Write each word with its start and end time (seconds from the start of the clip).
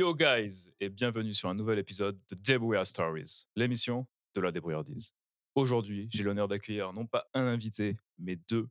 Yo 0.00 0.14
guys 0.14 0.70
et 0.80 0.88
bienvenue 0.88 1.34
sur 1.34 1.50
un 1.50 1.54
nouvel 1.54 1.78
épisode 1.78 2.18
de 2.30 2.34
Debrouillard 2.34 2.86
Stories, 2.86 3.44
l'émission 3.54 4.06
de 4.34 4.40
la 4.40 4.50
débrouillardise. 4.50 5.14
Aujourd'hui, 5.54 6.08
j'ai 6.10 6.22
l'honneur 6.22 6.48
d'accueillir 6.48 6.94
non 6.94 7.06
pas 7.06 7.28
un 7.34 7.42
invité, 7.42 7.98
mais 8.18 8.36
deux. 8.48 8.66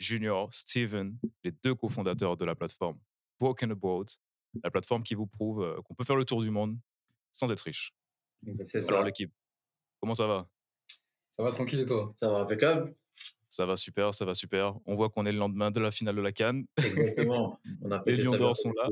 Junior, 0.00 0.52
Steven, 0.52 1.16
les 1.44 1.52
deux 1.52 1.76
cofondateurs 1.76 2.36
de 2.36 2.44
la 2.44 2.56
plateforme 2.56 2.98
Broken 3.38 3.70
Abroad, 3.70 4.08
la 4.64 4.72
plateforme 4.72 5.04
qui 5.04 5.14
vous 5.14 5.28
prouve 5.28 5.62
euh, 5.62 5.80
qu'on 5.82 5.94
peut 5.94 6.02
faire 6.02 6.16
le 6.16 6.24
tour 6.24 6.42
du 6.42 6.50
monde 6.50 6.76
sans 7.30 7.48
être 7.52 7.60
riche. 7.60 7.94
C'est 8.66 8.80
ça. 8.80 8.94
Alors 8.94 9.04
l'équipe, 9.04 9.32
comment 10.00 10.14
ça 10.14 10.26
va? 10.26 10.48
Ça 11.30 11.44
va 11.44 11.52
tranquille 11.52 11.78
et 11.78 11.86
toi? 11.86 12.12
Ça 12.16 12.28
va 12.32 12.38
impeccable. 12.38 12.92
Ça 13.48 13.64
va 13.64 13.76
super, 13.76 14.12
ça 14.12 14.24
va 14.24 14.34
super. 14.34 14.74
On 14.86 14.96
voit 14.96 15.08
qu'on 15.08 15.24
est 15.24 15.30
le 15.30 15.38
lendemain 15.38 15.70
de 15.70 15.78
la 15.78 15.92
finale 15.92 16.16
de 16.16 16.20
la 16.20 16.32
Cannes. 16.32 16.66
Exactement. 16.78 17.60
On 17.80 17.92
a 17.92 18.02
fait 18.02 18.10
Les 18.16 18.24
Lions 18.24 18.36
d'Or 18.36 18.56
sont 18.56 18.72
là. 18.72 18.88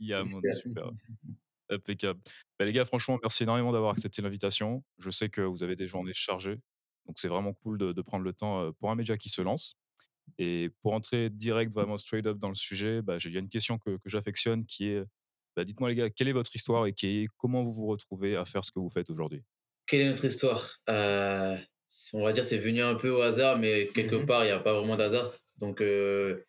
Man, 0.00 0.44
super. 0.48 0.90
Impeccable. 1.70 2.20
Bah, 2.58 2.64
les 2.64 2.72
gars, 2.72 2.84
franchement, 2.84 3.18
merci 3.22 3.42
énormément 3.42 3.72
d'avoir 3.72 3.92
accepté 3.92 4.22
l'invitation. 4.22 4.84
Je 4.98 5.10
sais 5.10 5.28
que 5.28 5.40
vous 5.40 5.62
avez 5.62 5.76
des 5.76 5.86
journées 5.86 6.14
chargées. 6.14 6.60
Donc, 7.06 7.18
c'est 7.18 7.28
vraiment 7.28 7.52
cool 7.54 7.78
de, 7.78 7.92
de 7.92 8.02
prendre 8.02 8.24
le 8.24 8.32
temps 8.32 8.72
pour 8.80 8.90
un 8.90 8.94
média 8.96 9.16
qui 9.16 9.28
se 9.28 9.42
lance. 9.42 9.74
Et 10.38 10.70
pour 10.82 10.92
entrer 10.94 11.30
direct, 11.30 11.72
vraiment 11.72 11.98
straight 11.98 12.26
up 12.26 12.38
dans 12.38 12.48
le 12.48 12.54
sujet, 12.56 13.02
bah, 13.02 13.18
j'ai- 13.18 13.30
il 13.30 13.34
y 13.34 13.36
a 13.38 13.40
une 13.40 13.48
question 13.48 13.78
que, 13.78 13.96
que 13.98 14.08
j'affectionne 14.10 14.66
qui 14.66 14.88
est 14.88 15.04
bah, 15.56 15.64
dites-moi, 15.64 15.88
les 15.90 15.94
gars, 15.96 16.10
quelle 16.10 16.28
est 16.28 16.32
votre 16.32 16.54
histoire 16.54 16.86
et 16.86 16.92
qui 16.94 17.06
est- 17.24 17.28
comment 17.38 17.64
vous 17.64 17.72
vous 17.72 17.86
retrouvez 17.86 18.36
à 18.36 18.44
faire 18.44 18.64
ce 18.64 18.70
que 18.72 18.78
vous 18.80 18.90
faites 18.90 19.10
aujourd'hui? 19.10 19.42
Quelle 19.86 20.00
est 20.02 20.08
notre 20.08 20.24
histoire? 20.24 20.70
Euh, 20.88 21.56
On 22.14 22.22
va 22.24 22.32
dire 22.32 22.44
c'est 22.44 22.58
venu 22.58 22.82
un 22.82 22.96
peu 22.96 23.10
au 23.10 23.20
hasard, 23.22 23.58
mais 23.58 23.86
quelque 23.86 24.16
Mhm. 24.16 24.26
part, 24.26 24.42
il 24.44 24.48
n'y 24.48 24.52
a 24.52 24.58
pas 24.58 24.74
vraiment 24.78 24.96
d'hasard. 24.96 25.32
Donc 25.58 25.80
euh, 25.80 26.44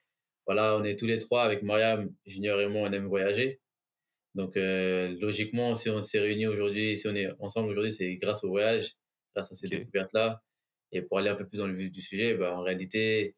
voilà, 0.48 0.78
on 0.78 0.84
est 0.84 0.98
tous 0.98 1.06
les 1.08 1.18
trois 1.18 1.44
avec 1.44 1.62
Mariam, 1.64 2.10
Junior 2.26 2.60
et 2.62 2.68
moi, 2.68 2.90
on 2.90 2.94
aime 2.94 3.08
voyager. 3.08 3.60
Donc 4.36 4.56
euh, 4.58 5.10
logiquement, 5.20 5.76
si 5.76 5.90
on 5.90 6.02
s'est 6.02 6.20
réunis 6.20 6.48
aujourd'hui, 6.48 6.98
si 6.98 7.08
on 7.08 7.16
est 7.16 7.28
ensemble 7.40 7.70
aujourd'hui, 7.72 7.92
c'est 7.94 8.16
grâce 8.18 8.44
au 8.44 8.50
voyage, 8.50 8.96
grâce 9.36 9.52
à 9.52 9.56
ces 9.56 9.68
découvertes-là. 9.68 10.42
Et 10.94 11.02
pour 11.02 11.20
aller 11.20 11.30
un 11.30 11.36
peu 11.36 11.48
plus 11.48 11.58
dans 11.58 11.68
le 11.68 11.76
vif 11.76 11.92
du 11.92 12.02
sujet, 12.02 12.36
bah, 12.36 12.58
en 12.58 12.62
réalité, 12.62 13.36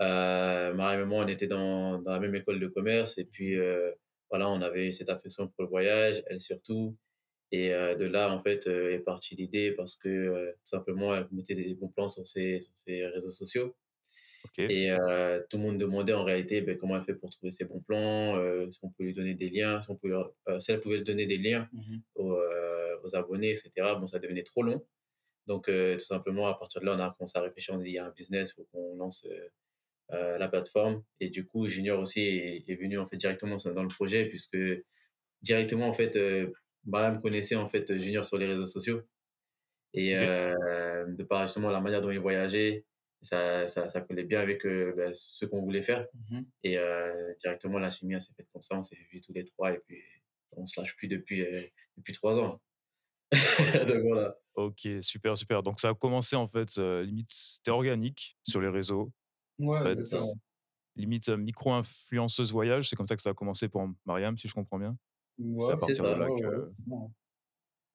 euh, 0.00 0.72
Mariam 0.74 1.02
et 1.02 1.04
moi, 1.06 1.24
on 1.24 1.28
était 1.28 1.46
dans, 1.46 1.98
dans 2.00 2.12
la 2.12 2.20
même 2.20 2.34
école 2.34 2.60
de 2.60 2.68
commerce. 2.68 3.18
Et 3.18 3.24
puis 3.26 3.56
euh, 3.56 3.92
voilà, 4.30 4.48
on 4.50 4.62
avait 4.62 4.92
cette 4.92 5.10
affection 5.10 5.48
pour 5.48 5.64
le 5.64 5.68
voyage, 5.68 6.22
elle 6.28 6.40
surtout. 6.40 6.96
Et 7.52 7.72
euh, 7.74 7.96
de 7.96 8.06
là, 8.06 8.32
en 8.32 8.42
fait, 8.42 8.66
est 8.66 9.00
partie 9.00 9.36
l'idée 9.36 9.72
parce 9.72 9.96
que 9.96 10.52
tout 10.52 10.60
simplement, 10.64 11.14
elle 11.14 11.28
mettait 11.32 11.54
des 11.54 11.74
bons 11.74 11.88
plans 11.88 12.08
sur 12.08 12.26
ses, 12.26 12.60
sur 12.60 12.72
ses 12.76 13.06
réseaux 13.06 13.30
sociaux. 13.30 13.76
Et 14.68 14.90
euh, 14.90 15.40
tout 15.50 15.56
le 15.58 15.62
monde 15.64 15.78
demandait 15.78 16.12
en 16.12 16.24
réalité 16.24 16.60
ben, 16.60 16.76
comment 16.78 16.96
elle 16.96 17.04
fait 17.04 17.14
pour 17.14 17.30
trouver 17.30 17.52
ses 17.52 17.64
bons 17.64 17.80
plans, 17.82 18.36
euh, 18.38 18.70
si 18.70 18.80
on 18.82 18.90
pouvait 18.90 19.08
lui 19.08 19.14
donner 19.14 19.34
des 19.34 19.48
liens, 19.50 19.80
si, 19.82 19.90
on 19.90 19.96
pouvait, 19.96 20.12
leur- 20.12 20.32
euh, 20.48 20.58
si 20.60 20.72
elle 20.72 20.80
pouvait 20.80 21.00
donner 21.02 21.26
des 21.26 21.38
liens 21.38 21.68
aux, 22.14 22.32
euh, 22.32 22.96
aux 23.04 23.14
abonnés, 23.16 23.50
etc. 23.50 23.96
Bon, 24.00 24.06
ça 24.06 24.18
devenait 24.18 24.42
trop 24.42 24.62
long. 24.62 24.84
Donc, 25.46 25.66
tout 25.66 25.98
simplement, 26.04 26.48
à 26.48 26.54
partir 26.54 26.80
de 26.80 26.86
là, 26.86 26.96
on 26.96 27.00
a 27.00 27.14
commencé 27.16 27.38
à 27.38 27.42
réfléchir. 27.42 27.74
On 27.74 27.78
dit, 27.78 27.90
il 27.90 27.92
y 27.94 27.98
a 27.98 28.06
un 28.06 28.10
business, 28.10 28.50
il 28.50 28.54
faut 28.54 28.68
qu'on 28.72 28.96
lance 28.96 29.26
la 30.10 30.48
plateforme. 30.48 31.04
Et 31.20 31.28
du 31.30 31.46
coup, 31.46 31.68
Junior 31.68 32.00
aussi 32.00 32.20
est, 32.20 32.64
est 32.68 32.74
venu 32.76 32.98
en 32.98 33.04
fait, 33.04 33.16
directement 33.16 33.56
dans 33.74 33.82
le 33.82 33.88
projet, 33.88 34.26
puisque 34.26 34.58
directement, 35.42 35.86
en 35.88 35.92
fait, 35.92 36.18
Mariam 36.84 37.20
connaissait 37.20 37.56
en 37.56 37.68
fait, 37.68 37.98
Junior 38.00 38.24
sur 38.26 38.38
les 38.38 38.46
réseaux 38.46 38.66
sociaux. 38.66 39.02
Et 39.94 40.14
de 40.14 41.22
par 41.22 41.46
justement 41.46 41.70
la 41.70 41.80
manière 41.80 42.02
dont 42.02 42.10
il 42.10 42.18
voyageait, 42.20 42.84
ça, 43.22 43.66
ça, 43.68 43.88
ça 43.88 44.00
collait 44.02 44.24
bien 44.24 44.40
avec 44.40 44.64
euh, 44.66 44.92
ben, 44.96 45.12
ce 45.14 45.44
qu'on 45.46 45.62
voulait 45.62 45.82
faire. 45.82 46.06
Et 46.62 46.78
euh, 46.78 47.34
directement, 47.40 47.78
la 47.78 47.90
chimie, 47.90 48.14
elle 48.14 48.22
s'est 48.22 48.34
faite 48.34 48.48
comme 48.52 48.62
ça. 48.62 48.76
On 48.78 48.82
s'est 48.82 48.96
vus 49.10 49.20
tous 49.20 49.32
les 49.32 49.44
trois 49.44 49.72
et 49.72 49.78
puis 49.86 50.02
on 50.52 50.64
se 50.66 50.78
lâche 50.80 50.96
plus 50.96 51.08
depuis, 51.08 51.42
euh, 51.42 51.62
depuis 51.96 52.12
trois 52.12 52.38
ans. 52.38 52.60
Donc 53.32 54.02
voilà. 54.02 54.36
Ok, 54.54 54.88
super, 55.00 55.36
super. 55.36 55.62
Donc, 55.62 55.80
ça 55.80 55.90
a 55.90 55.94
commencé 55.94 56.36
en 56.36 56.46
fait, 56.46 56.78
euh, 56.78 57.02
limite, 57.02 57.30
c'était 57.30 57.70
organique 57.72 58.36
sur 58.42 58.60
les 58.60 58.68
réseaux. 58.68 59.12
Ouais, 59.58 59.78
En 59.78 59.82
fait, 59.82 59.94
c'est 59.96 60.04
ça. 60.16 60.24
limite 60.94 61.28
euh, 61.28 61.36
micro-influenceuse 61.36 62.52
voyage. 62.52 62.88
C'est 62.88 62.96
comme 62.96 63.06
ça 63.06 63.16
que 63.16 63.22
ça 63.22 63.30
a 63.30 63.34
commencé 63.34 63.68
pour 63.68 63.86
Mariam, 64.06 64.36
si 64.38 64.48
je 64.48 64.54
comprends 64.54 64.78
bien. 64.78 64.96
Ouais, 65.38 65.60
c'est 65.60 65.72
à 65.72 65.76
partir 65.76 65.96
ça, 65.96 66.14
de 66.14 66.20
là 66.20 66.30
ouais, 66.30 66.40
que. 66.40 66.46
ouais, 66.46 66.64
c'est 66.66 66.74
ça. 66.76 66.84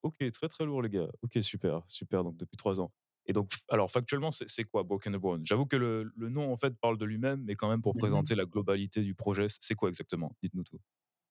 Ok, 0.04 0.32
très 0.32 0.50
très 0.50 0.66
lourd, 0.66 0.82
les 0.82 0.90
gars. 0.90 1.08
Ok, 1.22 1.38
super, 1.42 1.84
super. 1.88 2.24
Donc, 2.24 2.38
depuis 2.38 2.58
trois 2.58 2.80
ans. 2.80 2.92
Et 3.28 3.34
donc, 3.34 3.52
alors, 3.70 3.90
factuellement, 3.92 4.32
c'est 4.32 4.64
quoi 4.66 4.84
Broken 4.84 5.16
Brown 5.18 5.46
J'avoue 5.46 5.66
que 5.66 5.76
le, 5.76 6.12
le 6.16 6.30
nom, 6.30 6.52
en 6.52 6.58
fait, 6.58 6.74
parle 6.80 6.98
de 6.98 7.06
lui-même, 7.06 7.44
mais 7.46 7.56
quand 7.56 7.70
même, 7.70 7.82
pour 7.82 7.96
Mhm. 7.96 7.98
présenter 7.98 8.36
la 8.36 8.46
globalité 8.46 9.02
du 9.04 9.16
projet, 9.16 9.48
c'est 9.50 9.76
quoi 9.76 9.90
exactement? 9.90 10.36
Dites-nous 10.44 10.64
tout. 10.64 10.80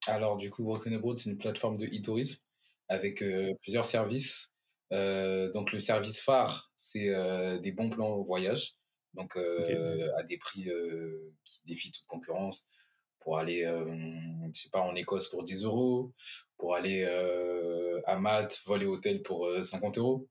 Alors, 0.07 0.37
du 0.37 0.51
coup, 0.51 0.65
Broken 0.65 0.95
Abroad, 0.95 1.19
c'est 1.19 1.31
une 1.31 1.39
plateforme 1.39 1.77
de 1.77 1.87
e-tourisme 1.87 2.43
avec 2.89 3.23
euh, 3.23 3.53
plusieurs 3.61 3.85
services. 3.85 4.53
Euh, 4.93 5.53
donc, 5.53 5.73
le 5.73 5.79
service 5.79 6.21
phare, 6.23 6.73
c'est 6.77 7.11
euh, 7.15 7.59
des 7.59 7.73
bons 7.73 7.91
plans 7.91 8.09
au 8.09 8.25
voyage, 8.25 8.75
donc 9.15 9.37
à 9.37 10.23
des 10.25 10.39
prix 10.39 10.69
qui 11.45 11.61
défient 11.67 11.93
toute 11.93 12.07
concurrence. 12.07 12.67
Pour 13.21 13.37
aller, 13.37 13.63
je 13.65 14.59
sais 14.61 14.71
pas, 14.71 14.81
en 14.81 14.95
Écosse 14.95 15.29
pour 15.29 15.45
10 15.45 15.65
euros, 15.65 16.13
pour 16.57 16.75
aller 16.75 17.05
à 18.07 18.19
Malte, 18.19 18.59
vol 18.67 18.83
et 18.83 18.87
hôtel 18.87 19.23
pour 19.23 19.47
euh, 19.47 19.63
50 19.63 19.99
euros, 19.99 20.29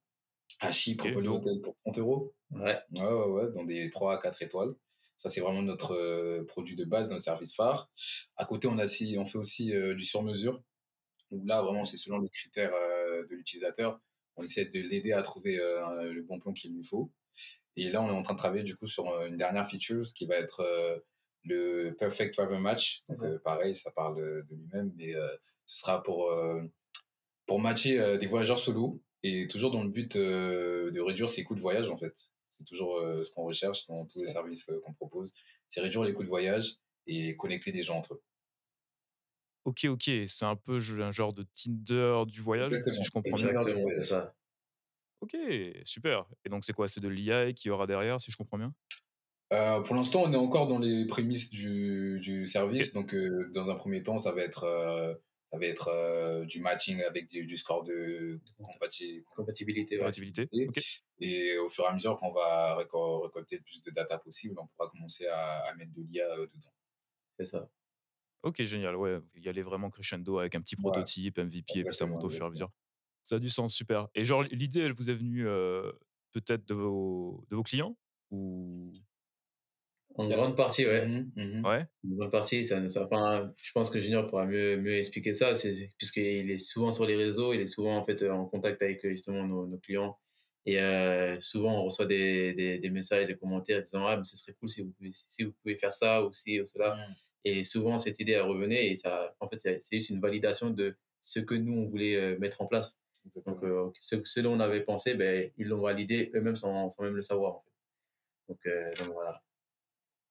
à 0.59 0.71
Chypre, 0.71 1.05
Ok, 1.05 1.13
vol 1.13 1.23
et 1.23 1.27
lourd. 1.27 1.37
hôtel 1.37 1.61
pour 1.61 1.75
30 1.85 1.99
euros. 1.99 2.33
Ouais. 2.51 2.77
Ouais, 2.91 3.01
ouais, 3.01 3.25
ouais, 3.25 3.51
dans 3.53 3.63
des 3.63 3.89
3 3.89 4.15
à 4.15 4.17
4 4.17 4.41
étoiles. 4.43 4.73
Ça, 5.17 5.29
c'est 5.29 5.41
vraiment 5.41 5.61
notre 5.61 5.95
euh, 5.95 6.45
produit 6.45 6.75
de 6.75 6.85
base, 6.85 7.09
notre 7.09 7.21
service 7.21 7.53
phare. 7.53 7.89
À 8.37 8.45
côté, 8.45 8.67
on, 8.67 8.77
a 8.79 8.85
on 8.85 9.25
fait 9.25 9.37
aussi 9.37 9.73
euh, 9.75 9.93
du 9.93 10.05
sur-mesure. 10.05 10.63
Donc 11.31 11.41
là, 11.45 11.61
vraiment, 11.61 11.85
c'est 11.85 11.97
selon 11.97 12.19
les 12.19 12.29
critères 12.29 12.73
euh, 12.73 13.25
de 13.27 13.35
l'utilisateur. 13.35 13.99
On 14.37 14.43
essaie 14.43 14.65
de 14.65 14.79
l'aider 14.79 15.11
à 15.11 15.21
trouver 15.21 15.59
euh, 15.59 16.13
le 16.13 16.21
bon 16.23 16.39
plan 16.39 16.53
qu'il 16.53 16.73
lui 16.73 16.83
faut. 16.83 17.11
Et 17.75 17.89
là, 17.89 18.01
on 18.01 18.07
est 18.07 18.11
en 18.11 18.23
train 18.23 18.33
de 18.33 18.39
travailler 18.39 18.63
du 18.63 18.75
coup 18.75 18.87
sur 18.87 19.07
euh, 19.09 19.27
une 19.27 19.37
dernière 19.37 19.67
feature, 19.67 20.05
ce 20.05 20.13
qui 20.13 20.25
va 20.25 20.35
être 20.35 20.61
euh, 20.61 20.97
le 21.43 21.91
Perfect 21.97 22.33
Travel 22.33 22.59
Match. 22.61 23.03
Donc, 23.09 23.21
euh, 23.23 23.39
pareil, 23.39 23.75
ça 23.75 23.91
parle 23.91 24.15
de 24.17 24.45
lui-même, 24.55 24.93
mais 24.95 25.15
euh, 25.15 25.27
ce 25.65 25.81
sera 25.81 26.01
pour, 26.01 26.29
euh, 26.31 26.61
pour 27.45 27.59
matcher 27.59 27.99
euh, 27.99 28.17
des 28.17 28.27
voyageurs 28.27 28.59
solo 28.59 29.01
et 29.23 29.47
toujours 29.47 29.71
dans 29.71 29.83
le 29.83 29.89
but 29.89 30.15
de 30.17 30.99
réduire 30.99 31.29
ses 31.29 31.43
coûts 31.43 31.55
de 31.55 31.61
voyage, 31.61 31.89
en 31.89 31.97
fait. 31.97 32.13
C'est 32.57 32.65
toujours 32.65 32.99
ce 33.23 33.31
qu'on 33.33 33.45
recherche 33.45 33.87
dans 33.87 34.05
tous 34.05 34.21
les 34.21 34.27
services 34.27 34.71
qu'on 34.83 34.93
propose. 34.93 35.31
C'est 35.69 35.81
réduire 35.81 36.03
les 36.03 36.13
coûts 36.13 36.23
de 36.23 36.27
voyage 36.27 36.75
et 37.07 37.35
connecter 37.35 37.71
des 37.71 37.81
gens 37.81 37.97
entre 37.97 38.15
eux. 38.15 38.21
Ok, 39.65 39.85
ok, 39.85 40.09
c'est 40.27 40.45
un 40.45 40.55
peu 40.55 40.79
un 41.01 41.11
genre 41.11 41.33
de 41.33 41.45
Tinder 41.53 42.23
du 42.27 42.41
voyage, 42.41 42.71
si 42.71 42.77
Exactement. 42.77 43.03
je 43.03 43.11
comprends 43.11 43.37
bien. 43.37 43.49
Exactement, 43.49 43.89
c'est 43.91 44.03
ça. 44.03 44.33
Ok, 45.21 45.35
super. 45.83 46.25
Et 46.45 46.49
donc, 46.49 46.63
c'est 46.63 46.73
quoi? 46.73 46.87
C'est 46.87 47.01
de 47.01 47.09
l'IA 47.09 47.51
qui 47.53 47.67
y 47.67 47.71
aura 47.71 47.85
derrière, 47.85 48.19
si 48.21 48.31
je 48.31 48.37
comprends 48.37 48.57
bien? 48.57 48.73
Euh, 49.51 49.81
pour 49.81 49.95
l'instant, 49.95 50.23
on 50.23 50.31
est 50.31 50.37
encore 50.37 50.67
dans 50.67 50.79
les 50.79 51.05
prémices 51.07 51.49
du, 51.49 52.19
du 52.21 52.47
service. 52.47 52.93
Donc, 52.93 53.13
euh, 53.13 53.49
dans 53.53 53.69
un 53.69 53.75
premier 53.75 54.01
temps, 54.01 54.17
ça 54.17 54.31
va 54.31 54.41
être, 54.41 54.65
ça 55.51 55.57
va 55.57 55.65
être 55.65 55.87
euh, 55.87 56.45
du 56.45 56.59
matching 56.61 57.01
avec 57.01 57.27
du, 57.27 57.45
du 57.45 57.57
score 57.57 57.83
de, 57.83 57.93
de 57.93 58.63
compati- 58.63 59.23
Compatibilité, 59.35 59.95
ouais. 59.95 60.01
Compatibilité 60.01 60.47
Et, 61.19 61.57
au 61.57 61.67
fur 61.69 61.85
et 61.85 61.87
à 61.87 61.93
mesure 61.93 62.15
qu'on 62.17 62.31
va 62.31 62.77
récol- 62.79 63.23
récolter 63.23 63.57
le 63.57 63.63
plus 63.63 63.81
de 63.81 63.91
data 63.91 64.17
possible, 64.19 64.55
on 64.59 64.67
pourra 64.67 64.89
commencer 64.89 65.25
à, 65.27 65.61
à 65.65 65.73
mettre 65.75 65.91
de 65.93 66.01
l'IA 66.03 66.25
euh, 66.37 66.47
dedans. 66.53 66.73
C'est 67.39 67.45
ça. 67.45 67.69
Ok, 68.43 68.61
génial. 68.63 68.95
Ouais, 68.95 69.19
y 69.35 69.49
aller 69.49 69.63
vraiment 69.63 69.89
crescendo 69.89 70.37
avec 70.39 70.55
un 70.55 70.61
petit 70.61 70.75
Ouais. 70.75 70.81
prototype, 70.91 71.39
MVP, 71.39 71.57
et 71.79 71.83
puis 71.83 71.93
ça 71.93 72.05
monte 72.05 72.23
au 72.23 72.29
fur 72.29 72.43
et 72.45 72.47
à 72.47 72.49
mesure. 72.51 72.71
Ça 73.23 73.35
a 73.35 73.39
du 73.39 73.49
sens, 73.49 73.73
super. 73.75 74.07
Et 74.15 74.23
genre, 74.23 74.43
l'idée, 74.43 74.79
elle 74.81 74.93
vous 74.93 75.09
est 75.09 75.15
venue 75.15 75.47
euh, 75.47 75.91
peut-être 76.31 76.65
de 76.65 76.73
vos, 76.73 77.45
de 77.49 77.55
vos 77.55 77.63
clients 77.63 77.97
ou... 78.31 78.91
En 80.15 80.27
grande 80.27 80.55
partie, 80.57 80.85
ouais. 80.85 81.05
Mhm, 81.07 81.31
mhm. 81.35 81.65
Ouais 81.65 81.85
Une 82.03 82.15
bonne 82.17 82.29
partie, 82.31 82.65
ça, 82.65 82.87
ça- 82.89 83.05
enfin, 83.05 83.53
je 83.63 83.71
pense 83.71 83.89
que 83.89 83.99
Junior 83.99 84.27
pourra 84.27 84.45
mieux, 84.45 84.77
mieux 84.77 84.95
expliquer 84.97 85.33
ça, 85.33 85.55
c'est 85.55 85.93
puisqu'il 85.97 86.51
est 86.51 86.57
souvent 86.57 86.91
sur 86.91 87.05
les 87.05 87.15
réseaux, 87.15 87.53
il 87.53 87.61
est 87.61 87.67
souvent 87.67 87.95
en 87.97 88.03
fait 88.05 88.23
en 88.29 88.45
contact 88.45 88.81
avec 88.81 89.05
euh, 89.05 89.11
justement 89.11 89.45
nos, 89.45 89.65
nos 89.67 89.77
clients. 89.77 90.17
Et 90.65 90.79
euh, 90.81 91.39
souvent, 91.39 91.79
on 91.81 91.85
reçoit 91.85 92.05
des, 92.05 92.53
des, 92.53 92.79
des 92.79 92.89
messages, 92.89 93.25
des 93.27 93.37
commentaires 93.37 93.81
disant 93.81 94.05
Ah, 94.05 94.17
mais 94.17 94.23
ce 94.25 94.35
serait 94.37 94.53
cool 94.59 94.67
si 94.69 94.81
vous 94.81 94.91
pouvez, 94.91 95.11
si 95.13 95.43
vous 95.43 95.53
pouvez 95.63 95.77
faire 95.77 95.93
ça 95.93 96.23
ou 96.25 96.33
ci 96.33 96.59
ou 96.59 96.65
cela. 96.65 96.95
Mhm. 96.95 97.15
Et 97.45 97.63
souvent, 97.63 97.97
cette 97.97 98.19
idée, 98.19 98.33
elle 98.33 98.41
revenait 98.43 98.87
et 98.91 98.95
ça, 98.97 99.33
en 99.39 99.47
fait, 99.47 99.59
c'est 99.59 99.77
c'est 99.81 99.97
juste 99.99 100.09
une 100.09 100.19
validation 100.21 100.69
de 100.71 100.97
ce 101.21 101.39
que 101.39 101.53
nous, 101.55 101.73
on 101.73 101.85
voulait 101.87 102.15
euh, 102.17 102.37
mettre 102.39 102.61
en 102.61 102.65
place. 102.67 102.99
Exactement. 103.25 103.55
Donc, 103.55 103.63
euh, 103.63 103.89
ce, 103.99 104.15
ce 104.23 104.39
dont 104.41 104.53
on 104.53 104.59
avait 104.59 104.83
pensé, 104.83 105.13
ben, 105.15 105.49
ils 105.57 105.67
l'ont 105.67 105.81
validé 105.81 106.31
eux-mêmes 106.35 106.55
sans, 106.57 106.89
sans 106.89 107.03
même 107.03 107.15
le 107.15 107.21
savoir. 107.21 107.55
En 107.55 107.59
fait. 107.61 107.69
donc, 108.49 108.59
euh, 108.67 108.95
donc 108.97 109.13
voilà. 109.13 109.41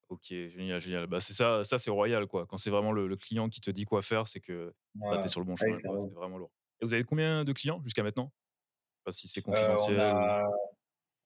Ok, 0.09 0.29
génial, 0.31 0.81
génial. 0.81 1.07
Bah, 1.07 1.21
c'est 1.21 1.35
ça, 1.35 1.63
ça 1.65 1.77
c'est 1.79 1.91
royal, 1.91 2.27
quoi. 2.27 2.47
Quand 2.47 2.57
c'est 2.57 2.71
vraiment 2.71 2.93
le, 2.93 3.07
le 3.07 3.17
client 3.17 3.49
qui 3.49 3.61
te 3.61 3.71
dit 3.71 3.85
quoi 3.85 4.01
faire, 4.03 4.27
c'est 4.27 4.41
que 4.41 4.73
bah, 4.95 5.07
Voilà. 5.09 5.23
t'es 5.23 5.29
sur 5.29 5.41
le 5.41 5.47
bon 5.47 5.57
chemin. 5.57 5.79
C'est 5.83 6.15
vraiment 6.15 6.39
lourd. 6.39 6.51
Et 6.81 6.87
vous 6.87 6.95
avez 6.95 7.05
combien 7.05 7.45
de 7.45 7.53
clients 7.53 7.83
jusqu'à 7.85 8.03
maintenant? 8.03 8.33
Si 9.11 9.27
c'est 9.29 9.41
Euh, 9.41 9.51
confidentiel 9.53 9.97
on, 9.99 10.01
ou 10.01 10.03
a, 10.03 10.43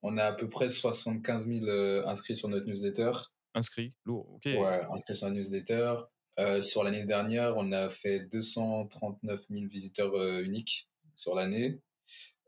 on 0.03 0.17
a 0.17 0.23
à 0.25 0.33
peu 0.33 0.47
près 0.47 0.69
75 0.69 1.47
000 1.47 1.65
euh, 1.67 2.05
inscrits 2.05 2.35
sur 2.35 2.47
notre 2.49 2.65
newsletter. 2.65 3.11
inscrit. 3.53 3.93
Lourd, 4.05 4.29
ok. 4.35 4.45
Ouais, 4.45 4.81
inscrits 4.91 5.15
sur 5.15 5.27
la 5.27 5.33
newsletter. 5.33 5.95
Euh, 6.39 6.61
sur 6.61 6.83
l'année 6.83 7.05
dernière, 7.05 7.55
on 7.57 7.71
a 7.71 7.89
fait 7.89 8.21
239 8.21 9.47
000 9.49 9.65
visiteurs 9.67 10.13
uniques 10.41 10.89
sur 11.15 11.35
l'année. 11.35 11.79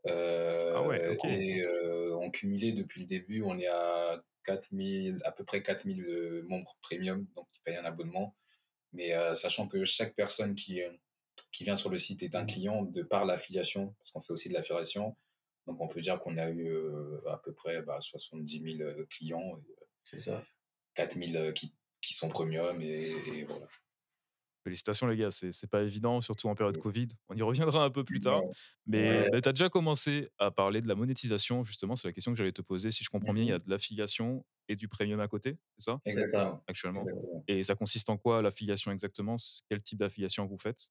Ah 0.08 0.82
ouais, 0.86 1.14
OK. 1.14 1.24
Et 1.24 1.64
en 2.14 2.30
cumulé, 2.30 2.72
depuis 2.72 3.00
le 3.02 3.06
début, 3.06 3.42
on 3.42 3.58
est 3.58 3.66
à 3.68 4.22
4000, 4.46 5.20
à 5.24 5.32
peu 5.32 5.44
près 5.44 5.62
4000 5.62 6.44
membres 6.46 6.76
premium, 6.80 7.26
donc 7.34 7.48
qui 7.52 7.60
payent 7.60 7.76
un 7.76 7.84
abonnement. 7.84 8.34
Mais 8.92 9.12
sachant 9.34 9.68
que 9.68 9.84
chaque 9.84 10.14
personne 10.14 10.54
qui, 10.54 10.80
qui 11.52 11.64
vient 11.64 11.76
sur 11.76 11.90
le 11.90 11.98
site 11.98 12.22
est 12.22 12.34
un 12.34 12.44
mmh. 12.44 12.46
client 12.46 12.82
de 12.82 13.02
par 13.02 13.26
l'affiliation, 13.26 13.94
parce 13.98 14.10
qu'on 14.12 14.22
fait 14.22 14.32
aussi 14.32 14.48
de 14.48 14.54
l'affiliation. 14.54 15.16
Donc 15.66 15.80
on 15.80 15.88
peut 15.88 16.00
dire 16.00 16.20
qu'on 16.20 16.38
a 16.38 16.48
eu 16.50 16.70
à 17.28 17.36
peu 17.38 17.52
près 17.52 17.82
bah, 17.82 18.00
70 18.00 18.76
000 18.78 18.90
clients. 19.10 19.60
C'est 20.04 20.20
ça. 20.20 20.42
4 20.94 21.20
000 21.20 21.52
qui, 21.52 21.74
qui 22.00 22.14
sont 22.14 22.28
premium 22.28 22.80
et, 22.80 23.44
voilà. 23.48 23.66
Félicitations 24.66 25.06
les 25.06 25.16
gars, 25.16 25.30
c'est 25.30 25.70
pas 25.70 25.82
évident, 25.84 26.20
surtout 26.20 26.48
en 26.48 26.56
période 26.56 26.76
Covid. 26.78 27.06
On 27.28 27.36
y 27.36 27.42
reviendra 27.42 27.84
un 27.84 27.90
peu 27.90 28.02
plus 28.02 28.18
tard. 28.18 28.42
Mais 28.84 29.30
bah, 29.30 29.40
tu 29.40 29.48
as 29.48 29.52
déjà 29.52 29.68
commencé 29.68 30.28
à 30.40 30.50
parler 30.50 30.80
de 30.82 30.88
la 30.88 30.96
monétisation, 30.96 31.62
justement, 31.62 31.94
c'est 31.94 32.08
la 32.08 32.12
question 32.12 32.32
que 32.32 32.38
j'allais 32.38 32.50
te 32.50 32.62
poser. 32.62 32.90
Si 32.90 33.04
je 33.04 33.08
comprends 33.08 33.32
bien, 33.32 33.44
il 33.44 33.48
y 33.48 33.52
a 33.52 33.58
mmh 33.58 33.62
de 33.64 33.70
l'affiliation 33.70 34.44
et 34.68 34.74
du 34.74 34.88
premium 34.88 35.20
à 35.20 35.28
côté, 35.28 35.56
c'est 35.78 35.84
ça? 35.84 36.00
Exactement. 36.04 36.64
Actuellement. 36.66 37.00
Et 37.46 37.62
ça 37.62 37.76
consiste 37.76 38.10
en 38.10 38.16
quoi 38.16 38.42
l'affiliation 38.42 38.90
exactement? 38.90 39.36
Quel 39.70 39.82
type 39.82 40.00
d'affiliation 40.00 40.46
vous 40.46 40.58
faites? 40.58 40.90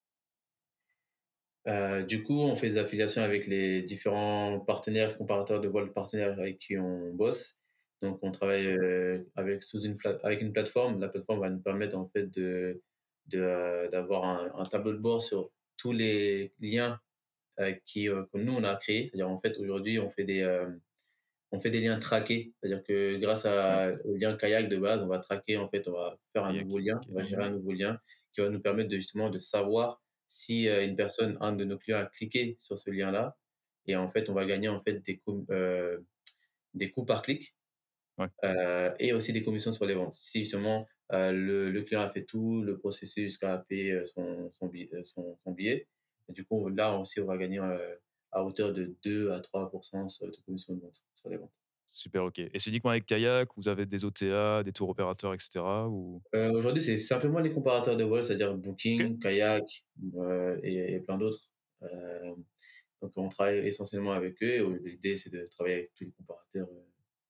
Euh, 1.67 2.03
du 2.03 2.23
coup, 2.23 2.39
on 2.39 2.55
fait 2.55 2.69
des 2.69 2.77
affiliations 2.77 3.23
avec 3.23 3.45
les 3.45 3.81
différents 3.81 4.61
partenaires, 4.61 5.17
comparateurs 5.17 5.59
de 5.59 5.67
vol 5.67 5.91
partenaires 5.91 6.39
avec 6.39 6.59
qui 6.59 6.77
on 6.77 7.13
bosse. 7.13 7.59
Donc, 8.01 8.19
on 8.21 8.31
travaille 8.31 8.67
euh, 8.67 9.21
avec, 9.35 9.63
sous 9.63 9.81
une, 9.81 9.95
avec 10.23 10.41
une 10.41 10.53
plateforme. 10.53 11.01
La 11.01 11.09
plateforme 11.09 11.41
va 11.41 11.49
nous 11.49 11.61
permettre 11.61 11.97
en 11.97 12.07
fait 12.07 12.33
de, 12.33 12.81
d'avoir 13.27 14.23
un, 14.55 14.65
tableau 14.65 14.93
de 14.93 14.97
bord 14.97 15.21
sur 15.21 15.51
tous 15.77 15.91
les 15.91 16.53
liens 16.59 16.99
qui, 17.85 18.05
que 18.05 18.37
nous 18.37 18.53
on 18.53 18.63
a 18.63 18.75
créés. 18.75 19.07
C'est-à-dire 19.07 19.29
en 19.29 19.39
fait 19.39 19.57
aujourd'hui 19.59 19.99
on 19.99 20.09
fait 20.09 20.23
des 20.23 20.43
on 21.51 21.59
fait 21.59 21.69
des 21.69 21.79
liens 21.81 21.99
traqués. 21.99 22.53
C'est-à-dire 22.59 22.83
que 22.83 23.17
grâce 23.17 23.45
à, 23.45 23.93
au 24.03 24.15
lien 24.15 24.35
kayak 24.35 24.69
de 24.69 24.77
base, 24.77 25.01
on 25.01 25.07
va 25.07 25.19
traquer 25.19 25.57
en 25.57 25.69
fait, 25.69 25.87
on 25.87 25.93
va 25.93 26.17
faire 26.33 26.45
un 26.45 26.53
nouveau 26.53 26.79
lien, 26.79 26.99
on 27.09 27.13
va 27.13 27.23
gérer 27.23 27.43
un 27.43 27.51
nouveau 27.51 27.71
lien 27.71 27.99
qui 28.33 28.41
va 28.41 28.49
nous 28.49 28.59
permettre 28.59 28.89
de 28.89 28.97
justement 28.97 29.29
de 29.29 29.39
savoir 29.39 30.01
si 30.27 30.67
euh, 30.67 30.85
une 30.85 30.95
personne, 30.95 31.37
un 31.39 31.53
de 31.53 31.63
nos 31.63 31.77
clients 31.77 31.99
a 31.99 32.05
cliqué 32.05 32.55
sur 32.59 32.77
ce 32.77 32.89
lien-là, 32.89 33.37
et 33.87 33.95
en 33.95 34.09
fait, 34.09 34.29
on 34.29 34.33
va 34.33 34.45
gagner 34.45 34.67
en 34.67 34.81
fait 34.81 34.99
des, 35.05 35.17
coûts, 35.17 35.45
euh, 35.51 35.99
des 36.73 36.89
coûts 36.89 37.05
par 37.05 37.21
clic 37.21 37.55
euh, 38.43 38.93
et 38.99 39.13
aussi 39.13 39.33
des 39.33 39.43
commissions 39.43 39.73
sur 39.73 39.85
les 39.85 39.95
ventes. 39.95 40.13
Si 40.13 40.39
justement 40.39 40.87
le, 41.11 41.69
le, 41.69 41.81
client 41.83 42.01
a 42.01 42.09
fait 42.09 42.23
tout 42.23 42.61
le 42.63 42.77
processus 42.77 43.25
jusqu'à 43.25 43.63
payer 43.69 44.05
son, 44.05 44.49
son, 44.53 44.67
billet, 44.67 44.89
son, 45.03 45.37
billet, 45.47 45.87
et 46.29 46.33
du 46.33 46.45
coup, 46.45 46.67
là 46.69 46.97
aussi, 46.97 47.19
on 47.19 47.25
va 47.25 47.37
gagner 47.37 47.59
à 48.31 48.43
hauteur 48.43 48.73
de 48.73 48.95
2 49.03 49.31
à 49.31 49.39
3 49.39 49.65
de 49.65 50.45
commission 50.45 50.73
de 50.75 50.81
vente 50.81 51.03
sur 51.13 51.29
les 51.29 51.37
ventes. 51.37 51.53
Super, 51.87 52.23
ok. 52.23 52.39
Et 52.39 52.59
c'est 52.59 52.71
uniquement 52.71 52.89
avec 52.89 53.05
Kayak 53.05 53.49
Vous 53.55 53.67
avez 53.67 53.85
des 53.85 54.05
OTA, 54.05 54.63
des 54.63 54.73
tours 54.73 54.89
opérateurs, 54.89 55.33
etc. 55.33 55.59
Ou... 55.87 56.21
Euh, 56.33 56.51
aujourd'hui, 56.53 56.81
c'est 56.81 56.97
simplement 56.97 57.39
les 57.39 57.53
comparateurs 57.53 57.95
de 57.95 58.03
vol, 58.03 58.23
c'est-à-dire 58.23 58.55
Booking, 58.55 59.19
Kayak 59.19 59.63
euh, 60.15 60.59
et, 60.63 60.99
plein 61.01 61.17
d'autres. 61.17 61.37
Euh, 61.83 62.35
donc, 63.01 63.11
on 63.17 63.29
travaille 63.29 63.59
essentiellement 63.67 64.13
avec 64.13 64.41
eux. 64.41 64.47
Et 64.47 64.89
l'idée, 64.89 65.17
c'est 65.17 65.31
de 65.31 65.45
travailler 65.45 65.75
avec 65.75 65.93
tous 65.95 66.05
les 66.05 66.11
comparateurs 66.11 66.67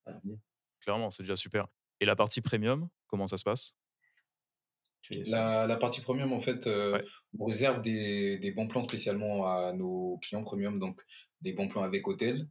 à 0.05 0.11
l'avenir. 0.11 0.37
Clairement, 0.85 1.11
c'est 1.11 1.23
déjà 1.23 1.35
super. 1.35 1.67
Et 1.99 2.05
la 2.05 2.15
partie 2.15 2.41
premium, 2.41 2.87
comment 3.07 3.27
ça 3.27 3.37
se 3.37 3.43
passe? 3.43 3.75
La, 5.27 5.67
la, 5.67 5.77
partie 5.77 6.01
premium, 6.01 6.33
en 6.33 6.39
fait, 6.39 6.67
on 7.37 7.45
réserve 7.45 7.81
des, 7.81 8.39
des, 8.39 8.51
bons 8.51 8.67
plans 8.67 8.81
spécialement 8.81 9.45
à 9.45 9.71
nos 9.71 10.17
clients 10.17 10.43
premium, 10.43 10.79
donc 10.79 10.99
des 11.41 11.53
bons 11.53 11.67
plans 11.67 11.83
avec 11.83 12.07
hôtel, 12.07 12.47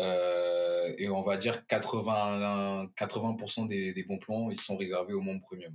euh, 0.00 0.94
et 0.98 1.08
on 1.08 1.22
va 1.22 1.36
dire 1.36 1.66
80, 1.66 2.86
80% 2.96 3.68
des, 3.68 3.92
des, 3.92 4.02
bons 4.04 4.18
plans, 4.18 4.50
ils 4.50 4.56
sont 4.56 4.76
réservés 4.76 5.12
aux 5.12 5.20
membres 5.20 5.42
premium. 5.42 5.74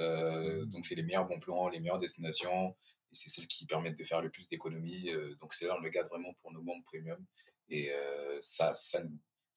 Euh, 0.00 0.64
donc, 0.66 0.84
c'est 0.84 0.94
les 0.94 1.02
meilleurs 1.02 1.28
bons 1.28 1.38
plans, 1.38 1.68
les 1.68 1.80
meilleures 1.80 1.98
destinations, 1.98 2.76
et 3.12 3.14
c'est 3.14 3.28
celles 3.28 3.46
qui 3.46 3.66
permettent 3.66 3.98
de 3.98 4.04
faire 4.04 4.20
le 4.20 4.30
plus 4.30 4.48
d'économies. 4.48 5.10
Euh, 5.10 5.36
donc, 5.40 5.54
c'est 5.54 5.66
là, 5.66 5.76
on 5.78 5.82
le 5.82 5.90
garde 5.90 6.08
vraiment 6.08 6.32
pour 6.42 6.52
nos 6.52 6.62
membres 6.62 6.84
premium. 6.84 7.24
Et 7.68 7.90
ça, 8.40 8.74
ça, 8.74 9.02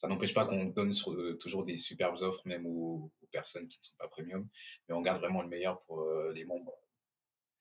ça 0.05 0.13
n'empêche 0.13 0.33
pas 0.33 0.45
qu'on 0.45 0.65
donne 0.65 0.91
toujours 1.39 1.65
des 1.65 1.77
superbes 1.77 2.17
offres, 2.21 2.41
même 2.45 2.65
aux, 2.65 3.11
aux, 3.21 3.27
personnes 3.31 3.67
qui 3.67 3.79
ne 3.79 3.83
sont 3.83 3.95
pas 3.97 4.07
premium, 4.07 4.47
mais 4.87 4.95
on 4.95 5.01
garde 5.01 5.19
vraiment 5.19 5.41
le 5.41 5.49
meilleur 5.49 5.81
pour 5.81 6.05
les 6.33 6.45
membres 6.45 6.73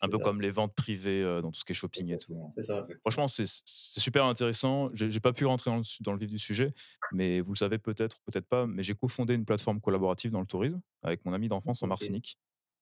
un 0.02 0.08
peu 0.08 0.18
comme 0.18 0.40
les 0.40 0.50
ventes 0.50 0.74
privées 0.74 1.22
dans 1.42 1.50
tout 1.50 1.60
ce 1.60 1.64
qui 1.64 1.72
est 1.72 1.74
shopping 1.74 2.12
et 2.12 2.18
tout. 2.18 2.52
Ça. 2.60 2.82
Franchement, 3.00 3.28
c'est 3.28 3.46
super 3.66 4.24
intéressant. 4.24 4.90
J'ai 4.92 5.20
pas 5.20 5.32
pu 5.32 5.46
rentrer 5.46 5.70
dans 5.70 5.78
le, 5.78 5.82
dans 6.02 6.12
le, 6.12 6.18
vif 6.18 6.30
du 6.30 6.38
sujet, 6.38 6.74
mais 7.12 7.40
vous 7.40 7.52
le 7.52 7.58
savez 7.58 7.78
peut-être, 7.78 8.20
peut-être 8.22 8.46
pas, 8.46 8.66
mais 8.66 8.82
j'ai 8.82 8.94
cofondé 8.94 9.34
une 9.34 9.44
plateforme 9.44 9.80
collaborative 9.80 10.30
dans 10.30 10.40
le 10.40 10.46
tourisme 10.46 10.80
avec 11.02 11.24
mon 11.24 11.32
ami 11.32 11.48
d'enfance 11.48 11.82
en 11.82 11.86
Martinique. 11.86 12.38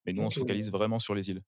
Et 0.06 0.12
nous, 0.12 0.22
on 0.22 0.30
se 0.30 0.40
focalise 0.40 0.70
vraiment 0.70 0.98
sur 0.98 1.14
les 1.14 1.30
îles. 1.30 1.42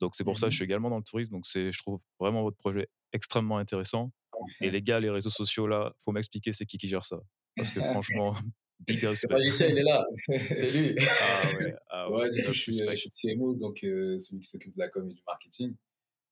Donc 0.00 0.14
c'est 0.14 0.24
pour 0.24 0.38
ça 0.38 0.46
que 0.46 0.50
je 0.50 0.56
mmh 0.56 0.58
suis 0.58 0.64
également 0.64 0.90
dans 0.90 0.98
le 0.98 1.02
tourisme. 1.02 1.32
Donc 1.32 1.44
je 1.46 1.78
trouve 1.78 2.00
vraiment 2.20 2.42
votre 2.42 2.58
projet 2.58 2.88
extrêmement 3.12 3.58
intéressant. 3.58 4.12
Et 4.60 4.70
les 4.70 4.82
gars, 4.82 5.00
les 5.00 5.10
réseaux 5.10 5.30
sociaux 5.30 5.66
là, 5.66 5.92
faut 5.98 6.12
m'expliquer 6.12 6.52
c'est 6.52 6.66
qui 6.66 6.78
qui 6.78 6.88
gère 6.88 7.02
ça. 7.02 7.18
Parce 7.56 7.70
que 7.70 7.80
franchement, 7.92 8.34
Big 8.86 9.02
respect. 9.02 9.34
il 9.40 9.78
est 9.78 9.82
là. 9.82 10.06
C'est 10.26 10.70
lui. 10.70 10.96
Ah 11.00 11.48
ouais. 11.58 11.74
Ah 11.88 12.10
ouais, 12.10 12.30
du 12.30 12.44
coup, 12.44 12.52
je 12.52 12.60
suis, 12.60 12.78
je 12.78 12.94
suis 12.94 13.10
CMO, 13.10 13.54
donc 13.54 13.82
euh, 13.84 14.18
celui 14.18 14.40
qui 14.40 14.48
s'occupe 14.48 14.74
de 14.74 14.80
la 14.80 14.88
com 14.88 15.08
et 15.10 15.14
du 15.14 15.22
marketing. 15.26 15.74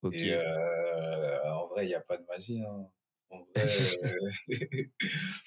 Okay. 0.03 0.26
Et 0.26 0.35
euh, 0.35 1.53
en 1.53 1.67
vrai, 1.69 1.87
il 1.87 1.88
n'y 1.88 1.94
a 1.94 2.00
pas 2.00 2.19
de 2.19 2.25
magie. 2.26 2.61
Hein. 2.61 2.87
En 3.31 3.38
vrai, 3.38 3.67
euh... 4.05 4.85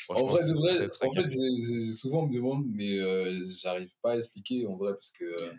en 0.10 0.26
vrai, 0.26 0.44
de 0.44 0.54
vrai, 0.54 0.90
en 1.02 1.12
fait, 1.12 1.30
j'ai, 1.30 1.92
souvent 1.94 2.24
on 2.24 2.28
me 2.28 2.34
demande, 2.34 2.66
mais 2.68 3.00
euh, 3.00 3.46
j'arrive 3.46 3.94
pas 4.02 4.14
à 4.14 4.16
expliquer 4.18 4.66
en 4.68 4.76
vrai 4.76 4.94
parce 4.94 5.12
que 5.12 5.24
euh, 5.24 5.54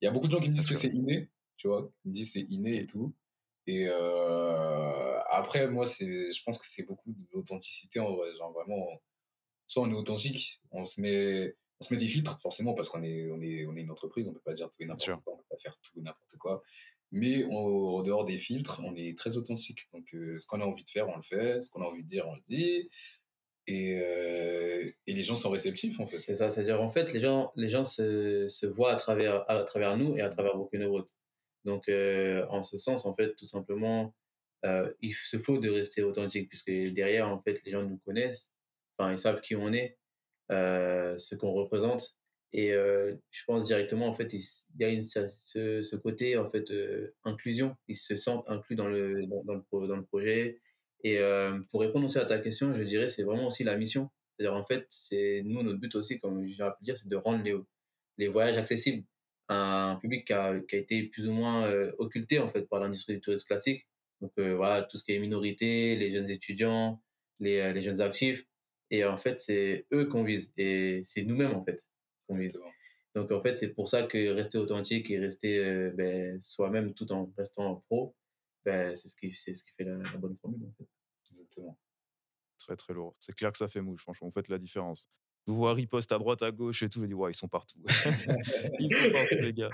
il 0.00 0.04
y 0.04 0.08
a 0.08 0.12
beaucoup 0.12 0.26
de 0.26 0.32
gens 0.32 0.40
qui 0.40 0.50
me 0.50 0.54
disent 0.54 0.66
que 0.66 0.76
c'est 0.76 0.92
inné, 0.94 1.28
tu 1.56 1.66
vois, 1.66 1.90
ils 2.04 2.10
me 2.10 2.14
disent 2.14 2.32
c'est 2.34 2.46
inné 2.50 2.80
et 2.80 2.86
tout. 2.86 3.12
Et 3.66 3.86
euh, 3.88 5.18
après, 5.30 5.68
moi, 5.68 5.86
c'est, 5.86 6.32
je 6.32 6.42
pense 6.44 6.58
que 6.58 6.66
c'est 6.66 6.84
beaucoup 6.84 7.10
de 7.10 7.26
l'authenticité 7.32 8.00
en 8.00 8.14
vrai, 8.14 8.28
genre 8.36 8.52
vraiment 8.52 9.00
soit 9.70 9.84
on 9.84 9.90
est 9.90 9.94
authentique, 9.94 10.60
on 10.72 10.84
se 10.84 11.00
met, 11.00 11.54
on 11.80 11.84
se 11.86 11.94
met 11.94 12.00
des 12.00 12.08
filtres, 12.08 12.36
forcément, 12.40 12.74
parce 12.74 12.88
qu'on 12.88 13.04
est, 13.04 13.30
on 13.30 13.40
est, 13.40 13.66
on 13.66 13.76
est 13.76 13.82
une 13.82 13.90
entreprise, 13.92 14.26
on 14.26 14.32
peut 14.32 14.40
pas 14.44 14.52
dire 14.52 14.68
tout 14.68 14.82
et 14.82 14.86
n'importe 14.86 15.22
quoi, 15.22 15.34
on 15.34 15.36
peut 15.36 15.44
pas 15.48 15.58
faire 15.58 15.78
tout 15.80 15.92
et 15.96 16.02
n'importe 16.02 16.36
quoi. 16.38 16.60
Mais 17.12 17.44
en 17.44 18.02
dehors 18.02 18.24
des 18.24 18.36
filtres, 18.36 18.80
on 18.84 18.96
est 18.96 19.16
très 19.16 19.36
authentique. 19.36 19.88
Donc, 19.92 20.12
euh, 20.12 20.40
ce 20.40 20.46
qu'on 20.48 20.60
a 20.60 20.64
envie 20.64 20.82
de 20.82 20.88
faire, 20.88 21.08
on 21.08 21.14
le 21.14 21.22
fait. 21.22 21.60
Ce 21.60 21.70
qu'on 21.70 21.82
a 21.82 21.84
envie 21.84 22.02
de 22.02 22.08
dire, 22.08 22.26
on 22.26 22.34
le 22.34 22.42
dit. 22.48 22.88
Et, 23.68 23.94
euh, 23.94 24.90
et 25.06 25.14
les 25.14 25.22
gens 25.22 25.36
sont 25.36 25.50
réceptifs, 25.50 26.00
en 26.00 26.08
fait. 26.08 26.18
C'est 26.18 26.34
ça, 26.34 26.50
c'est-à-dire, 26.50 26.80
en 26.80 26.90
fait, 26.90 27.12
les 27.12 27.20
gens, 27.20 27.52
les 27.54 27.68
gens 27.68 27.84
se, 27.84 28.48
se 28.48 28.66
voient 28.66 28.92
à 28.92 28.96
travers, 28.96 29.48
à 29.48 29.62
travers 29.62 29.96
nous 29.96 30.16
et 30.16 30.20
à 30.20 30.30
travers 30.30 30.56
Broken 30.56 30.84
Road. 30.84 31.06
Donc, 31.64 31.88
euh, 31.88 32.44
en 32.50 32.64
ce 32.64 32.76
sens, 32.76 33.06
en 33.06 33.14
fait, 33.14 33.36
tout 33.36 33.46
simplement, 33.46 34.14
il 35.00 35.12
se 35.12 35.38
faut 35.38 35.58
de 35.58 35.70
rester 35.70 36.02
authentique, 36.02 36.48
puisque 36.48 36.70
derrière, 36.92 37.28
en 37.28 37.40
fait, 37.40 37.60
les 37.64 37.72
gens 37.72 37.84
nous 37.84 37.98
connaissent 37.98 38.52
ils 39.08 39.18
savent 39.18 39.40
qui 39.40 39.56
on 39.56 39.72
est, 39.72 39.98
euh, 40.50 41.16
ce 41.16 41.36
qu'on 41.36 41.52
représente. 41.52 42.16
Et 42.52 42.72
euh, 42.72 43.14
je 43.30 43.44
pense 43.46 43.66
directement, 43.66 44.08
en 44.08 44.12
fait, 44.12 44.32
il, 44.34 44.42
y 44.80 44.84
a 44.84 45.02
ce, 45.02 45.96
côté, 45.96 46.36
en 46.36 46.50
fait, 46.50 46.72
euh, 46.72 47.14
inclusion. 47.24 47.76
Ils 47.86 47.96
se 47.96 48.16
sentent 48.16 48.44
inclus 48.48 48.74
dans 48.74 48.88
le, 48.88 49.26
dans, 49.26 49.54
le, 49.54 49.86
dans 49.86 49.96
le 49.96 50.04
projet. 50.04 50.60
Et 51.04 51.18
pour 51.70 51.80
répondre 51.80 52.04
aussi 52.04 52.18
à 52.18 52.26
ta 52.26 52.38
question, 52.38 52.74
je 52.74 52.82
dirais, 52.82 53.08
c'est 53.08 53.22
vraiment 53.22 53.46
aussi 53.46 53.64
la 53.64 53.76
mission. 53.76 54.10
C'est-à-dire, 54.36 54.54
en 54.54 54.64
fait, 54.64 54.84
c'est 54.90 55.42
nous, 55.46 55.62
notre 55.62 55.78
but 55.78 55.94
aussi, 55.94 56.20
comme 56.20 56.44
j'ai 56.44 56.56
pu 56.56 56.84
dire, 56.84 56.96
c'est 56.96 57.08
de 57.08 57.16
rendre 57.16 57.42
les, 57.42 57.56
les 58.18 58.28
voyages 58.28 58.58
accessibles 58.58 59.06
à 59.48 59.92
un 59.92 59.96
public 59.96 60.26
qui 60.26 60.32
a, 60.34 60.60
qui 60.60 60.76
a 60.76 60.78
été 60.78 61.04
plus 61.04 61.26
ou 61.26 61.32
moins 61.32 61.72
occulté, 61.98 62.38
en 62.38 62.50
fait, 62.50 62.68
par 62.68 62.80
l'industrie 62.80 63.14
du 63.14 63.20
tourisme 63.20 63.46
classique. 63.46 63.86
Donc, 64.20 64.32
voilà, 64.36 64.82
tout 64.82 64.98
ce 64.98 65.04
qui 65.04 65.12
est 65.12 65.18
minorité, 65.20 65.96
les 65.96 66.12
jeunes 66.12 66.28
étudiants, 66.28 67.00
les, 67.38 67.72
les 67.72 67.80
jeunes 67.80 68.02
actifs. 68.02 68.44
Et 68.90 69.04
en 69.04 69.18
fait, 69.18 69.40
c'est 69.40 69.86
eux 69.92 70.06
qu'on 70.06 70.24
vise. 70.24 70.52
Et 70.56 71.00
c'est 71.02 71.22
nous-mêmes, 71.22 71.54
en 71.54 71.64
fait, 71.64 71.88
qu'on 72.26 72.36
vise. 72.36 72.60
Donc, 73.14 73.30
en 73.32 73.40
fait, 73.40 73.56
c'est 73.56 73.70
pour 73.70 73.88
ça 73.88 74.04
que 74.04 74.32
rester 74.32 74.58
authentique 74.58 75.10
et 75.10 75.18
rester 75.18 75.58
euh, 75.58 75.92
ben, 75.94 76.40
soi-même 76.40 76.94
tout 76.94 77.10
en 77.12 77.32
restant 77.36 77.76
pro, 77.88 78.16
ben, 78.64 78.94
c'est 78.94 79.08
ce, 79.08 79.16
qui, 79.16 79.34
ce 79.34 79.50
qui 79.50 79.72
fait 79.76 79.84
la, 79.84 79.96
bonne 80.16 80.36
formule, 80.36 80.64
en 80.64 80.72
fait. 80.72 80.88
Exactement. 81.30 81.78
Très, 82.58 82.76
très 82.76 82.94
lourd. 82.94 83.16
C'est 83.18 83.34
clair 83.34 83.52
que 83.52 83.58
ça 83.58 83.68
fait 83.68 83.80
mouche, 83.80 84.02
franchement. 84.02 84.28
Vous 84.28 84.34
faites 84.34 84.48
la 84.48 84.58
différence. 84.58 85.08
Vous 85.46 85.56
vois 85.56 85.72
riposte 85.72 86.12
à 86.12 86.18
droite, 86.18 86.42
à 86.42 86.50
gauche 86.50 86.82
et 86.82 86.88
tout. 86.88 87.00
Je 87.00 87.06
dis, 87.06 87.14
ouais, 87.14 87.30
ils 87.30 87.34
sont 87.34 87.48
partout. 87.48 87.82
ils 88.78 88.94
sont 88.94 89.12
partout, 89.12 89.36
les 89.40 89.52
gars. 89.52 89.70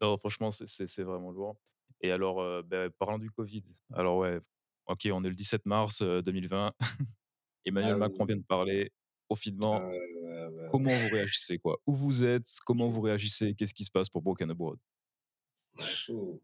Non, 0.00 0.18
franchement, 0.18 0.50
c'est 0.50 1.02
vraiment 1.02 1.30
lourd. 1.30 1.56
Et 2.00 2.10
alors, 2.10 2.40
euh, 2.40 2.62
ben, 2.62 2.90
parlant 2.90 3.18
du 3.18 3.30
Covid, 3.30 3.64
alors 3.94 4.18
ouais, 4.18 4.38
ok, 4.86 5.08
on 5.12 5.24
est 5.24 5.28
le 5.28 5.34
17 5.34 5.64
mars 5.64 6.02
2020. 6.02 6.74
Euh, 7.66 7.70
Emmanuel 7.70 7.94
ah 7.94 7.98
Macron 7.98 8.24
vient 8.24 8.36
de 8.36 8.42
parler, 8.42 8.92
confinement. 9.28 9.80
Comment 10.70 10.90
vous 10.90 11.08
réagissez 11.14 11.58
quoi? 11.58 11.80
Où 11.86 11.94
vous 11.94 12.24
êtes 12.24 12.48
Comment 12.66 12.88
vous 12.88 13.00
réagissez 13.00 13.54
Qu'est-ce 13.54 13.74
qui 13.74 13.84
se 13.84 13.90
passe 13.90 14.08
pour 14.08 14.22
Broken 14.22 14.50
Abroad 14.50 14.78
Chaud. 15.78 16.42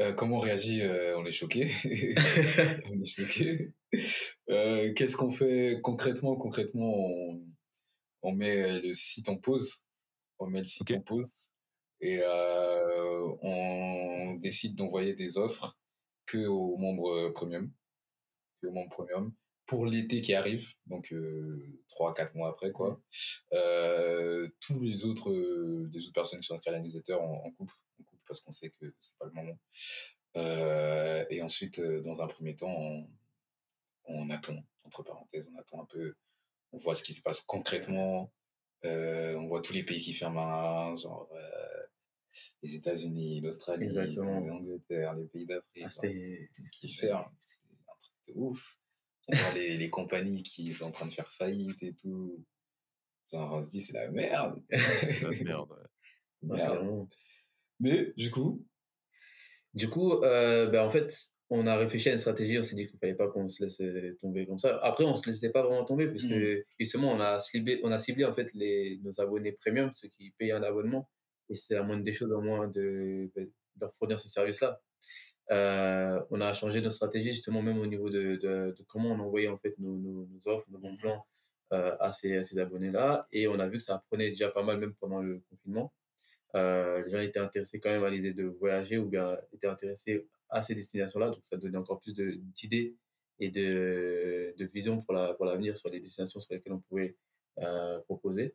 Euh, 0.00 0.12
comment 0.12 0.38
on 0.38 0.40
réagit 0.40 0.82
On 1.16 1.24
est 1.24 1.32
choqué. 1.32 1.70
on 2.86 3.00
est 3.00 3.04
choqué. 3.04 3.72
Qu'est-ce 3.92 5.16
qu'on 5.16 5.30
fait 5.30 5.78
concrètement 5.82 6.36
Concrètement, 6.36 6.94
on, 6.94 7.44
on, 8.22 8.32
met 8.32 8.80
le 8.80 8.92
site 8.92 9.28
en 9.28 9.36
pause. 9.36 9.84
On 10.38 10.48
met 10.48 10.60
le 10.60 10.66
site 10.66 10.90
en 10.92 11.00
pause 11.00 11.52
et 12.00 12.20
on 13.42 14.34
décide 14.40 14.74
d'envoyer 14.74 15.14
des 15.14 15.38
offres 15.38 15.78
que 16.26 16.46
aux 16.46 16.76
membres 16.76 17.30
premium, 17.30 17.70
que 18.60 18.66
aux 18.66 18.72
membres 18.72 18.90
premium 18.90 19.32
pour 19.66 19.84
l'été 19.86 20.22
qui 20.22 20.34
arrive, 20.34 20.74
donc 20.86 21.12
euh, 21.12 21.80
3 21.88 22.14
4 22.14 22.34
mois 22.36 22.48
après 22.48 22.70
quoi. 22.72 23.00
Euh, 23.52 24.48
tous 24.60 24.80
les 24.80 25.04
autres 25.04 25.30
euh, 25.30 25.90
les 25.92 26.04
autres 26.04 26.14
personnes 26.14 26.40
qui 26.40 26.46
sont 26.46 26.54
inscrites 26.54 26.72
à 26.74 26.78
la 26.78 26.82
newsletter 26.82 27.14
couple, 27.56 27.74
en 27.98 28.04
couple 28.04 28.22
parce 28.26 28.40
qu'on 28.40 28.52
sait 28.52 28.70
que 28.70 28.94
c'est 29.00 29.18
pas 29.18 29.26
le 29.26 29.32
moment. 29.32 29.58
Euh, 30.36 31.24
et 31.30 31.42
ensuite 31.42 31.80
dans 31.80 32.22
un 32.22 32.26
premier 32.26 32.54
temps 32.54 32.70
on, 32.70 33.08
on, 34.04 34.30
attend 34.30 34.56
entre 34.84 35.02
parenthèses, 35.02 35.48
on 35.52 35.58
attend 35.58 35.82
un 35.82 35.86
peu 35.86 36.14
on 36.72 36.78
voit 36.78 36.94
ce 36.94 37.02
qui 37.02 37.12
se 37.12 37.22
passe 37.22 37.42
concrètement, 37.42 38.32
on 38.84 39.46
voit 39.48 39.62
tous 39.62 39.72
les 39.72 39.82
pays 39.82 40.00
qui 40.00 40.12
ferment 40.12 40.40
un 40.40 40.96
genre 40.96 41.28
les 42.62 42.76
États-Unis, 42.76 43.40
l'Australie, 43.40 43.88
l'Angleterre, 43.88 45.14
les 45.14 45.24
pays 45.24 45.46
d'Afrique, 45.46 45.86
ah, 45.86 46.08
qui 46.72 46.88
ferment, 46.90 47.32
c'est 47.38 47.58
un 47.88 47.96
truc 47.98 48.14
de 48.28 48.32
ouf 48.36 48.76
les, 49.54 49.76
les, 49.76 49.90
compagnies 49.90 50.42
qui 50.42 50.72
sont 50.72 50.86
en 50.86 50.90
train 50.92 51.06
de 51.06 51.12
faire 51.12 51.32
faillite 51.32 51.82
et 51.82 51.94
tout. 51.94 52.44
on 53.32 53.60
se 53.60 53.68
dit, 53.68 53.80
c'est 53.80 53.92
la 53.92 54.10
merde. 54.10 54.62
c'est 54.70 55.22
la 55.22 55.30
merde, 55.44 55.68
merde. 56.42 57.08
Mais, 57.80 58.12
du 58.16 58.30
coup? 58.30 58.64
Du 59.74 59.88
coup, 59.90 60.22
euh, 60.22 60.68
ben, 60.68 60.86
en 60.86 60.90
fait, 60.90 61.12
on 61.50 61.66
a 61.66 61.76
réfléchi 61.76 62.08
à 62.08 62.12
une 62.12 62.18
stratégie. 62.18 62.58
On 62.58 62.62
s'est 62.62 62.76
dit 62.76 62.86
qu'il 62.86 62.98
fallait 62.98 63.14
pas 63.14 63.28
qu'on 63.28 63.48
se 63.48 63.62
laisse 63.64 63.82
tomber 64.18 64.46
comme 64.46 64.58
ça. 64.58 64.78
Après, 64.78 65.04
on 65.04 65.14
se 65.14 65.28
laissait 65.28 65.50
pas 65.50 65.62
vraiment 65.62 65.84
tomber, 65.84 66.08
puisque 66.08 66.30
mm. 66.30 66.62
justement, 66.78 67.12
on 67.12 67.20
a 67.20 67.38
ciblé, 67.38 67.80
on 67.82 67.92
a 67.92 67.98
ciblé 67.98 68.24
en 68.24 68.32
fait 68.32 68.52
les, 68.54 69.00
nos 69.02 69.20
abonnés 69.20 69.52
premium, 69.52 69.90
ceux 69.92 70.08
qui 70.08 70.30
payent 70.38 70.52
un 70.52 70.62
abonnement. 70.62 71.10
Et 71.48 71.54
c'est 71.54 71.74
la 71.74 71.82
moindre 71.82 72.04
des 72.04 72.12
choses, 72.12 72.32
au 72.32 72.40
moins, 72.40 72.68
de, 72.68 73.30
ben, 73.34 73.44
de 73.44 73.52
leur 73.80 73.94
fournir 73.94 74.18
ce 74.18 74.28
service-là. 74.28 74.80
Euh, 75.52 76.20
on 76.30 76.40
a 76.40 76.52
changé 76.52 76.80
nos 76.80 76.90
stratégies 76.90 77.30
justement 77.30 77.62
même 77.62 77.78
au 77.78 77.86
niveau 77.86 78.10
de, 78.10 78.36
de, 78.36 78.74
comment 78.88 79.10
on 79.10 79.20
envoyait 79.20 79.48
en 79.48 79.58
fait 79.58 79.78
nos, 79.78 79.96
nos, 79.96 80.26
offres, 80.46 80.66
nos 80.70 80.78
bons 80.78 80.92
mmh 80.92 80.98
plans 80.98 81.26
euh, 81.72 81.96
à 82.00 82.12
ces, 82.12 82.42
ces 82.44 82.58
abonnés-là. 82.58 83.28
Et 83.32 83.46
on 83.46 83.58
a 83.58 83.68
vu 83.68 83.78
que 83.78 83.84
ça 83.84 84.02
prenait 84.10 84.30
déjà 84.30 84.50
pas 84.50 84.62
mal 84.62 84.78
même 84.78 84.94
pendant 84.94 85.22
le 85.22 85.42
confinement. 85.48 85.92
Euh, 86.54 87.02
les 87.04 87.10
gens 87.10 87.20
étaient 87.20 87.38
intéressés 87.38 87.80
quand 87.80 87.90
même 87.90 88.04
à 88.04 88.10
l'idée 88.10 88.32
de 88.32 88.44
voyager 88.44 88.98
ou 88.98 89.06
bien 89.08 89.38
étaient 89.52 89.66
intéressés 89.68 90.26
à 90.48 90.62
ces 90.62 90.74
destinations-là. 90.74 91.30
Donc 91.30 91.44
ça 91.44 91.56
donnait 91.56 91.78
encore 91.78 92.00
plus 92.00 92.14
d'idées 92.14 92.96
et 93.38 93.50
de, 93.50 94.54
de 94.56 94.70
vision 94.72 95.02
pour 95.02 95.14
l'avenir 95.14 95.40
la, 95.40 95.72
pour 95.72 95.76
sur 95.78 95.90
les 95.90 96.00
destinations 96.00 96.40
sur 96.40 96.54
lesquelles 96.54 96.72
on 96.72 96.80
pouvait 96.80 97.16
proposer. 98.06 98.54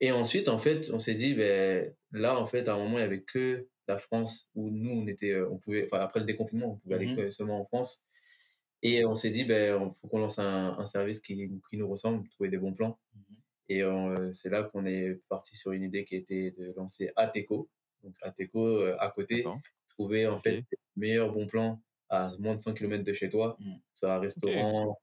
Et 0.00 0.12
ensuite, 0.12 0.48
en 0.48 0.58
fait, 0.58 0.90
on 0.92 0.98
s'est 0.98 1.14
dit, 1.14 1.34
ben, 1.34 1.94
là, 2.12 2.38
en 2.38 2.46
fait, 2.46 2.68
à 2.68 2.74
un 2.74 2.78
moment, 2.78 2.98
il 2.98 3.00
n'y 3.00 3.06
avait 3.06 3.22
que 3.22 3.66
la 3.88 3.98
France 3.98 4.50
où 4.54 4.70
nous 4.70 4.90
on 4.90 5.06
était 5.06 5.30
euh, 5.30 5.48
on 5.50 5.58
pouvait 5.58 5.84
enfin 5.84 6.00
après 6.02 6.20
le 6.20 6.26
déconfinement 6.26 6.72
on 6.72 6.76
pouvait 6.76 6.96
aller 6.96 7.06
mmh 7.06 7.30
seulement 7.30 7.60
en 7.60 7.64
France. 7.64 8.02
Et 8.82 9.04
on 9.04 9.14
s'est 9.14 9.30
dit 9.30 9.44
ben 9.44 9.92
faut 10.00 10.08
qu'on 10.08 10.18
lance 10.18 10.38
un, 10.38 10.84
service 10.84 11.20
qui, 11.20 11.50
qui, 11.70 11.76
nous 11.76 11.88
ressemble 11.88 12.28
trouver 12.28 12.50
des 12.50 12.58
bons 12.58 12.72
plans. 12.72 12.98
Mmh 13.14 13.20
et 13.68 13.82
euh, 13.82 14.30
c'est 14.32 14.48
là 14.48 14.62
qu'on 14.62 14.86
est 14.86 15.20
parti 15.28 15.56
sur 15.56 15.72
une 15.72 15.82
idée 15.82 16.04
qui 16.04 16.14
était 16.14 16.52
de 16.52 16.72
lancer 16.76 17.10
Ateco. 17.16 17.68
Donc 18.04 18.14
Ateco 18.22 18.64
euh, 18.64 18.96
à 19.00 19.08
côté 19.08 19.44
trouver 19.88 20.28
en 20.28 20.38
fait 20.38 20.58
les 20.58 20.78
meilleurs 20.94 21.32
bons 21.32 21.48
plans 21.48 21.82
à 22.08 22.30
moins 22.38 22.54
de 22.54 22.60
100 22.60 22.74
km 22.74 23.02
de 23.02 23.12
chez 23.12 23.28
toi. 23.28 23.56
Mmh. 23.58 23.72
ça 23.92 24.18
restaurant 24.20 25.00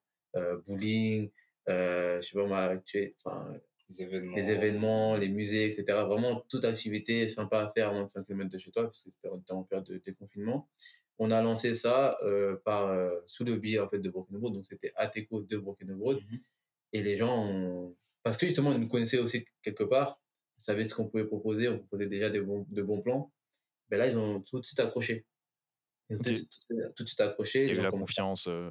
bowling 0.65 1.29
je 1.67 2.19
sais 2.21 2.37
pas 2.37 2.77
enfin 3.25 3.53
les 3.93 4.03
événements. 4.03 4.35
les 4.35 4.51
événements, 4.51 5.17
les 5.17 5.29
musées, 5.29 5.65
etc. 5.65 5.83
Vraiment, 6.05 6.43
toute 6.49 6.65
activité 6.65 7.27
sympa 7.27 7.59
à 7.59 7.71
faire 7.71 7.89
à 7.89 7.93
moins 7.93 8.03
de 8.03 8.09
5 8.09 8.25
km 8.25 8.49
de 8.49 8.57
chez 8.57 8.71
toi, 8.71 8.83
parce 8.83 9.03
que 9.03 9.09
c'était 9.11 9.29
en 9.51 9.63
période 9.63 9.85
de 9.85 9.97
déconfinement. 9.97 10.67
On 11.19 11.31
a 11.31 11.41
lancé 11.41 11.73
ça 11.73 12.17
euh, 12.23 12.57
par, 12.65 12.87
euh, 12.87 13.19
sous 13.27 13.43
le 13.43 13.55
biais 13.57 13.79
en 13.79 13.87
fait, 13.87 13.99
de 13.99 14.09
Broken 14.09 14.37
Road, 14.37 14.53
donc 14.53 14.65
c'était 14.65 14.91
Ateco 14.95 15.41
de 15.41 15.57
Broken 15.57 15.93
Road. 15.93 16.19
Mhm. 16.31 16.39
Et 16.93 17.03
les 17.03 17.17
gens, 17.17 17.45
ont... 17.47 17.95
parce 18.23 18.37
que 18.37 18.45
justement, 18.45 18.73
ils 18.73 18.79
nous 18.79 18.87
connaissaient 18.87 19.19
aussi 19.19 19.45
quelque 19.61 19.83
part, 19.83 20.19
ils 20.57 20.63
savaient 20.63 20.83
ce 20.83 20.95
qu'on 20.95 21.07
pouvait 21.07 21.25
proposer, 21.25 21.69
on 21.69 21.77
proposait 21.77 22.07
déjà 22.07 22.29
de 22.29 22.41
bons, 22.41 22.65
de 22.69 22.83
bons 22.83 23.01
plans. 23.01 23.31
Ben 23.89 23.97
là, 23.97 24.07
ils 24.07 24.17
ont 24.17 24.41
tout 24.41 24.59
de 24.59 24.65
suite 24.65 24.79
accroché. 24.79 25.25
Ils 26.09 26.17
ont 26.17 26.19
tout, 26.19 27.03
de 27.03 27.07
suite 27.07 27.21
accroché. 27.21 27.63
Il 27.63 27.69
y 27.69 27.71
avait 27.71 27.83
la 27.83 27.91
confiance. 27.91 28.47
Euh, 28.47 28.69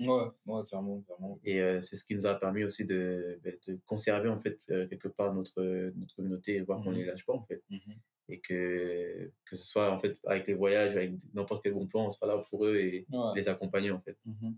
Ouais, 0.00 0.30
ouais, 0.46 0.64
clairement, 0.64 1.00
clairement. 1.02 1.40
Et 1.44 1.60
euh, 1.60 1.80
c'est 1.80 1.96
ce 1.96 2.04
qui 2.04 2.14
nous 2.14 2.26
a 2.26 2.34
permis 2.34 2.64
aussi 2.64 2.84
de, 2.84 3.40
bah, 3.44 3.50
de 3.66 3.78
conserver 3.86 4.28
en 4.28 4.38
fait 4.38 4.64
euh, 4.70 4.86
quelque 4.86 5.08
part 5.08 5.34
notre, 5.34 5.62
notre 5.96 6.14
communauté 6.14 6.56
et 6.56 6.60
voir 6.62 6.82
qu'on 6.82 6.90
ne 6.90 6.96
mmh 6.96 6.98
les 6.98 7.04
lâche 7.06 7.26
pas 7.26 7.34
en 7.34 7.44
fait. 7.44 7.62
Mmh 7.70 7.92
et 8.28 8.40
que, 8.40 9.30
que 9.44 9.54
ce 9.54 9.64
soit 9.64 9.92
en 9.92 10.00
fait 10.00 10.18
avec 10.26 10.48
les 10.48 10.54
voyages, 10.54 10.96
avec 10.96 11.12
n'importe 11.32 11.62
quel 11.62 11.74
bon 11.74 11.86
plan, 11.86 12.06
on 12.06 12.10
sera 12.10 12.26
là 12.26 12.38
pour 12.50 12.66
eux 12.66 12.74
et 12.74 13.06
les 13.36 13.48
accompagner 13.48 13.92
en 13.92 14.00
fait. 14.00 14.18
Mmh 14.24 14.50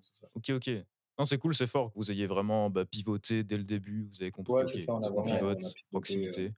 ça. 0.00 0.28
Ok, 0.34 0.50
ok. 0.50 0.70
Non, 1.18 1.24
c'est 1.24 1.38
cool, 1.38 1.54
c'est 1.54 1.68
fort 1.68 1.92
que 1.92 1.98
vous 1.98 2.10
ayez 2.10 2.26
vraiment 2.26 2.68
bah, 2.68 2.84
pivoté 2.84 3.44
dès 3.44 3.58
le 3.58 3.64
début. 3.64 4.08
Vous 4.12 4.22
avez 4.22 4.32
compris. 4.32 4.52
Ouais, 4.52 4.64
c'est 4.64 4.80
ça, 4.80 4.94
on 4.94 5.02
a 5.04 5.10
vraiment 5.10 5.36
pivote, 5.36 5.62
proximité. 5.90 6.52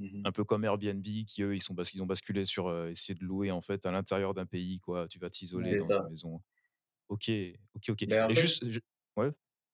Euh, 0.00 0.22
un 0.24 0.32
peu 0.32 0.44
comme 0.44 0.64
Airbnb 0.64 1.02
qui 1.02 1.42
eux 1.42 1.54
ils 1.54 1.62
sont 1.62 1.74
ils 1.74 2.02
ont 2.02 2.06
basculé 2.06 2.44
sur 2.44 2.70
essayer 2.88 3.14
de 3.14 3.24
louer 3.24 3.50
en 3.50 3.62
fait 3.62 3.86
à 3.86 3.90
l'intérieur 3.90 4.34
d'un 4.34 4.44
pays 4.44 4.78
quoi 4.78 5.08
tu 5.08 5.18
vas 5.18 5.30
t'isoler 5.30 5.76
dans 5.76 5.82
ça. 5.82 6.00
une 6.02 6.10
maison 6.10 6.42
Ok, 7.08 7.30
ok, 7.74 7.90
ok. 7.90 8.04
Mais 8.08 8.34
juste, 8.34 8.64
ouais. 9.16 9.30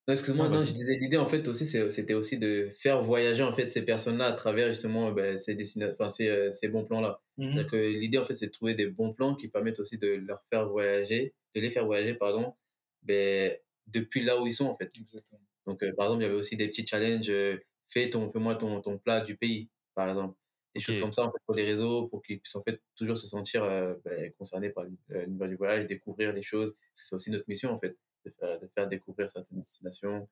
excuse-moi, 0.09 0.49
non, 0.49 0.65
je 0.65 0.73
disais 0.73 0.99
l'idée 0.99 1.17
en 1.17 1.27
fait 1.27 1.47
aussi, 1.49 1.67
c'était 1.67 2.15
aussi 2.15 2.39
de 2.39 2.69
faire 2.79 3.03
voyager 3.03 3.43
en 3.43 3.55
fait 3.55 3.67
ces 3.67 3.85
personnes-là 3.85 4.27
à 4.27 4.33
travers 4.33 4.71
justement 4.71 5.13
ben, 5.13 5.39
ces 5.39 5.57
enfin 5.91 6.09
ces, 6.09 6.29
euh, 6.29 6.51
ces, 6.51 6.69
bons 6.69 6.85
plans-là. 6.85 7.21
Que 7.39 7.77
l'idée 7.77 8.19
en 8.19 8.25
fait, 8.25 8.35
c'est 8.35 8.47
de 8.47 8.53
trouver 8.53 8.75
des 8.75 8.87
bons 8.87 9.13
plans 9.13 9.35
qui 9.35 9.49
permettent 9.49 9.81
aussi 9.81 9.99
de 9.99 10.09
leur 10.09 10.43
faire 10.51 10.69
voyager, 10.69 11.35
de 11.55 11.61
les 11.61 11.71
faire 11.71 11.87
voyager, 11.87 12.15
pardon, 12.15 12.55
ben, 13.03 13.57
depuis 13.87 14.23
là 14.23 14.41
où 14.41 14.47
ils 14.47 14.55
sont 14.55 14.67
en 14.67 14.77
fait. 14.77 14.91
Exactement. 14.99 15.41
Donc 15.67 15.83
euh, 15.83 15.93
par 15.97 16.07
exemple, 16.07 16.23
il 16.23 16.27
y 16.27 16.29
avait 16.29 16.39
aussi 16.39 16.57
des 16.57 16.69
petits 16.69 16.87
challenges, 16.87 17.31
euh, 17.31 17.57
fais 17.87 18.11
ton, 18.11 18.31
fais-moi 18.31 18.57
ton, 18.57 18.81
ton 18.83 18.99
plat 18.99 19.21
du 19.21 19.37
pays, 19.37 19.71
par 19.95 20.09
exemple 20.09 20.37
des 20.75 20.81
choses 20.81 21.01
comme 21.01 21.13
ça 21.13 21.25
en 21.25 21.33
fait, 21.33 21.39
pour 21.45 21.55
les 21.55 21.65
réseaux, 21.65 22.09
pour 22.09 22.23
qu'ils 22.23 22.41
puissent 22.41 22.57
en 22.57 22.63
fait 22.63 22.81
toujours 22.95 23.19
se 23.19 23.27
sentir 23.27 23.63
euh, 23.63 23.95
ben, 24.05 24.33
concernés 24.39 24.71
par 24.71 24.85
l'univers 25.09 25.49
du 25.49 25.57
voyage, 25.57 25.87
découvrir 25.87 26.33
les 26.33 26.43
choses. 26.43 26.75
C'est 26.95 27.15
aussi 27.15 27.31
notre 27.31 27.45
mission 27.49 27.71
en 27.71 27.79
fait, 27.79 27.97
de 28.25 28.31
faire, 28.31 28.61
de 28.61 28.69
faire 28.69 28.89
découvrir 28.89 29.29
certaines 29.29 29.59
destinations 29.59 30.29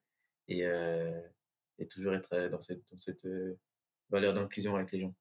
et, 0.48 0.64
euh, 0.64 1.20
et 1.78 1.86
toujours 1.86 2.14
être 2.14 2.32
euh, 2.32 2.48
dans 2.48 2.60
cette, 2.60 2.90
dans 2.90 2.96
cette 2.96 3.26
valeur 4.10 4.34
d'inclusion 4.34 4.76
avec 4.76 4.92
les 4.92 5.00
gens. 5.00 5.14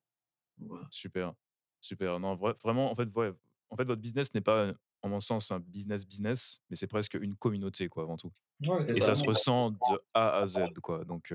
Super, 0.90 1.34
super. 1.80 2.20
Non, 2.20 2.36
vraiment, 2.36 2.92
en 2.92 2.96
fait, 2.96 3.08
en 3.70 3.78
fait, 3.78 3.84
votre 3.84 4.02
business 4.02 4.34
n'est 4.34 4.42
pas, 4.42 4.74
en 5.02 5.10
mon 5.10 5.20
sens, 5.20 5.52
un 5.52 5.60
business 5.60 6.06
business, 6.06 6.60
mais 6.70 6.76
c'est 6.76 6.88
presque 6.88 7.14
une 7.14 7.36
communauté, 7.36 7.88
quoi, 7.88 8.04
avant 8.04 8.18
tout. 8.18 8.32
et 8.62 9.00
ça, 9.00 9.16
se 9.16 9.26
ressent 9.26 9.72
de 9.72 10.02
A 10.14 10.40
à 10.40 10.46
Z, 10.46 10.60
quoi. 10.82 11.06
Donc, 11.06 11.32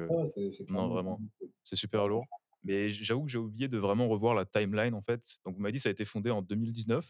non, 0.69 0.89
vraiment, 0.89 1.21
c'est 1.63 1.77
super 1.77 2.09
lourd. 2.09 2.27
Mais 2.65 2.91
j'avoue 2.91 3.25
que 3.25 3.31
j'ai 3.31 3.39
oublié 3.39 3.69
de 3.69 3.79
vraiment 3.79 4.09
revoir 4.09 4.35
la 4.35 4.47
timeline 4.47 4.95
en 4.95 5.03
fait. 5.03 5.37
Donc 5.45 5.55
vous 5.55 5.61
m'avez 5.61 5.73
dit 5.73 5.79
que 5.79 5.83
ça 5.83 5.91
a 5.91 5.93
été 5.93 6.05
fondé 6.05 6.31
en 6.31 6.43
2019. 6.43 7.07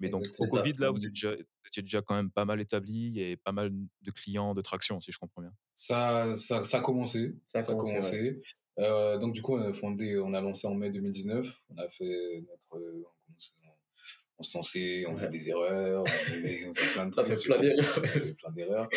Mais 0.00 0.08
donc 0.08 0.24
au 0.38 0.46
Covid, 0.46 0.72
là, 0.78 0.90
vous, 0.90 1.04
êtes 1.04 1.12
déjà, 1.12 1.34
étiez 1.66 1.82
déjà 1.82 2.00
quand 2.00 2.14
même 2.14 2.30
pas 2.30 2.44
mal 2.44 2.60
établi 2.60 3.20
et 3.20 3.36
pas 3.36 3.52
mal 3.52 3.70
de 3.70 4.10
clients, 4.10 4.54
de 4.54 4.60
traction, 4.60 5.00
si 5.00 5.12
je 5.12 5.18
comprends 5.18 5.42
bien. 5.42 5.52
Ça, 5.74 6.34
ça, 6.34 6.64
ça 6.64 6.78
a 6.78 6.80
commencé. 6.80 7.36
Ça 7.46 7.58
a 7.58 7.74
commencé. 7.74 8.40
Euh, 8.78 9.18
donc 9.18 9.34
du 9.34 9.42
coup, 9.42 9.56
on 9.56 9.62
a 9.62 9.72
fondé, 9.72 10.18
on 10.18 10.32
a 10.34 10.40
lancé 10.40 10.66
en 10.66 10.74
mai 10.74 10.90
2019. 10.90 11.64
On 11.70 11.76
a 11.78 11.88
fait 11.88 12.42
notre, 12.48 12.82
on, 14.38 14.42
se 14.42 14.56
lançait, 14.56 15.04
on 15.06 15.16
faisait 15.16 15.28
des 15.28 15.48
erreurs, 15.50 16.02
on 16.02 16.06
faisait, 16.06 16.70
plein 16.94 17.06
de 17.06 17.10
trucs. 17.10 18.38
Plein 18.38 18.50
d'erreurs. 18.52 18.88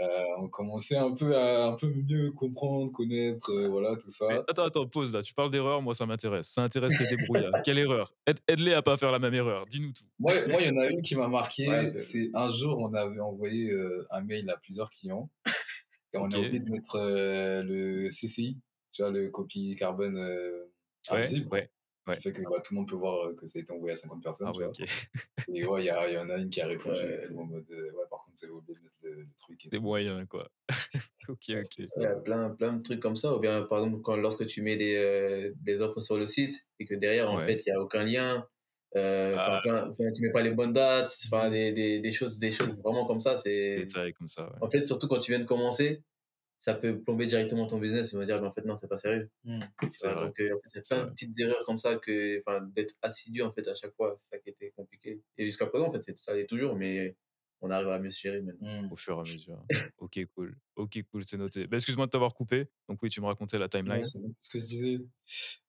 Euh, 0.00 0.24
on 0.38 0.48
commençait 0.48 0.96
un 0.96 1.12
peu 1.14 1.36
à 1.36 1.66
un 1.66 1.74
peu 1.74 1.86
mieux 1.88 2.30
comprendre, 2.32 2.90
connaître, 2.90 3.50
euh, 3.50 3.68
voilà, 3.68 3.94
tout 3.96 4.08
ça. 4.08 4.26
attends, 4.48 4.64
attends, 4.64 4.88
pause 4.88 5.12
là. 5.12 5.22
Tu 5.22 5.34
parles 5.34 5.50
d'erreur, 5.50 5.82
moi 5.82 5.92
ça 5.92 6.06
m'intéresse. 6.06 6.48
Ça 6.48 6.62
intéresse 6.62 6.98
les 6.98 7.16
débrouillards. 7.16 7.62
Quelle 7.62 7.78
erreur? 7.78 8.14
Aide-les 8.48 8.72
à 8.72 8.82
pas 8.82 8.96
faire 8.96 9.12
la 9.12 9.18
même 9.18 9.34
erreur. 9.34 9.66
Dis-nous 9.66 9.92
tout. 9.92 10.04
Moi, 10.18 10.32
il 10.60 10.66
y 10.66 10.70
en 10.70 10.78
a 10.78 10.86
une 10.88 11.02
qui 11.02 11.14
m'a 11.14 11.28
marqué. 11.28 11.98
c'est 11.98 12.30
un 12.34 12.48
jour, 12.48 12.78
on 12.78 12.94
avait 12.94 13.20
envoyé 13.20 13.70
euh, 13.70 14.06
un 14.10 14.22
mail 14.22 14.48
à 14.50 14.56
plusieurs 14.56 14.88
clients 14.88 15.28
et 16.14 16.18
on 16.18 16.24
a 16.24 16.38
oublié 16.38 16.60
de 16.60 16.70
mettre 16.70 16.98
le 16.98 18.08
CCI, 18.08 18.58
tu 18.92 19.02
vois, 19.02 19.10
le 19.10 19.28
copie 19.28 19.74
carbone 19.74 20.18
invisible. 21.10 21.48
Ouais, 21.52 21.70
ouais. 22.06 22.14
Qui 22.14 22.22
fait 22.22 22.32
que 22.32 22.42
bah, 22.42 22.60
tout 22.64 22.72
le 22.74 22.80
monde 22.80 22.88
peut 22.88 22.96
voir 22.96 23.34
que 23.36 23.46
ça 23.46 23.58
a 23.58 23.62
été 23.62 23.72
envoyé 23.72 23.92
à 23.92 23.96
50 23.96 24.22
personnes. 24.22 24.48
Ah, 24.48 24.70
tu 24.72 24.84
Et 25.54 25.66
ouais, 25.66 25.82
il 25.82 25.84
y, 25.84 26.14
y, 26.14 26.18
en 26.18 26.30
a 26.30 26.38
une 26.38 26.48
qui 26.48 26.62
a 26.62 26.66
répondu 26.66 26.98
tout 27.22 27.38
en 27.38 27.44
mode 27.44 27.66
ouais, 27.70 28.06
par 28.10 28.24
contre, 28.24 28.36
c'est 28.36 28.48
oublié 28.48 28.78
de 28.78 28.91
le, 29.14 29.28
truc. 29.38 29.68
Des 29.70 29.80
moyens, 29.80 30.26
quoi. 30.28 30.50
ok, 31.28 31.38
ok. 31.50 31.78
Il 31.96 32.02
y 32.02 32.06
a 32.06 32.16
plein, 32.16 32.50
plein 32.50 32.72
de 32.74 32.82
trucs 32.82 33.00
comme 33.00 33.16
ça. 33.16 33.34
Ou 33.36 33.40
bien, 33.40 33.62
par 33.62 33.78
exemple, 33.78 34.00
quand, 34.02 34.16
lorsque 34.16 34.46
tu 34.46 34.62
mets 34.62 34.76
des, 34.76 34.96
euh, 34.96 35.52
des 35.60 35.80
offres 35.80 36.00
sur 36.00 36.18
le 36.18 36.26
site 36.26 36.54
et 36.78 36.84
que 36.84 36.94
derrière, 36.94 37.30
en 37.30 37.38
fait, 37.40 37.64
il 37.66 37.70
n'y 37.70 37.76
a 37.76 37.80
aucun 37.80 38.04
lien, 38.04 38.46
euh, 38.96 39.34
enfin, 39.36 39.60
Ah. 39.70 39.88
tu 40.14 40.22
mets 40.22 40.30
pas 40.32 40.42
les 40.42 40.50
bonnes 40.50 40.72
dates, 40.72 41.10
enfin, 41.26 41.48
des, 41.50 41.72
des, 41.72 42.00
des 42.00 42.12
choses, 42.12 42.38
des 42.38 42.52
choses 42.52 42.82
vraiment 42.82 43.06
comme 43.06 43.20
ça. 43.20 43.36
C'est 43.36 43.86
comme 44.18 44.28
ça, 44.28 44.44
ouais. 44.50 44.56
en 44.60 44.70
fait 44.70 44.84
surtout 44.86 45.08
quand 45.08 45.18
tu 45.20 45.32
viens 45.32 45.40
de 45.40 45.46
commencer, 45.46 46.02
ça 46.60 46.74
peut 46.74 47.00
plomber 47.00 47.26
directement 47.26 47.66
ton 47.66 47.78
business. 47.78 48.10
Tu 48.10 48.16
vas 48.16 48.26
dire, 48.26 48.40
mais 48.42 48.48
en 48.48 48.52
fait 48.52 48.64
non, 48.66 48.76
c'est 48.76 48.88
pas 48.88 48.98
sérieux. 48.98 49.30
Mmh. 49.44 49.60
Vois, 50.02 50.14
donc 50.26 50.38
euh, 50.40 50.54
en 50.54 50.58
fait, 50.60 50.68
C'est 50.68 50.86
plein 50.86 50.98
de 50.98 51.02
vrai. 51.04 51.10
petites 51.12 51.40
erreurs 51.40 51.64
comme 51.64 51.78
ça 51.78 51.96
que, 51.96 52.38
enfin, 52.40 52.60
d'être 52.76 52.94
assidu 53.02 53.42
en 53.42 53.52
fait 53.52 53.66
à 53.66 53.74
chaque 53.74 53.94
fois, 53.94 54.14
c'est 54.18 54.28
ça 54.36 54.38
qui 54.38 54.50
était 54.50 54.70
compliqué. 54.76 55.22
Et 55.38 55.44
jusqu'à 55.46 55.66
présent, 55.66 55.86
en 55.86 55.92
fait, 55.92 56.02
ça 56.18 56.34
l'est 56.34 56.46
toujours, 56.46 56.76
mais 56.76 57.16
on 57.62 57.70
arrive 57.70 57.88
à 57.88 57.98
mieux 58.00 58.10
se 58.10 58.20
gérer 58.20 58.42
maintenant. 58.42 58.82
Mmh. 58.82 58.92
Au 58.92 58.96
fur 58.96 59.16
et 59.16 59.20
à 59.20 59.22
mesure. 59.32 59.64
OK, 59.98 60.18
cool. 60.34 60.58
OK, 60.76 60.98
cool, 61.10 61.24
c'est 61.24 61.38
noté. 61.38 61.66
Bah, 61.68 61.76
excuse-moi 61.76 62.06
de 62.06 62.10
t'avoir 62.10 62.34
coupé. 62.34 62.68
Donc 62.88 63.00
oui, 63.02 63.08
tu 63.08 63.20
me 63.20 63.26
racontais 63.26 63.56
la 63.58 63.68
timeline. 63.68 64.04
Ce 64.04 64.18
que 64.50 64.58
je 64.58 64.64
disais. 64.64 64.98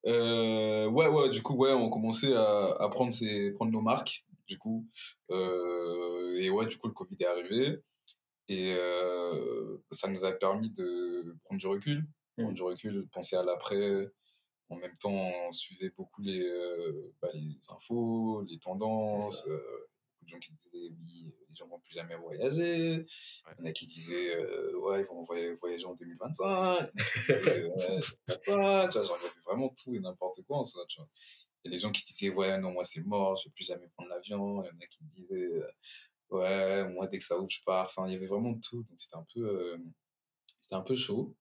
Euh, 0.08 0.90
ouais, 0.90 1.08
ouais, 1.08 1.30
du 1.30 1.42
coup, 1.44 1.56
ouais, 1.56 1.72
on 1.72 1.90
commençait 1.90 2.34
à, 2.36 2.74
à 2.80 2.90
prendre, 2.90 3.14
ses, 3.14 3.54
prendre 3.54 3.72
nos 3.72 3.82
marques, 3.82 4.26
du 4.48 4.58
coup. 4.58 4.88
Euh, 5.32 6.38
et 6.40 6.50
ouais, 6.50 6.66
du 6.66 6.78
coup, 6.78 6.88
le 6.88 6.94
Covid 6.94 7.16
est 7.20 7.26
arrivé. 7.28 7.78
Et 8.50 8.74
euh, 8.78 9.78
ça 9.92 10.10
nous 10.10 10.26
a 10.26 10.32
permis 10.34 10.72
de 10.72 11.38
prendre 11.44 11.60
du 11.62 11.68
recul, 11.68 12.06
prendre 12.38 12.52
Mm. 12.52 12.56
du 12.56 12.62
recul, 12.64 12.94
de 12.96 13.02
penser 13.14 13.36
à 13.36 13.44
l'après. 13.44 14.10
En 14.70 14.78
même 14.78 14.98
temps, 14.98 15.12
on 15.14 15.52
suivait 15.52 15.92
beaucoup 15.96 16.24
les, 16.24 16.44
bah, 17.22 17.30
les 17.36 17.56
infos, 17.70 18.42
les 18.50 18.58
tendances. 18.58 19.48
Euh, 20.24 20.26
beaucoup 20.26 20.26
de 20.26 20.30
gens 20.30 20.40
qui 20.40 20.54
disaient, 20.54 20.96
oui, 21.06 21.34
les 21.50 21.56
gens 21.56 21.68
vont 21.68 21.80
plus 21.80 21.94
jamais 21.94 22.16
voyager. 22.16 23.06
Il 23.06 23.60
y 23.60 23.62
en 23.62 23.66
a 23.66 23.72
qui 23.72 23.88
disaient, 23.88 24.36
euh, 24.36 24.80
ouais, 24.80 25.02
ils 25.02 25.06
vont 25.06 25.22
voy- 25.24 25.54
voyager 25.56 25.86
en 25.86 25.94
2025. 25.94 26.46
Il 26.50 26.52
y 26.52 26.76
en 26.76 26.86
a 26.86 26.90
qui 26.90 27.20
disaient, 27.20 27.64
ouais, 27.66 28.00
pas. 28.28 28.88
Tu 28.88 28.98
vois, 28.98 29.04
genre, 29.04 29.18
il 29.22 29.26
y 29.26 29.30
avait 29.30 29.42
vraiment 29.46 29.70
tout 29.70 29.96
et 29.96 30.00
n'importe 30.00 30.42
quoi 30.44 30.58
en 30.58 30.66
soi, 30.66 30.86
tu 30.88 31.00
vois. 31.00 31.10
Il 31.64 31.70
y 31.70 31.72
a 31.72 31.72
les 31.74 31.80
gens 31.80 31.92
qui 31.92 32.04
disaient, 32.04 32.30
ouais, 32.30 32.58
non, 32.58 32.72
moi, 32.72 32.84
c'est 32.84 33.04
mort, 33.06 33.38
je 33.38 33.48
vais 33.48 33.54
plus 33.54 33.66
jamais 33.66 33.88
prendre 33.90 34.10
l'avion. 34.10 34.64
Il 34.64 34.68
y 34.68 34.70
en 34.70 34.80
a 34.82 34.88
qui 34.88 35.00
disaient, 35.04 35.36
euh, 35.36 35.68
ouais, 36.32 36.88
moi, 36.90 37.08
dès 37.08 37.18
que 37.20 37.24
ça 37.24 37.38
ouvre, 37.38 37.50
je 37.50 37.64
pars. 37.64 37.86
Enfin, 37.86 38.08
il 38.08 38.14
y 38.14 38.16
avait 38.16 38.26
vraiment 38.26 38.54
tout. 38.60 38.84
Donc, 38.84 39.00
c'était 39.00 39.16
un 39.16 39.26
peu, 39.34 39.42
euh, 39.42 39.78
c'était 40.62 40.76
un 40.76 40.82
peu 40.82 40.96
chaud. 40.96 41.36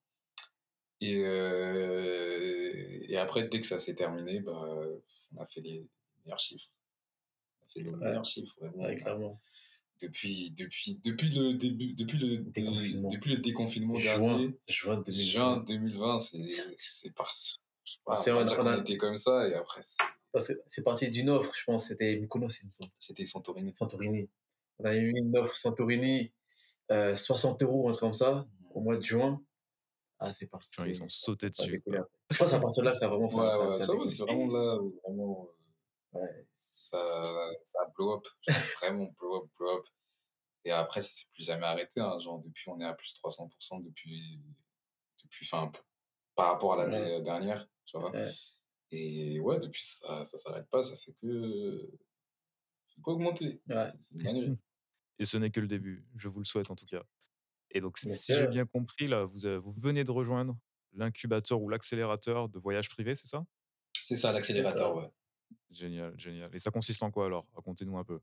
Et, 1.01 1.21
euh, 1.25 2.99
et 3.09 3.17
après, 3.17 3.47
dès 3.49 3.59
que 3.59 3.65
ça 3.65 3.77
s'est 3.79 3.95
terminé, 3.95 4.39
bah, 4.39 4.61
on 5.35 5.41
a 5.41 5.45
fait 5.45 5.59
les 5.61 5.85
meilleurs 6.23 6.39
chiffres. 6.39 6.69
On 7.75 7.79
a 7.79 7.83
fait 7.83 7.89
les 7.89 7.91
Ouais. 7.91 7.97
meilleurs 8.07 8.25
chiffres, 8.25 8.55
vraiment. 8.59 8.83
Ouais, 8.83 8.97
clairement. 8.97 9.41
Depuis, 10.01 10.51
depuis, 10.51 10.99
depuis 11.03 11.29
le 11.29 11.53
début, 11.53 11.93
depuis 11.93 12.17
le, 12.17 12.37
dé- 12.39 12.61
Déconfinement. 12.61 13.09
depuis 13.09 13.31
le 13.35 13.37
déconfinement 13.41 13.95
Juin, 13.95 14.17
dernier, 14.17 14.59
juin 14.67 14.97
2020. 14.97 15.13
juin 15.23 15.57
2020, 15.65 16.19
c'est, 16.19 16.49
c'est 16.77 17.13
par, 17.13 17.31
On 18.05 18.13
on 18.13 18.15
s'est- 18.17 18.31
va 18.31 18.39
on 18.43 18.47
a- 18.47 18.55
qu'on 18.55 18.81
était 18.81 18.97
comme 18.97 19.17
ça, 19.17 19.47
et 19.47 19.53
après, 19.53 19.81
c'est- 19.81 20.03
Parce 20.33 20.47
que 20.47 20.53
c'est 20.65 20.81
parti 20.81 21.09
d'une 21.11 21.29
offre, 21.29 21.53
je 21.55 21.63
pense, 21.63 21.87
c'était 21.89 22.17
Mykonos, 22.17 22.49
il 22.63 22.65
me 22.65 22.71
semble. 22.71 22.91
c'était 22.97 23.23
Santorini. 23.25 23.71
Santorini. 23.75 24.27
On 24.79 24.85
avait 24.85 25.01
mis 25.01 25.19
une 25.19 25.37
offre 25.37 25.55
Santorini, 25.55 26.33
euh, 26.91 27.15
60 27.15 27.61
euros, 27.61 27.87
un 27.87 27.91
truc 27.91 28.01
comme 28.01 28.13
ça, 28.15 28.47
au 28.73 28.81
mois 28.81 28.97
de 28.97 29.03
juin. 29.03 29.39
Ah, 30.19 30.33
c'est 30.33 30.47
parti. 30.47 30.67
Enfin, 30.71 30.87
ils 30.87 30.95
c'est- 30.95 31.01
ont 31.03 31.09
sauté 31.09 31.45
a 31.45 31.49
dessus. 31.49 31.83
Je 32.31 32.37
pense 32.37 32.51
à 32.53 32.59
partir 32.59 32.81
de 32.81 32.87
là 32.87 32.93
que 32.93 32.97
ça 32.97 33.05
a 33.05 33.09
vraiment. 33.09 33.25
Ouais, 33.25 33.29
ça, 33.29 33.59
ouais, 33.59 33.77
ça 33.77 33.83
a 33.83 33.85
ça, 33.85 33.93
ouais, 33.95 34.07
c'est 34.07 34.23
vraiment 34.23 34.47
là 34.47 34.81
où 34.81 34.99
vraiment, 35.05 35.47
euh, 36.15 36.19
Ouais. 36.19 36.47
Ça, 36.73 36.97
ça 37.63 37.79
a 37.81 37.89
blow 37.95 38.15
up. 38.17 38.25
Genre, 38.47 38.57
vraiment 38.79 39.13
blow 39.19 39.37
up, 39.43 39.49
blow 39.57 39.77
up. 39.77 39.85
Et 40.65 40.71
après, 40.71 41.01
ça 41.01 41.09
s'est 41.09 41.27
plus 41.33 41.43
jamais 41.45 41.65
arrêté. 41.65 41.99
Hein. 41.99 42.17
Genre, 42.19 42.39
depuis, 42.39 42.69
on 42.69 42.79
est 42.79 42.85
à 42.85 42.93
plus 42.93 43.13
300% 43.23 43.83
depuis, 43.83 44.41
depuis, 45.23 45.47
enfin, 45.51 45.71
par 46.35 46.47
rapport 46.53 46.73
à 46.73 46.85
l'année 46.87 47.21
dernière, 47.21 47.67
tu 47.85 47.97
vois? 47.99 48.11
Ouais. 48.11 48.31
Et 48.91 49.39
ouais, 49.39 49.59
depuis, 49.59 49.83
ça, 49.83 50.23
ça 50.25 50.37
s'arrête 50.37 50.69
pas, 50.69 50.83
ça 50.83 50.95
fait 50.97 51.13
que, 51.13 51.89
ça 52.87 52.95
fait 52.95 53.01
qu'augmenter. 53.01 53.61
Ouais. 53.69 53.91
C'est 53.99 54.15
une. 54.19 54.57
Et 55.19 55.25
ce 55.25 55.37
n'est 55.37 55.51
que 55.51 55.59
le 55.59 55.67
début. 55.67 56.07
Je 56.15 56.27
vous 56.27 56.39
le 56.39 56.45
souhaite 56.45 56.71
en 56.71 56.75
tout 56.75 56.85
cas. 56.87 57.03
Et 57.69 57.81
donc, 57.81 57.97
si 57.99 58.11
j'ai 58.33 58.47
bien 58.47 58.65
compris, 58.65 59.07
là, 59.07 59.25
vous, 59.25 59.45
avez- 59.45 59.57
vous 59.57 59.73
venez 59.73 60.03
de 60.03 60.11
rejoindre 60.11 60.57
l'incubateur 60.93 61.61
ou 61.61 61.69
l'accélérateur 61.69 62.49
de 62.49 62.57
voyage 62.59 62.89
privé, 62.89 63.15
c'est 63.15 63.27
ça 63.27 63.45
C'est 63.93 64.15
ça, 64.17 64.31
l'accélérateur, 64.31 64.95
ouais. 64.95 65.09
Génial, 65.71 66.13
génial. 66.17 66.49
Et 66.53 66.59
ça 66.59 66.71
consiste 66.71 67.03
en 67.03 67.11
quoi 67.11 67.25
alors? 67.25 67.47
Racontez-nous 67.53 67.97
un 67.97 68.03
peu. 68.03 68.19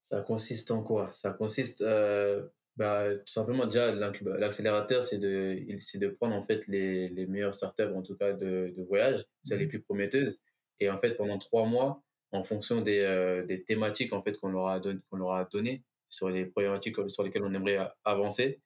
Ça 0.00 0.20
consiste 0.20 0.70
en 0.70 0.82
quoi? 0.82 1.10
Ça 1.10 1.32
consiste, 1.32 1.82
euh, 1.82 2.46
bah, 2.76 3.12
tout 3.14 3.26
simplement 3.26 3.64
déjà 3.64 3.92
l'accélérateur, 3.92 5.02
c'est 5.02 5.18
de, 5.18 5.58
de 5.98 6.08
prendre 6.08 6.36
en 6.36 6.44
fait 6.44 6.68
les, 6.68 7.08
les 7.08 7.26
meilleures 7.26 7.54
startups 7.54 7.92
en 7.94 8.02
tout 8.02 8.16
cas 8.16 8.32
de, 8.32 8.72
de 8.76 8.82
voyage, 8.84 9.24
c'est 9.42 9.56
les 9.56 9.66
plus 9.66 9.80
prometteuses, 9.80 10.40
et 10.78 10.90
en 10.90 10.98
fait 10.98 11.16
pendant 11.16 11.38
trois 11.38 11.66
mois, 11.66 12.04
en 12.30 12.44
fonction 12.44 12.82
des, 12.82 13.00
euh, 13.00 13.44
des 13.44 13.64
thématiques 13.64 14.12
en 14.12 14.22
fait 14.22 14.38
qu'on 14.38 14.50
leur 14.50 14.68
a 14.68 14.78
donné, 14.78 15.00
qu'on 15.10 15.16
leur 15.16 15.32
a 15.32 15.44
donné 15.44 15.82
sur 16.08 16.28
les 16.30 16.46
problématiques 16.46 16.96
sur 17.08 17.24
lesquelles 17.24 17.44
on 17.44 17.52
aimerait 17.52 17.88
avancer, 18.04 18.60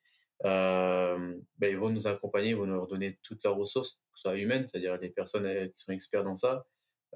euh, 0.44 1.36
ben, 1.58 1.70
ils 1.70 1.78
vont 1.78 1.90
nous 1.90 2.06
accompagner, 2.06 2.50
ils 2.50 2.56
vont 2.56 2.66
nous 2.66 2.74
leur 2.74 2.86
donner 2.86 3.18
toutes 3.22 3.42
leurs 3.44 3.56
ressources, 3.56 3.92
que 4.12 4.18
ce 4.18 4.22
soit 4.22 4.36
humaines, 4.36 4.66
c'est-à-dire 4.68 4.98
des 4.98 5.10
personnes 5.10 5.46
qui 5.68 5.84
sont 5.84 5.92
experts 5.92 6.24
dans 6.24 6.34
ça. 6.36 6.66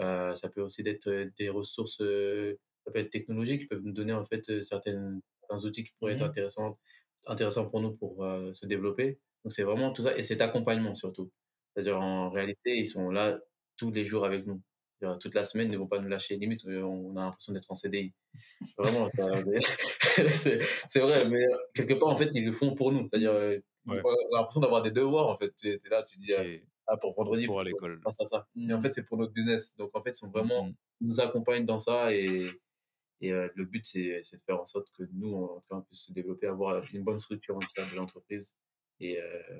Euh, 0.00 0.34
ça 0.34 0.48
peut 0.48 0.60
aussi 0.62 0.82
être 0.86 1.10
des 1.38 1.48
ressources 1.48 1.98
ça 1.98 2.90
peut 2.92 2.98
être 2.98 3.10
technologique, 3.10 3.62
ils 3.62 3.68
peuvent 3.68 3.82
nous 3.82 3.92
donner 3.92 4.12
en 4.12 4.26
fait 4.26 4.62
certaines, 4.62 5.20
certains 5.40 5.64
outils 5.66 5.84
qui 5.84 5.92
pourraient 5.98 6.12
être 6.14 6.20
Mhm. 6.22 6.28
intéressants, 6.28 6.78
intéressants 7.26 7.66
pour 7.66 7.80
nous 7.80 7.92
pour 7.96 8.24
se 8.54 8.66
développer. 8.66 9.18
Donc 9.44 9.52
c'est 9.52 9.62
vraiment 9.62 9.90
tout 9.92 10.02
ça, 10.02 10.16
et 10.16 10.22
cet 10.22 10.42
accompagnement 10.42 10.94
surtout. 10.94 11.30
C'est-à-dire 11.74 12.00
en 12.00 12.30
réalité, 12.30 12.76
ils 12.78 12.86
sont 12.88 13.10
là 13.10 13.38
tous 13.76 13.90
les 13.90 14.04
jours 14.04 14.24
avec 14.24 14.46
nous. 14.46 14.60
Toute 15.20 15.34
la 15.34 15.44
semaine, 15.44 15.68
ils 15.68 15.72
ne 15.72 15.78
vont 15.78 15.86
pas 15.86 15.98
nous 16.00 16.08
lâcher. 16.08 16.36
Limite, 16.36 16.64
on 16.66 17.14
a 17.16 17.24
l'impression 17.24 17.52
d'être 17.52 17.70
en 17.70 17.74
CDI. 17.74 18.14
Vraiment, 18.78 19.06
c'est 20.88 21.00
vrai, 21.00 21.28
mais 21.28 21.44
quelque 21.74 21.94
part, 21.94 22.08
en 22.08 22.16
fait, 22.16 22.30
ils 22.34 22.46
le 22.46 22.52
font 22.52 22.74
pour 22.74 22.90
nous. 22.92 23.08
C'est-à-dire, 23.10 23.34
Ouais. 23.86 24.00
on 24.02 24.08
a 24.36 24.38
l'impression 24.38 24.60
d'avoir 24.62 24.80
des 24.80 24.90
devoirs, 24.92 25.28
en 25.28 25.36
fait. 25.36 25.52
Tu 25.56 25.68
es 25.68 25.78
là, 25.90 26.02
tu 26.04 26.16
dis, 26.18 26.28
Qui 26.28 26.62
ah, 26.86 26.96
pour 26.96 27.14
vendredi, 27.14 27.42
retour 27.42 27.60
à 27.60 27.64
l'école. 27.64 28.00
fasse 28.02 28.16
ça, 28.18 28.24
ça. 28.26 28.48
Mais 28.54 28.74
en 28.74 28.78
Mhm. 28.78 28.82
fait, 28.82 28.92
c'est 28.92 29.04
pour 29.04 29.18
notre 29.18 29.32
business. 29.32 29.76
Donc, 29.76 29.90
en 29.94 30.02
fait, 30.02 30.10
ils 30.10 30.14
sont 30.14 30.30
vraiment 30.30 30.66
Mhm. 30.66 30.74
ils 31.00 31.06
nous 31.08 31.20
accompagnent 31.20 31.66
dans 31.66 31.78
ça 31.78 32.14
et, 32.14 32.48
et 33.20 33.32
euh, 33.32 33.48
le 33.54 33.64
but 33.66 33.84
c'est 33.86 34.22
de 34.22 34.42
faire 34.46 34.60
en 34.60 34.66
sorte 34.66 34.90
que 34.92 35.04
nous 35.12 35.34
en 35.34 35.60
tout 35.60 35.68
cas 35.68 35.76
on 35.76 35.82
puisse 35.82 36.06
se 36.06 36.12
développer 36.12 36.46
avoir 36.48 36.82
une 36.92 37.04
bonne 37.04 37.18
structure 37.18 37.56
en 37.56 37.60
tout 37.60 37.68
cas 37.74 37.88
de 37.90 37.94
l'entreprise 37.96 38.56
et, 39.00 39.20
euh, 39.20 39.58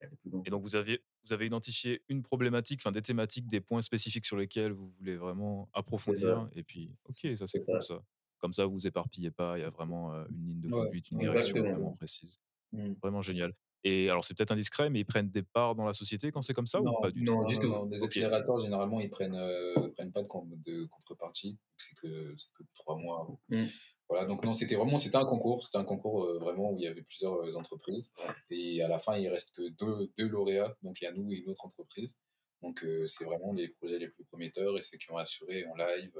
et 0.00 0.04
aller 0.06 0.16
plus 0.16 0.30
loin. 0.30 0.42
Et 0.46 0.50
donc, 0.50 0.62
vous 0.62 0.76
avez, 0.76 1.02
vous 1.24 1.32
avez 1.32 1.46
identifié 1.46 2.02
une 2.08 2.22
problématique, 2.22 2.80
enfin 2.82 2.92
des 2.92 3.02
thématiques, 3.02 3.48
des 3.48 3.60
points 3.60 3.82
spécifiques 3.82 4.26
sur 4.26 4.36
lesquels 4.36 4.72
vous 4.72 4.90
voulez 4.98 5.16
vraiment 5.16 5.68
approfondir. 5.72 6.48
Et 6.54 6.62
puis, 6.62 6.90
ok, 7.08 7.36
ça 7.36 7.46
c'est 7.46 7.58
cool 7.58 7.82
ça. 7.82 7.96
ça. 7.96 8.02
Comme 8.38 8.52
ça, 8.52 8.66
vous 8.66 8.74
vous 8.74 8.86
éparpillez 8.86 9.30
pas, 9.30 9.58
il 9.58 9.62
y 9.62 9.64
a 9.64 9.70
vraiment 9.70 10.12
euh, 10.14 10.24
une 10.30 10.46
ligne 10.46 10.60
de 10.60 10.68
Ouais, 10.68 10.84
conduite, 10.84 11.10
une 11.10 11.18
direction 11.18 11.56
exactement. 11.58 11.74
vraiment 11.74 11.96
précise. 11.96 12.38
Mhm. 12.72 12.94
Vraiment 13.02 13.22
génial. 13.22 13.54
Et 13.88 14.10
alors, 14.10 14.24
c'est 14.24 14.36
peut-être 14.36 14.50
indiscret, 14.50 14.90
mais 14.90 14.98
ils 14.98 15.04
prennent 15.04 15.30
des 15.30 15.44
parts 15.44 15.76
dans 15.76 15.84
la 15.84 15.92
société 15.94 16.32
quand 16.32 16.42
c'est 16.42 16.54
comme 16.54 16.66
ça 16.66 16.80
Non, 16.80 16.98
ou 16.98 17.02
pas 17.02 17.10
du 17.12 17.22
non, 17.22 17.42
tout? 17.42 17.46
du 17.46 17.54
non, 17.54 17.60
tout. 17.60 17.68
non, 17.68 17.84
Les 17.84 18.02
accélérateurs, 18.02 18.58
généralement, 18.58 18.98
ils 18.98 19.08
prennent, 19.10 19.36
euh, 19.36 19.90
prennent 19.94 20.10
pas 20.10 20.22
de, 20.22 20.26
con- 20.26 20.48
de 20.66 20.86
contrepartie. 20.86 21.56
C'est 21.76 21.94
que, 22.00 22.34
c'est 22.36 22.52
que 22.54 22.64
trois 22.74 22.96
mois. 22.96 23.28
Mm. 23.48 23.62
Voilà, 24.08 24.24
donc 24.24 24.44
non, 24.44 24.52
c'était 24.52 24.74
vraiment 24.74 24.98
c'était 24.98 25.16
un 25.18 25.24
concours. 25.24 25.62
C'était 25.62 25.78
un 25.78 25.84
concours 25.84 26.24
euh, 26.24 26.38
vraiment 26.40 26.72
où 26.72 26.76
il 26.78 26.82
y 26.82 26.88
avait 26.88 27.02
plusieurs 27.02 27.34
euh, 27.44 27.54
entreprises. 27.56 28.12
Et 28.50 28.82
à 28.82 28.88
la 28.88 28.98
fin, 28.98 29.16
il 29.16 29.28
reste 29.28 29.54
que 29.54 29.68
deux, 29.68 30.10
deux 30.18 30.26
lauréats. 30.28 30.76
Donc 30.82 31.00
il 31.00 31.04
y 31.04 31.06
a 31.06 31.12
nous 31.12 31.30
et 31.32 31.36
une 31.36 31.48
autre 31.50 31.64
entreprise. 31.64 32.16
Donc 32.62 32.82
euh, 32.82 33.06
c'est 33.06 33.24
vraiment 33.24 33.52
les 33.52 33.68
projets 33.68 33.98
les 34.00 34.08
plus 34.08 34.24
prometteurs 34.24 34.76
et 34.76 34.80
ceux 34.80 34.98
qui 34.98 35.12
ont 35.12 35.16
assuré 35.16 35.64
en 35.66 35.76
live. 35.76 36.12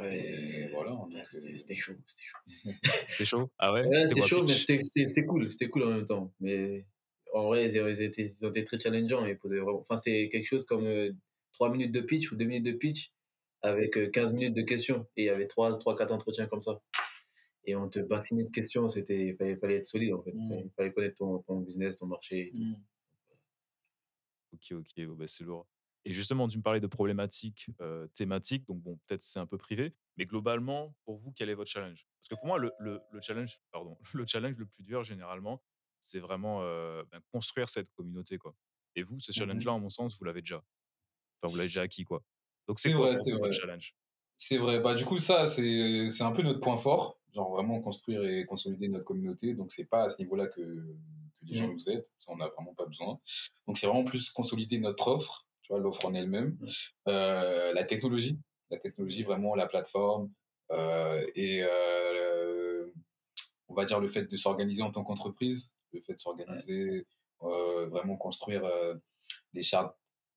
Et 0.00 0.68
voilà. 0.72 0.96
c'était 1.28 1.52
euh, 1.52 1.56
c'était 1.56 1.74
chaud, 1.74 1.94
c'était 2.06 2.24
chaud. 2.24 2.38
C'était 3.08 3.24
chaud? 3.24 3.50
Ah 3.58 3.72
ouais, 3.72 3.86
Ouais, 3.86 4.08
C'était 4.08 4.22
chaud, 4.22 4.44
mais 4.46 4.54
c'était 4.54 5.24
cool, 5.26 5.50
c'était 5.50 5.68
cool 5.68 5.84
en 5.84 5.90
même 5.90 6.04
temps. 6.04 6.32
Mais 6.40 6.86
en 7.32 7.46
vrai, 7.46 7.68
ils, 7.68 7.76
ils 7.76 8.02
étaient, 8.02 8.24
ils 8.26 8.46
ont 8.46 8.50
été 8.50 8.64
très 8.64 8.78
challengeants. 8.80 9.24
Ils 9.26 9.38
posaient 9.38 9.58
vraiment... 9.58 9.78
Enfin, 9.80 9.96
c'était 9.96 10.28
quelque 10.28 10.46
chose 10.46 10.64
comme 10.64 10.86
euh, 10.86 11.12
3 11.52 11.70
minutes 11.70 11.92
de 11.92 12.00
pitch 12.00 12.32
ou 12.32 12.36
2 12.36 12.44
minutes 12.44 12.64
de 12.64 12.72
pitch 12.72 13.12
avec 13.60 13.96
euh, 13.96 14.08
15 14.10 14.32
minutes 14.32 14.56
de 14.56 14.62
questions. 14.62 15.06
Et 15.16 15.24
il 15.24 15.26
y 15.26 15.30
avait 15.30 15.46
3, 15.46 15.78
3 15.78 15.96
4 15.96 16.12
entretiens 16.12 16.46
comme 16.46 16.62
ça. 16.62 16.80
Et 17.64 17.76
on 17.76 17.88
te 17.88 18.00
bassinait 18.00 18.44
de 18.44 18.50
questions, 18.50 18.88
c'était 18.88 19.28
il 19.28 19.36
fallait, 19.36 19.56
fallait 19.56 19.76
être 19.76 19.86
solide 19.86 20.14
en 20.14 20.22
fait. 20.22 20.32
Mm. 20.32 20.62
Il 20.64 20.70
fallait 20.76 20.92
connaître 20.92 21.16
ton, 21.16 21.38
ton 21.40 21.60
business, 21.60 21.96
ton 21.96 22.06
marché. 22.06 22.48
et 22.48 22.50
tout. 22.50 22.58
mm. 22.58 22.76
Ok, 24.54 24.72
ok, 24.72 25.06
bah, 25.16 25.26
c'est 25.26 25.44
lourd. 25.44 25.66
Et 26.04 26.12
justement, 26.12 26.48
tu 26.48 26.58
me 26.58 26.62
parlais 26.62 26.80
de 26.80 26.86
problématiques 26.86 27.70
euh, 27.80 28.08
thématiques, 28.08 28.66
donc 28.66 28.82
bon, 28.82 28.98
peut-être 29.06 29.22
c'est 29.22 29.38
un 29.38 29.46
peu 29.46 29.58
privé, 29.58 29.94
mais 30.16 30.26
globalement, 30.26 30.96
pour 31.04 31.16
vous, 31.18 31.32
quel 31.32 31.48
est 31.50 31.54
votre 31.54 31.70
challenge? 31.70 32.06
Parce 32.20 32.28
que 32.28 32.34
pour 32.36 32.46
moi, 32.46 32.58
le, 32.58 32.72
le- 32.80 33.00
le 33.12 33.20
challenge, 33.20 33.60
pardon, 33.70 33.96
le 34.14 34.26
challenge 34.26 34.56
le 34.56 34.66
plus 34.66 34.82
dur 34.82 35.04
généralement, 35.04 35.62
c'est 36.00 36.18
vraiment 36.18 36.62
euh, 36.62 37.04
ben, 37.10 37.20
construire 37.32 37.68
cette 37.68 37.90
communauté, 37.90 38.38
quoi. 38.38 38.54
Et 38.96 39.02
vous, 39.04 39.20
ce 39.20 39.32
Mhm. 39.36 39.42
challenge-là, 39.42 39.72
en 39.72 39.80
mon 39.80 39.88
sens, 39.90 40.18
vous 40.18 40.24
l'avez 40.24 40.40
déjà. 40.42 40.62
Enfin, 41.42 41.50
vous 41.50 41.56
l'avez 41.56 41.68
déjà 41.68 41.82
acquis, 41.82 42.04
quoi. 42.04 42.24
Donc 42.68 42.78
c'est 42.80 42.90
quoi 42.90 43.08
vrai, 43.08 43.16
pour 43.30 43.30
vous 43.30 43.38
vrai. 43.38 43.50
challenge? 43.52 43.94
C'est 44.36 44.58
vrai. 44.58 44.80
Bah, 44.80 44.94
du 44.94 45.04
coup, 45.04 45.18
ça, 45.18 45.46
c'est 45.48 46.08
c'est 46.10 46.24
un 46.24 46.32
peu 46.32 46.42
notre 46.42 46.60
point 46.60 46.78
fort. 46.78 47.20
Genre 47.34 47.50
vraiment 47.52 47.80
construire 47.80 48.24
et 48.24 48.46
consolider 48.46 48.88
notre 48.88 49.04
communauté. 49.06 49.54
Donc, 49.54 49.72
c'est 49.72 49.86
pas 49.86 50.04
à 50.04 50.10
ce 50.10 50.18
niveau-là 50.20 50.48
que, 50.48 50.60
que 50.60 51.44
les 51.46 51.54
gens 51.54 51.68
Mm. 51.68 51.72
nous 51.72 51.90
aident. 51.90 52.06
Ça, 52.18 52.32
on 52.32 52.36
n'a 52.38 52.48
vraiment 52.48 52.74
pas 52.74 52.86
besoin. 52.86 53.20
Donc, 53.66 53.78
c'est 53.78 53.86
vraiment 53.88 54.04
plus 54.04 54.30
consolider 54.32 54.78
notre 54.80 55.08
offre, 55.08 55.48
tu 55.72 55.78
vois, 55.78 55.82
l'offre 55.82 56.04
en 56.06 56.14
elle-même. 56.14 56.58
Euh, 57.08 57.72
la 57.72 57.84
technologie. 57.84 58.38
la 58.70 58.78
technologie, 58.78 59.22
vraiment 59.22 59.54
la 59.54 59.66
plateforme 59.66 60.30
et 61.34 61.62
on 63.68 63.74
va 63.74 63.84
dire 63.84 64.00
le 64.00 64.06
fait 64.06 64.30
de 64.30 64.36
s'organiser 64.36 64.82
en 64.82 64.90
tant 64.90 65.02
qu'entreprise, 65.02 65.72
le 65.92 66.00
fait 66.00 66.14
de 66.14 66.18
s'organiser, 66.18 67.06
vraiment 67.40 68.16
construire 68.16 68.62
des 69.52 69.62
chartes 69.62 69.94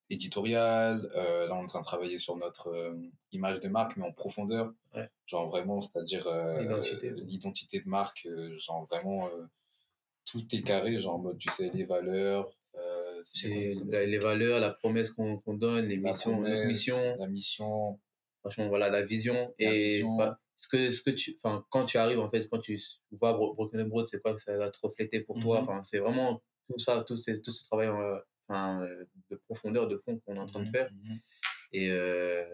éditoriales. 0.10 1.10
là, 1.14 1.48
on 1.52 1.62
est 1.62 1.64
en 1.64 1.66
train 1.66 1.80
de 1.80 1.86
travailler 1.86 2.20
sur 2.20 2.36
notre 2.36 2.98
image 3.32 3.62
de 3.62 3.70
marque, 3.70 3.96
mais 3.96 4.06
en 4.06 4.12
profondeur. 4.12 4.74
Genre 5.26 5.50
vraiment, 5.50 5.80
c'est-à-dire 5.82 6.28
l'identité 7.26 7.80
de 7.80 7.88
marque, 7.88 8.28
genre 8.56 8.86
vraiment 8.92 9.30
tout 10.26 10.44
est 10.54 10.62
carré, 10.62 11.00
genre 11.00 11.16
en 11.16 11.20
mode, 11.20 11.38
tu 11.38 11.50
sais, 11.50 11.72
les 11.74 11.86
valeurs. 11.86 12.50
Les 13.44 14.18
valeurs, 14.18 14.60
la 14.60 14.72
promesse 14.72 15.12
qu'on 15.12 15.42
donne, 15.48 15.88
les 15.88 15.98
missions, 15.98 16.42
la 16.42 16.66
mission. 16.66 17.18
La 17.20 17.28
mission. 17.28 18.00
Franchement, 18.42 18.68
voilà, 18.68 18.90
la 18.90 19.04
vision. 19.04 19.54
et 19.58 20.04
ce 20.58 20.70
que, 20.70 20.92
ce 20.92 21.02
que 21.02 21.10
tu, 21.10 21.36
enfin, 21.38 21.66
quand 21.70 21.86
tu 21.86 21.98
arrives, 21.98 22.20
en 22.20 22.30
fait, 22.30 22.48
quand 22.50 22.60
tu 22.60 22.80
vois 23.12 23.34
Broken 23.34 23.84
Broad, 23.84 24.06
c'est 24.06 24.22
quoi 24.22 24.34
que 24.34 24.42
ça 24.42 24.58
va 24.58 24.70
te 24.70 24.78
refléter 24.82 25.20
pour 25.20 25.38
toi? 25.40 25.62
Mhm. 25.62 25.64
Enfin, 25.64 25.84
c'est 25.84 26.00
vraiment 26.00 26.42
tout 26.70 26.80
ça, 26.80 27.04
tout, 27.04 27.18
ces, 27.18 27.42
tout 27.42 27.52
ce 27.52 27.66
travail 27.66 27.90
enfin, 28.48 28.88
de 29.30 29.36
profondeur, 29.48 29.88
de 29.88 29.98
fond 29.98 30.20
qu'on 30.20 30.36
est 30.36 30.40
en 30.40 30.46
train 30.46 30.62
de 30.62 30.68
mhm, 30.68 30.72
faire. 30.72 30.90
Mhm. 30.92 31.20
Et, 31.74 31.90
euh, 31.92 32.46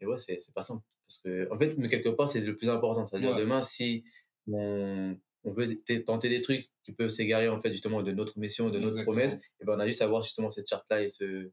et 0.00 0.06
ouais, 0.06 0.18
c'est 0.18 0.52
pas 0.52 0.62
simple. 0.62 0.84
Parce 1.06 1.20
que, 1.20 1.52
en 1.52 1.58
fait, 1.58 1.76
mais 1.78 1.88
quelque 1.88 2.08
part, 2.08 2.28
c'est 2.28 2.40
le 2.40 2.56
plus 2.56 2.68
important. 2.68 3.06
C'est-à-dire, 3.06 3.36
demain, 3.36 3.62
si 3.62 4.04
on, 4.48 5.16
on 5.44 5.52
veut 5.52 5.66
tenter 6.04 6.28
des 6.28 6.40
trucs 6.40 6.70
qui 6.84 6.92
peuvent 6.92 7.08
s'égarer, 7.08 7.48
en 7.48 7.60
fait, 7.60 7.72
justement, 7.72 8.02
de 8.02 8.12
notre 8.12 8.38
mission, 8.38 8.70
de 8.70 8.78
notre 8.78 9.02
promesse, 9.02 9.40
et 9.60 9.64
ben, 9.64 9.76
on 9.76 9.80
a 9.80 9.86
juste 9.86 10.02
à 10.02 10.06
voir 10.06 10.22
justement 10.22 10.50
cette 10.50 10.68
charte-là 10.68 11.02
et 11.02 11.08
se, 11.08 11.50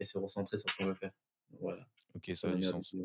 et 0.00 0.04
se 0.04 0.18
recentrer 0.18 0.58
sur 0.58 0.68
ce 0.68 0.76
qu'on 0.76 0.86
veut 0.86 0.94
faire. 0.94 1.12
Voilà. 1.60 1.86
Ok, 2.14 2.30
ça 2.34 2.50
a 2.50 2.54
du 2.54 2.64
sens. 2.64 2.96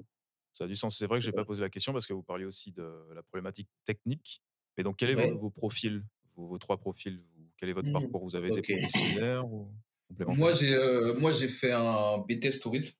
Ça 0.51 0.63
a 0.65 0.67
du 0.67 0.75
sens. 0.75 0.97
C'est 0.97 1.05
vrai 1.05 1.19
que 1.19 1.25
je 1.25 1.29
n'ai 1.29 1.35
pas 1.35 1.45
posé 1.45 1.61
la 1.61 1.69
question 1.69 1.93
parce 1.93 2.07
que 2.07 2.13
vous 2.13 2.23
parliez 2.23 2.45
aussi 2.45 2.71
de 2.71 2.83
la 3.13 3.23
problématique 3.23 3.69
technique. 3.85 4.41
Mais 4.77 4.83
donc, 4.83 4.97
quel 4.97 5.11
est 5.11 5.31
vos, 5.33 5.49
profils, 5.49 6.03
vos, 6.35 6.57
trois 6.57 6.77
profils 6.77 7.21
Quel 7.57 7.69
est 7.69 7.73
votre 7.73 7.89
mmh. 7.89 7.93
parcours? 7.93 8.23
Vous 8.23 8.35
avez 8.35 8.49
des 8.49 8.61
profils 8.61 8.89
similaires 8.89 9.45
ou 9.45 9.71
Moi, 10.19 10.53
j'ai 10.53 10.73
euh, 10.73 11.15
moi 11.19 11.31
j'ai 11.31 11.49
fait 11.49 11.71
un 11.71 12.19
BTS 12.19 12.59
tourisme. 12.61 12.97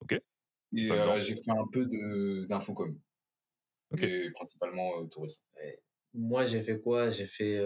Ok. 0.00 0.20
Et 0.76 0.90
euh, 0.90 1.20
j'ai 1.20 1.34
fait 1.34 1.50
un 1.50 1.66
peu 1.72 1.86
d'infocom. 2.46 2.98
Ok. 3.92 4.06
principalement 4.34 5.00
euh, 5.00 5.06
tourisme. 5.06 5.42
Moi, 6.14 6.44
j'ai 6.44 6.62
fait 6.62 6.80
quoi? 6.80 7.10
J'ai 7.10 7.26
fait, 7.26 7.56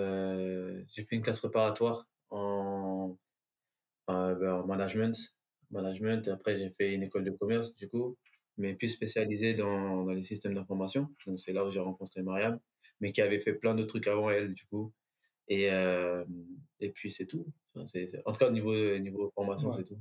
j'ai 0.89 1.05
fait 1.05 1.17
une 1.17 1.23
classe 1.23 1.41
préparatoire 1.41 2.07
en, 2.31 3.17
ben, 4.09 4.63
en 4.63 4.67
management. 4.67 5.17
Management. 5.71 6.29
Après, 6.29 6.57
j'ai 6.57 6.71
fait 6.71 6.95
une 6.95 7.03
école 7.03 7.25
de 7.25 7.31
commerce, 7.31 7.75
du 7.75 7.89
coup 7.89 8.17
mais 8.57 8.75
plus 8.75 8.89
spécialisée 8.89 9.55
dans, 9.55 10.05
dans 10.05 10.13
les 10.13 10.23
systèmes 10.23 10.55
d'information. 10.55 11.09
Donc, 11.27 11.41
c'est 11.41 11.53
là 11.53 11.65
où 11.65 11.71
j'ai 11.71 11.81
rencontré 11.81 12.23
Mariam, 12.23 12.59
mais 13.01 13.13
qui 13.13 13.21
avait 13.21 13.41
fait 13.41 13.55
plein 13.55 13.75
de 13.75 13.85
trucs 13.85 14.07
avant 14.07 14.31
elle, 14.31 14.55
du 14.55 14.65
coup. 14.67 14.93
Et, 15.49 15.71
euh, 15.73 16.25
et 16.81 16.91
puis, 16.91 17.11
c'est 17.11 17.27
tout. 17.27 17.47
Enfin, 17.75 17.87
c'est, 17.87 18.07
En 18.25 18.33
tout 18.33 18.39
cas, 18.39 18.49
au 18.49 18.53
niveau, 18.53 18.73
niveau 18.99 19.31
formation, 19.35 19.73
c'est 19.73 19.85
tout. 19.85 19.99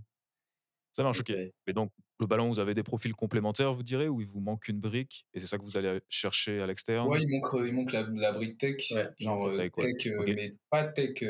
Ça 0.91 1.03
marche, 1.03 1.21
ok. 1.21 1.33
Mais 1.67 1.73
donc, 1.73 1.91
le 2.23 2.27
ballon, 2.27 2.49
vous 2.49 2.59
avez 2.59 2.73
des 2.73 2.83
profils 2.83 3.13
complémentaires, 3.13 3.73
vous 3.73 3.83
direz, 3.83 4.09
ou 4.09 4.21
il 4.21 4.27
vous 4.27 4.39
manque 4.39 4.67
une 4.67 4.79
brique 4.79 5.25
et 5.33 5.39
c'est 5.39 5.47
ça 5.47 5.57
que 5.57 5.63
vous 5.63 5.77
allez 5.77 5.99
chercher 6.09 6.59
à 6.59 6.67
l'externe? 6.67 7.07
Ouais, 7.07 7.21
il 7.21 7.29
manque, 7.29 7.45
il 7.65 7.73
manque 7.73 7.91
la, 7.91 8.07
la 8.13 8.31
brique 8.31 8.57
tech, 8.57 8.93
genre 9.19 9.47
euh, 9.47 9.69
tech, 9.69 10.07
euh, 10.07 10.23
mais 10.27 10.55
pas 10.69 10.85
tech 10.85 11.23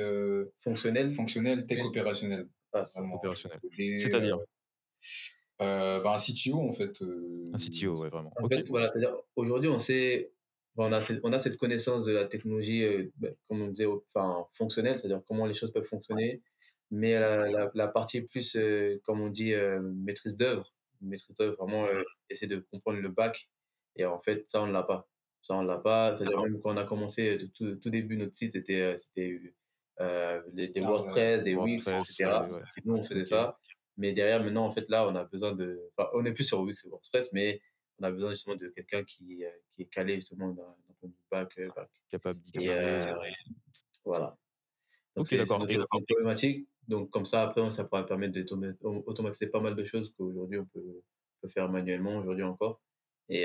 fonctionnel, 0.59 1.11
fonctionnel, 1.11 1.65
tech 1.65 1.83
opérationnel. 1.85 2.47
Ah, 2.73 2.83
opérationnel. 3.13 3.59
C'est-à-dire? 3.97 4.39
Euh, 5.61 6.01
bah, 6.01 6.15
un 6.15 6.17
CTO, 6.17 6.59
en 6.59 6.71
fait. 6.71 7.01
Euh, 7.01 7.51
un 7.53 7.57
CTO, 7.57 7.93
ouais, 8.01 8.09
vraiment. 8.09 8.31
En 8.41 8.47
fait, 8.49 8.67
voilà, 8.69 8.89
c'est-à-dire, 8.89 9.15
aujourd'hui, 9.35 9.69
on 9.69 9.79
sait, 9.79 10.31
on, 10.77 10.91
a 10.91 10.99
cette, 11.01 11.19
on 11.23 11.31
a 11.31 11.39
cette 11.39 11.57
connaissance 11.57 12.05
de 12.05 12.13
la 12.13 12.25
technologie, 12.25 12.83
euh, 12.83 13.11
bah, 13.17 13.29
comme 13.47 13.61
on 13.61 13.67
disait, 13.67 13.85
enfin, 13.85 14.45
fonctionnelle, 14.53 14.97
c'est-à-dire 14.97 15.21
comment 15.27 15.45
les 15.45 15.53
choses 15.53 15.71
peuvent 15.71 15.83
fonctionner, 15.83 16.41
mais 16.89 17.13
la, 17.19 17.71
la, 17.73 17.87
partie 17.87 18.21
plus, 18.21 18.57
comme 19.03 19.21
on 19.21 19.29
dit, 19.29 19.53
maîtrise 19.81 20.37
d'œuvre, 20.37 20.73
maîtrise 21.05 21.35
d'œuvre, 21.35 21.55
vraiment 21.57 21.87
essayer 22.29 22.47
de 22.47 22.65
comprendre 22.71 22.99
le 22.99 23.09
bac, 23.09 23.49
et 23.95 24.05
en 24.05 24.19
fait, 24.19 24.49
ça, 24.49 24.63
on 24.63 24.67
ne 24.67 24.73
l'a 24.73 24.83
pas. 24.83 25.07
Ça, 25.41 25.55
on 25.55 25.61
l'a 25.61 25.77
pas. 25.77 26.15
C'est-à-dire, 26.15 26.41
même 26.41 26.59
quand 26.61 26.73
on 26.73 26.77
a 26.77 26.85
commencé, 26.85 27.37
tout, 27.53 27.75
tout, 27.75 27.89
début, 27.89 28.17
notre 28.17 28.35
site, 28.35 28.53
c'était, 28.53 28.95
c'était 28.97 29.39
les, 29.99 30.71
des 30.71 30.81
WordPress, 30.81 31.43
des 31.43 31.55
Wix, 31.55 31.87
etc. 31.87 32.39
Nous, 32.85 32.95
on 32.95 33.03
faisait 33.03 33.25
ça. 33.25 33.59
Mais 33.97 34.13
derrière, 34.13 34.43
maintenant, 34.43 34.65
en 34.65 34.71
fait, 34.71 34.89
là, 34.89 35.07
on 35.07 35.15
a 35.15 35.23
besoin 35.25 35.53
de. 35.53 35.91
Enfin, 35.95 36.09
on 36.13 36.23
n'est 36.23 36.33
plus 36.33 36.45
sur 36.45 36.61
Wix 36.61 36.83
et 36.85 36.89
WordPress, 36.89 37.31
mais 37.33 37.61
on 37.99 38.03
a 38.03 38.11
besoin 38.11 38.31
justement 38.31 38.55
de 38.55 38.69
quelqu'un 38.69 39.03
qui, 39.03 39.45
euh, 39.45 39.49
qui 39.71 39.83
est 39.83 39.85
calé 39.85 40.15
justement 40.15 40.49
dans, 40.49 40.63
dans 40.63 40.75
le 41.03 41.11
bac. 41.29 41.53
Euh, 41.59 41.69
Capable 42.09 42.39
d'itérer. 42.41 43.05
Euh, 43.07 43.15
voilà. 44.03 44.37
Donc, 45.15 45.27
c'est 45.27 45.37
une 45.37 45.45
problématique. 46.07 46.67
Donc, 46.87 47.09
comme 47.09 47.25
ça, 47.25 47.43
après, 47.43 47.69
ça 47.69 47.85
pourrait 47.85 48.05
permettre 48.05 48.33
d'automatiser 48.33 49.47
pas 49.47 49.59
mal 49.59 49.75
de 49.75 49.83
choses 49.83 50.13
qu'aujourd'hui, 50.17 50.59
on 50.59 50.65
peut, 50.65 51.01
peut, 51.41 51.47
faire 51.47 51.69
manuellement, 51.69 52.17
aujourd'hui 52.17 52.43
encore. 52.43 52.81
Et, 53.29 53.43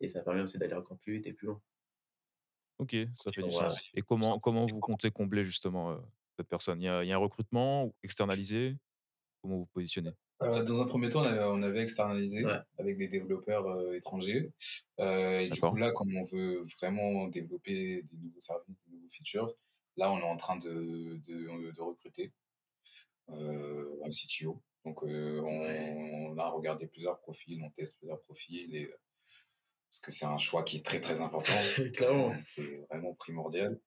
et 0.00 0.08
ça 0.08 0.22
permet 0.22 0.40
aussi 0.40 0.58
d'aller 0.58 0.74
encore 0.74 0.98
plus 0.98 1.14
vite 1.14 1.26
et 1.26 1.32
plus 1.32 1.46
loin. 1.46 1.60
Ok, 2.78 2.96
ça 3.16 3.30
fait 3.30 3.42
du 3.42 3.50
sens. 3.50 3.82
Et 3.94 4.00
comment, 4.00 4.38
comment 4.38 4.66
vous 4.66 4.80
comptez 4.80 5.10
combler 5.10 5.44
justement 5.44 6.00
cette 6.38 6.48
personne? 6.48 6.80
Il 6.80 6.86
y, 6.86 6.88
a, 6.88 7.04
il 7.04 7.08
y, 7.08 7.12
a, 7.12 7.16
un 7.16 7.18
recrutement 7.18 7.92
externalisé? 8.02 8.76
Comment 9.42 9.58
vous 9.58 9.66
positionnez? 9.66 10.12
Euh, 10.42 10.62
Dans 10.62 10.80
un 10.80 10.86
premier 10.86 11.08
temps, 11.08 11.22
on 11.22 11.62
avait, 11.62 11.82
externalisé 11.82 12.44
avec 12.78 12.96
des 12.96 13.08
développeurs 13.08 13.66
euh, 13.66 13.92
étrangers. 13.92 14.50
Euh, 14.98 15.40
et 15.40 15.48
du 15.48 15.60
coup, 15.60 15.76
là, 15.76 15.92
comme 15.92 16.14
on 16.16 16.22
veut 16.22 16.60
vraiment 16.78 17.28
développer 17.28 18.02
des 18.02 18.16
nouveaux 18.16 18.40
services, 18.40 18.76
des 18.86 18.96
nouveaux 18.96 19.08
features, 19.10 19.54
là, 20.00 20.10
on 20.10 20.18
est 20.18 20.22
en 20.22 20.36
train 20.36 20.56
de, 20.56 21.20
de, 21.26 21.70
de 21.70 21.80
recruter 21.80 22.32
un 23.28 24.10
CTO. 24.10 24.60
Donc, 24.84 25.02
on, 25.02 26.38
a 26.38 26.48
regardé 26.48 26.86
plusieurs 26.86 27.20
profils, 27.20 27.62
on 27.62 27.70
teste 27.70 27.98
plusieurs 27.98 28.20
profils 28.22 28.74
et 28.74 28.90
parce 29.88 30.00
que 30.00 30.12
c'est 30.12 30.24
un 30.24 30.38
choix 30.38 30.62
qui 30.62 30.78
est 30.78 30.86
très 30.86 31.00
très 31.00 31.20
important. 31.20 31.52
c'est 32.40 32.76
vraiment 32.88 33.14
primordial. 33.14 33.78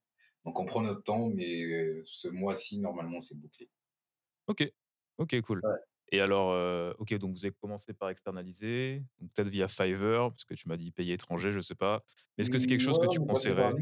Donc 0.45 0.59
on 0.59 0.65
prend 0.65 0.81
notre 0.81 1.01
temps, 1.01 1.29
mais 1.29 1.63
ce 2.03 2.27
mois-ci, 2.27 2.79
normalement, 2.79 3.21
c'est 3.21 3.37
bouclé. 3.39 3.69
Ok, 4.47 4.69
OK, 5.17 5.41
cool. 5.41 5.61
Et 6.11 6.19
alors, 6.19 6.95
OK, 6.99 7.13
donc 7.15 7.33
vous 7.33 7.45
avez 7.45 7.55
commencé 7.59 7.93
par 7.93 8.09
externaliser, 8.09 9.01
peut-être 9.33 9.47
via 9.47 9.67
Fiverr, 9.67 10.29
parce 10.29 10.45
que 10.45 10.53
tu 10.53 10.67
m'as 10.67 10.77
dit 10.77 10.91
payer 10.91 11.13
étranger, 11.13 11.51
je 11.53 11.59
sais 11.61 11.75
pas. 11.75 12.03
Mais 12.37 12.43
est-ce 12.43 12.51
que 12.51 12.57
c'est 12.57 12.67
quelque 12.67 12.83
chose 12.83 12.99
que 12.99 13.07
tu 13.07 13.19
conseillerais? 13.19 13.73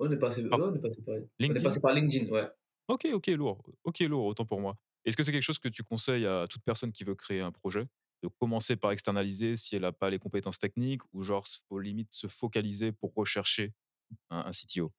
On 0.00 0.10
est 0.10 0.16
passé. 0.16 0.44
On 0.50 0.74
est 0.74 0.80
passé 0.80 1.02
par, 1.02 1.14
LinkedIn. 1.38 1.52
On 1.52 1.54
est 1.54 1.62
passé 1.62 1.80
par 1.80 1.94
LinkedIn, 1.94 2.30
ouais. 2.30 2.48
OK, 2.88 3.06
OK, 3.12 3.26
lourd. 3.28 3.62
OK, 3.84 4.00
lourd, 4.00 4.24
autant 4.24 4.44
pour 4.44 4.60
moi. 4.60 4.76
Est-ce 5.04 5.16
que 5.16 5.22
c'est 5.22 5.32
quelque 5.32 5.42
chose 5.42 5.58
que 5.58 5.68
tu 5.68 5.82
conseilles 5.84 6.26
à 6.26 6.46
toute 6.48 6.62
personne 6.62 6.90
qui 6.90 7.04
veut 7.04 7.14
créer 7.14 7.40
un 7.40 7.52
projet? 7.52 7.86
De 8.22 8.28
commencer 8.28 8.76
par 8.76 8.92
externaliser 8.92 9.56
si 9.56 9.76
elle 9.76 9.82
n'a 9.82 9.92
pas 9.92 10.10
les 10.10 10.18
compétences 10.18 10.58
techniques 10.58 11.02
ou 11.12 11.22
genre 11.22 11.46
faut 11.68 11.78
limite 11.78 12.12
se 12.12 12.26
focaliser 12.26 12.92
pour 12.92 13.14
rechercher 13.14 13.72
un, 14.28 14.40
un 14.40 14.50
CTO 14.50 14.92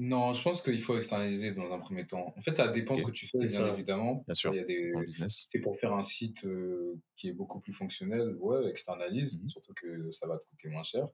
non, 0.00 0.32
je 0.32 0.40
pense 0.44 0.62
qu'il 0.62 0.80
faut 0.80 0.96
externaliser 0.96 1.50
dans 1.50 1.72
un 1.72 1.78
premier 1.80 2.06
temps. 2.06 2.32
En 2.36 2.40
fait, 2.40 2.54
ça 2.54 2.68
dépend 2.68 2.94
de 2.94 3.00
ce 3.00 3.04
que 3.04 3.10
tu 3.10 3.26
fais, 3.26 3.44
bien 3.44 3.72
évidemment. 3.72 4.22
Bien 4.26 4.34
sûr. 4.34 4.54
Il 4.54 4.58
y 4.58 4.60
a 4.60 4.64
des... 4.64 4.92
C'est 5.26 5.60
pour 5.60 5.76
faire 5.76 5.92
un 5.92 6.02
site 6.02 6.44
euh, 6.44 6.96
qui 7.16 7.26
est 7.26 7.32
beaucoup 7.32 7.58
plus 7.58 7.72
fonctionnel, 7.72 8.36
ouais, 8.38 8.70
externalise, 8.70 9.40
mmh 9.42 9.48
surtout 9.48 9.74
que 9.74 10.08
ça 10.12 10.28
va 10.28 10.38
te 10.38 10.44
coûter 10.44 10.68
moins 10.68 10.84
cher. 10.84 11.08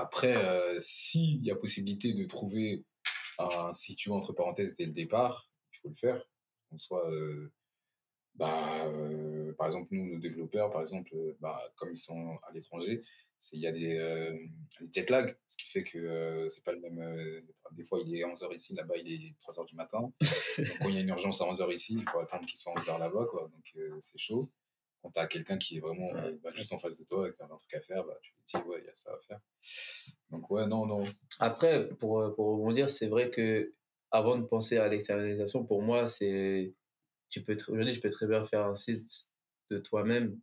Après, 0.00 0.36
euh, 0.36 0.78
s'il 0.78 1.44
y 1.44 1.50
a 1.50 1.56
possibilité 1.56 2.12
de 2.12 2.24
trouver 2.24 2.84
un 3.38 3.72
site 3.72 4.08
entre 4.08 4.32
parenthèses 4.32 4.74
dès 4.74 4.86
le 4.86 4.92
départ, 4.92 5.50
il 5.72 5.78
faut 5.78 5.88
le 5.88 5.94
faire. 5.94 6.28
En 6.72 6.78
soit, 6.78 7.10
euh, 7.10 7.52
bah, 8.34 8.86
par 9.58 9.66
exemple, 9.66 9.88
nous, 9.90 10.14
nos 10.14 10.18
développeurs, 10.18 10.70
par 10.70 10.80
exemple, 10.80 11.10
bah, 11.40 11.60
comme 11.76 11.90
ils 11.90 11.96
sont 11.96 12.38
à 12.48 12.52
l'étranger, 12.52 13.02
il 13.52 13.60
y 13.60 13.66
a 13.66 13.72
des, 13.72 13.96
euh, 13.98 14.36
jet 14.92 15.08
lag, 15.10 15.36
ce 15.46 15.56
qui 15.56 15.68
fait 15.68 15.82
que 15.82 15.98
euh, 15.98 16.48
c'est 16.48 16.64
pas 16.64 16.72
le 16.72 16.80
même. 16.80 16.98
Euh, 16.98 17.40
des 17.72 17.84
fois, 17.84 18.00
il 18.04 18.14
est 18.14 18.22
11h 18.22 18.54
ici, 18.54 18.74
là-bas, 18.74 18.96
il 18.98 19.12
est 19.12 19.34
3h 19.38 19.66
du 19.66 19.74
matin. 19.74 20.00
Donc, 20.58 20.78
quand 20.80 20.88
il 20.88 20.94
y 20.94 20.98
a 20.98 21.00
une 21.00 21.08
urgence 21.08 21.40
à 21.40 21.44
11h 21.44 21.72
ici, 21.72 21.94
il 21.98 22.08
faut 22.08 22.18
attendre 22.18 22.46
qu'il 22.46 22.58
soit 22.58 22.74
11h 22.74 22.98
là-bas, 22.98 23.26
quoi. 23.30 23.48
Donc, 23.48 23.76
c'est 24.00 24.18
chaud. 24.18 24.50
Quand 25.02 25.10
tu 25.10 25.20
as 25.20 25.26
quelqu'un 25.26 25.56
qui 25.56 25.78
est 25.78 25.80
vraiment 25.80 26.12
bah, 26.42 26.52
juste 26.52 26.72
en 26.72 26.78
face 26.78 26.96
de 26.96 27.04
toi 27.04 27.26
et 27.26 27.32
que 27.32 27.36
tu 27.36 27.42
as 27.42 27.46
un 27.46 27.56
truc 27.56 27.74
à 27.74 27.80
faire, 27.80 28.04
bah, 28.04 28.18
tu 28.22 28.32
lui 28.32 28.42
dis, 28.46 28.68
ouais, 28.68 28.80
il 28.82 28.86
y 28.86 28.88
a 28.88 28.96
ça 28.96 29.10
à 29.12 29.20
faire. 29.20 29.40
Donc, 30.30 30.50
ouais, 30.50 30.66
non, 30.66 30.86
non. 30.86 31.04
Après, 31.38 31.88
pour, 31.88 32.34
pour 32.34 32.46
rebondir, 32.52 32.90
c'est 32.90 33.08
vrai 33.08 33.30
que 33.30 33.72
avant 34.10 34.36
de 34.36 34.44
penser 34.44 34.76
à 34.76 34.88
l'externalisation, 34.88 35.64
pour 35.64 35.82
moi, 35.82 36.06
c'est. 36.06 36.74
Tu 37.28 37.42
peux 37.42 37.56
aujourd'hui, 37.68 37.94
je 37.94 38.00
peux 38.00 38.10
très 38.10 38.26
bien 38.26 38.44
faire 38.44 38.66
un 38.66 38.76
site 38.76 39.28
de 39.70 39.78
toi-même 39.78 40.40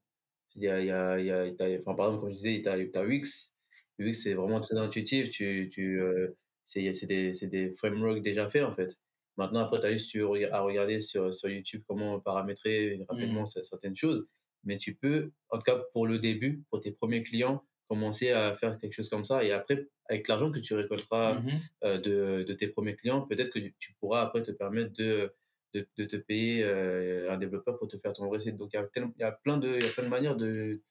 il 0.58 0.64
y 0.64 0.70
a, 0.70 0.80
il 0.80 0.88
y 0.88 0.92
a, 0.92 1.20
il 1.20 1.26
y 1.26 1.32
a 1.32 1.80
enfin, 1.80 1.94
par 1.94 2.08
exemple, 2.08 2.22
comme 2.22 2.32
je 2.32 2.38
disais, 2.38 2.62
tu 2.62 2.70
as, 2.70 3.00
as, 3.00 3.06
Wix. 3.06 3.54
Wix, 4.00 4.24
c'est 4.24 4.34
vraiment 4.34 4.60
très 4.60 4.76
intuitif. 4.78 5.30
Tu, 5.30 5.70
tu, 5.72 6.02
euh, 6.02 6.36
c'est 6.66 6.92
des, 7.06 7.32
des 7.32 7.74
frameworks 7.76 8.22
déjà 8.22 8.50
faits, 8.50 8.64
en 8.64 8.74
fait. 8.74 9.00
Maintenant, 9.38 9.60
après, 9.60 9.80
tu 9.80 9.86
as 9.86 9.92
juste 9.92 10.18
à 10.52 10.62
regarder 10.62 11.00
sur, 11.00 11.34
sur 11.34 11.50
YouTube 11.50 11.84
comment 11.88 12.20
paramétrer 12.20 13.00
rapidement 13.08 13.44
mmh. 13.44 13.64
certaines 13.64 13.96
choses. 13.96 14.28
Mais 14.68 14.78
tu 14.78 14.96
peux, 14.96 15.32
en 15.50 15.58
tout 15.58 15.64
cas 15.64 15.78
pour 15.94 16.08
le 16.08 16.20
début, 16.20 16.64
pour 16.70 16.82
tes 16.82 16.92
premiers 16.92 17.24
clients, 17.24 17.64
commencer 17.90 18.32
à 18.32 18.56
faire 18.56 18.78
quelque 18.78 18.94
chose 18.94 19.10
comme 19.10 19.26
ça. 19.26 19.44
Et 19.44 19.52
après, 19.52 19.88
avec 20.10 20.28
l'argent 20.28 20.52
que 20.52 20.60
tu 20.60 20.74
récolteras 20.76 21.38
Mhm. 21.38 21.70
euh, 21.86 21.98
de, 22.00 22.44
de 22.44 22.54
tes 22.54 22.68
premiers 22.68 22.96
clients, 22.96 23.22
peut-être 23.22 23.50
que 23.52 23.60
tu 23.80 23.94
pourras 24.00 24.22
après 24.22 24.44
te 24.44 24.52
permettre 24.52 24.94
de, 24.94 25.34
de, 25.74 25.88
de 25.98 26.06
te 26.06 26.16
payer 26.18 26.64
euh, 26.64 27.32
un 27.32 27.38
développeur 27.38 27.78
pour 27.80 27.88
te 27.88 27.98
faire 27.98 28.14
ton 28.14 28.28
vrai 28.28 28.40
site. 28.40 28.58
Donc, 28.58 28.72
il 28.74 28.78
y 28.78 28.80
a, 28.80 28.84
y 28.84 29.34
plein, 29.44 29.58
de, 29.58 29.76
il 29.78 29.84
y 29.84 29.88
a 29.88 29.90
plein 29.90 30.04
de 30.04 30.10
manières 30.10 30.36
de, 30.36 30.82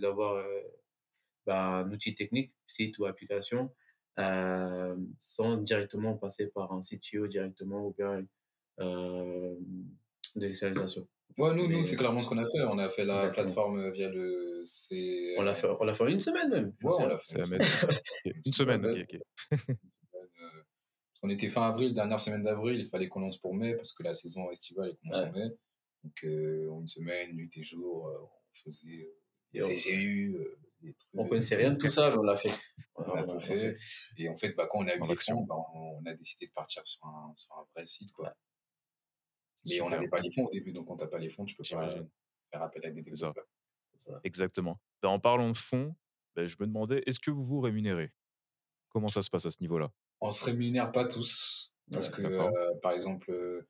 d'avoir 0.00 0.34
euh, 0.36 0.62
bah, 1.46 1.78
un 1.78 1.90
outil 1.92 2.14
technique, 2.14 2.54
site 2.66 2.98
ou 2.98 3.06
application, 3.06 3.74
sans 5.18 5.56
directement 5.58 6.16
passer 6.16 6.48
par 6.50 6.72
un 6.72 6.82
CTO 6.82 7.26
directement 7.26 7.86
ou 7.86 7.94
bien 7.96 8.24
euh, 10.36 10.40
de 10.40 10.46
l'externalisation. 10.46 11.06
Ouais, 11.38 11.54
nous, 11.54 11.66
nous 11.68 11.82
c'est 11.82 11.96
clairement 11.96 12.20
ce 12.20 12.28
qu'on 12.28 12.38
a 12.38 12.44
fait. 12.44 12.60
On 12.62 12.78
a 12.78 12.88
fait 12.90 13.04
la 13.06 13.14
Exactement. 13.28 13.32
plateforme 13.44 13.90
via 13.92 14.08
le. 14.10 14.62
On 15.38 15.42
l'a 15.42 15.54
fait, 15.54 15.68
on 15.80 15.84
l'a 15.84 15.94
fait 15.94 16.04
en 16.04 16.08
une 16.08 16.20
semaine 16.20 16.50
même. 16.50 16.72
Ouais, 16.82 16.92
on 16.98 17.06
l'a 17.06 17.18
C'est 17.18 17.42
fait. 17.44 17.50
la 17.50 17.56
une 17.56 17.62
semaine. 17.62 17.92
Ok, 18.26 18.32
Une 18.46 18.52
semaine, 18.52 18.86
ok, 18.86 18.96
ok. 19.02 19.20
Euh, 19.52 19.56
Parce 19.78 21.20
qu'on 21.20 21.30
était 21.30 21.48
fin 21.48 21.62
avril, 21.68 21.94
dernière 21.94 22.20
semaine 22.20 22.42
d'avril, 22.42 22.78
il 22.80 22.86
fallait 22.86 23.08
qu'on 23.08 23.20
lance 23.20 23.38
pour 23.38 23.54
mai 23.54 23.74
parce 23.74 23.92
que 23.92 24.02
la 24.02 24.14
saison 24.14 24.50
estivale 24.50 24.90
elle 24.90 24.96
commence 24.96 25.18
Ouais. 25.22 25.28
en 25.28 25.32
mai. 25.32 25.50
Donc 26.04 26.24
euh, 26.24 26.68
en 26.70 26.80
une 26.80 26.86
semaine, 26.86 27.32
nuit 27.34 27.50
et 27.56 27.62
jour, 27.62 28.08
euh, 28.08 28.18
on 28.20 28.54
faisait 28.70 28.88
euh, 28.90 29.20
les 29.52 29.64
on- 29.64 29.68
CGU, 29.68 30.36
euh, 30.36 30.58
les 30.82 30.94
trucs. 30.94 31.10
On 31.14 31.26
connaissait 31.28 31.56
rien 31.56 31.70
de 31.72 31.78
tout 31.78 31.88
ça, 31.88 32.10
mais 32.10 32.16
on 32.18 32.22
l'a 32.22 32.36
fait. 32.36 32.50
On 32.96 33.14
a 33.14 33.22
tout 33.24 33.40
fait. 33.40 33.76
Et 34.18 34.28
en 34.28 34.36
fait, 34.36 34.52
bah, 34.54 34.66
quand 34.70 34.80
on 34.80 34.86
a 34.88 34.94
eu 34.96 35.00
les 35.08 35.16
fonds, 35.16 35.42
bah, 35.44 35.54
on, 35.74 36.00
on 36.02 36.06
a 36.06 36.12
décidé 36.14 36.46
de 36.46 36.52
partir 36.52 36.86
sur 36.86 37.04
un, 37.06 37.32
sur 37.36 37.52
un 37.54 37.64
vrai 37.74 37.86
site. 37.86 38.12
Quoi. 38.12 38.34
Mais 39.68 39.80
on 39.80 39.90
n'avait 39.90 40.08
pas 40.08 40.20
les 40.20 40.30
fonds 40.30 40.46
au 40.46 40.50
début, 40.50 40.72
donc 40.72 40.86
quand 40.86 40.96
tu 40.96 41.04
n'as 41.04 41.10
pas 41.10 41.18
les 41.18 41.30
fonds, 41.30 41.44
tu 41.44 41.54
peux 41.54 41.62
pas 41.62 41.88
faire 42.50 42.62
appel 42.62 42.84
à 42.84 42.90
des 42.90 43.02
ça. 43.14 43.28
développeurs. 43.28 43.46
Ça. 43.98 44.20
Exactement. 44.24 44.80
Ben, 45.02 45.08
en 45.10 45.20
parlant 45.20 45.48
de 45.50 45.56
fonds, 45.56 45.94
ben, 46.34 46.46
je 46.46 46.56
me 46.60 46.66
demandais, 46.66 47.02
est-ce 47.06 47.20
que 47.20 47.30
vous 47.30 47.44
vous 47.44 47.60
rémunérez? 47.60 48.12
Comment 48.88 49.08
ça 49.08 49.22
se 49.22 49.30
passe 49.30 49.46
à 49.46 49.50
ce 49.50 49.60
niveau-là? 49.60 49.90
On 50.20 50.30
se 50.30 50.44
rémunère 50.44 50.92
pas 50.92 51.04
tous, 51.04 51.72
parce 51.90 52.10
Ouais, 52.10 52.24
que, 52.24 52.28
euh, 52.28 52.74
par 52.82 52.92
exemple, 52.92 53.30
euh, 53.30 53.68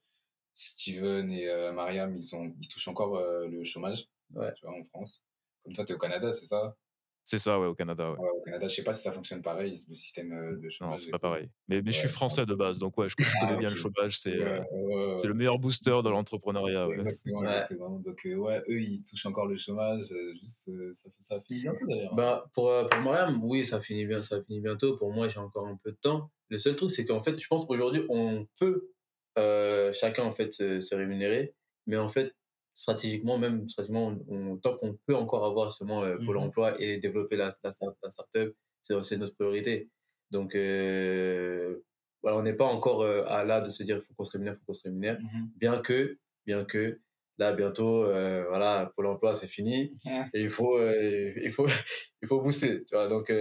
Steven 0.55 1.33
et 1.33 1.49
euh, 1.49 1.73
Mariam, 1.73 2.17
ils, 2.17 2.69
touchent 2.69 2.89
encore 2.89 3.17
euh, 3.17 3.47
le 3.49 3.65
chômage 3.65 4.07
Ouais. 4.35 4.53
tu 4.55 4.65
vois, 4.65 4.79
en 4.79 4.83
France. 4.83 5.23
Comme 5.63 5.75
toi, 5.75 5.85
tu 5.85 5.93
es 5.93 5.95
au 5.95 5.99
Canada, 5.99 6.33
c'est 6.33 6.47
ça? 6.47 6.77
C'est 7.25 7.39
ça, 7.39 7.59
ouais, 7.61 7.67
au 7.69 7.75
Canada, 7.75 8.11
ouais. 8.11 8.19
Ouais, 8.19 8.31
au 8.31 8.43
Canada, 8.43 8.67
je 8.67 8.75
sais 8.75 8.83
pas 8.83 8.93
si 8.95 9.03
ça 9.03 9.13
fonctionne 9.13 9.43
pareil, 9.43 9.79
le 9.89 9.95
système 9.95 10.33
euh, 10.33 10.57
de 10.61 10.69
chômage. 10.69 10.93
Non, 10.93 10.99
c'est 10.99 11.11
pas 11.13 11.19
tout. 11.19 11.23
pareil. 11.23 11.49
Mais, 11.69 11.81
mais 11.81 11.93
je 11.93 11.99
suis 11.99 12.09
français 12.09 12.45
de 12.47 12.55
base, 12.55 12.79
donc 12.81 12.99
ouais, 12.99 13.09
je, 13.09 13.15
je 13.19 13.25
connais 13.41 13.53
Ah, 13.55 13.57
bien 13.57 13.69
le 13.69 13.77
chômage. 13.77 14.19
C'est 14.19 14.33
Ouais, 14.33 14.43
euh, 14.43 14.61
ouais, 14.73 15.07
ouais, 15.13 15.19
c'est 15.19 15.29
le 15.29 15.35
meilleur 15.35 15.59
booster 15.61 16.01
de 16.05 16.09
l'entrepreneuriat. 16.11 16.89
ouais. 16.89 16.95
Exactement, 16.95 17.41
Ouais. 17.41 17.47
exactement. 17.47 17.91
Donc, 18.01 18.27
euh, 18.27 18.35
ouais, 18.35 18.59
eux, 18.69 18.81
ils 18.81 19.03
touchent 19.03 19.27
encore 19.27 19.47
le 19.47 19.55
chômage. 19.57 20.01
euh, 20.11 20.35
juste, 20.35 20.69
euh, 20.71 20.91
ça, 20.93 21.39
finit 21.41 21.61
bientôt 21.61 21.87
d'ailleurs. 21.87 22.13
hein. 22.13 22.17
Bah, 22.17 22.45
pour, 22.55 22.71
euh, 22.71 22.89
pour 22.89 23.01
Mariam, 23.03 23.39
oui, 23.45 23.65
ça 23.65 23.81
finit, 23.81 24.05
bien, 24.05 24.23
ça 24.25 24.43
finit 24.43 24.61
bientôt. 24.61 24.97
Pour 24.97 25.13
moi, 25.13 25.29
j'ai 25.29 25.39
encore 25.39 25.67
un 25.69 25.79
peu 25.85 25.93
de 25.93 25.99
temps. 26.01 26.31
Le 26.49 26.59
seul 26.59 26.75
truc, 26.75 26.91
c'est 26.91 27.07
qu'en 27.07 27.21
fait, 27.21 27.39
je 27.41 27.47
pense 27.47 27.67
qu'aujourd'hui, 27.67 28.03
on 28.09 28.47
peut 28.59 28.91
euh, 29.39 29.93
chacun 29.93 30.25
en 30.25 30.33
fait 30.33 30.53
se, 30.53 30.81
se 30.81 30.95
rémunérer, 30.95 31.55
mais 31.87 31.97
en 31.97 32.09
fait, 32.09 32.35
stratégiquement, 32.75 33.39
même 33.39 33.69
stratégiquement, 33.69 34.17
on, 34.29 34.57
tant 34.59 34.77
qu'on 34.77 34.99
peut 35.07 35.15
encore 35.17 35.45
avoir 35.45 35.69
justement 35.69 36.03
euh, 36.05 36.17
Pôle 36.25 36.37
Mhm. 36.37 36.43
emploi 36.45 36.81
et 36.81 36.99
développer 36.99 37.37
la, 37.37 37.55
la, 37.63 37.71
start- 37.73 37.97
la 38.03 38.11
startup, 38.11 38.55
c'est 38.83 39.17
notre 39.19 39.35
priorité. 39.35 39.91
Donc, 40.31 40.55
euh, 40.55 41.81
voilà, 42.23 42.39
on 42.39 42.43
n'est 42.43 42.55
pas 42.55 42.65
encore 42.67 43.03
euh, 43.03 43.25
à 43.27 43.45
là 43.45 43.61
de 43.61 43.69
se 43.71 43.83
dire 43.83 43.97
il 43.99 44.03
faut 44.03 44.15
qu'on 44.15 44.25
se 44.25 44.33
rémunère, 44.33 44.55
il 44.55 44.59
faut 44.61 44.67
qu'on 44.67 44.73
se 44.75 44.83
rémunère. 44.85 45.19
Bien 45.57 45.81
que, 45.81 46.19
bien 46.47 46.65
que, 46.65 47.01
là, 47.39 47.53
bientôt, 47.53 48.05
voilà, 48.07 48.93
Pôle 48.97 49.07
emploi, 49.07 49.35
c'est 49.35 49.49
fini. 49.49 49.95
Et 50.35 50.43
il 50.43 50.51
faut, 50.51 50.79
il 50.81 51.51
faut, 51.51 51.67
il 52.23 52.29
faut 52.29 52.41
booster, 52.41 52.85
tu 52.85 52.95
vois. 52.95 53.09
Donc, 53.09 53.33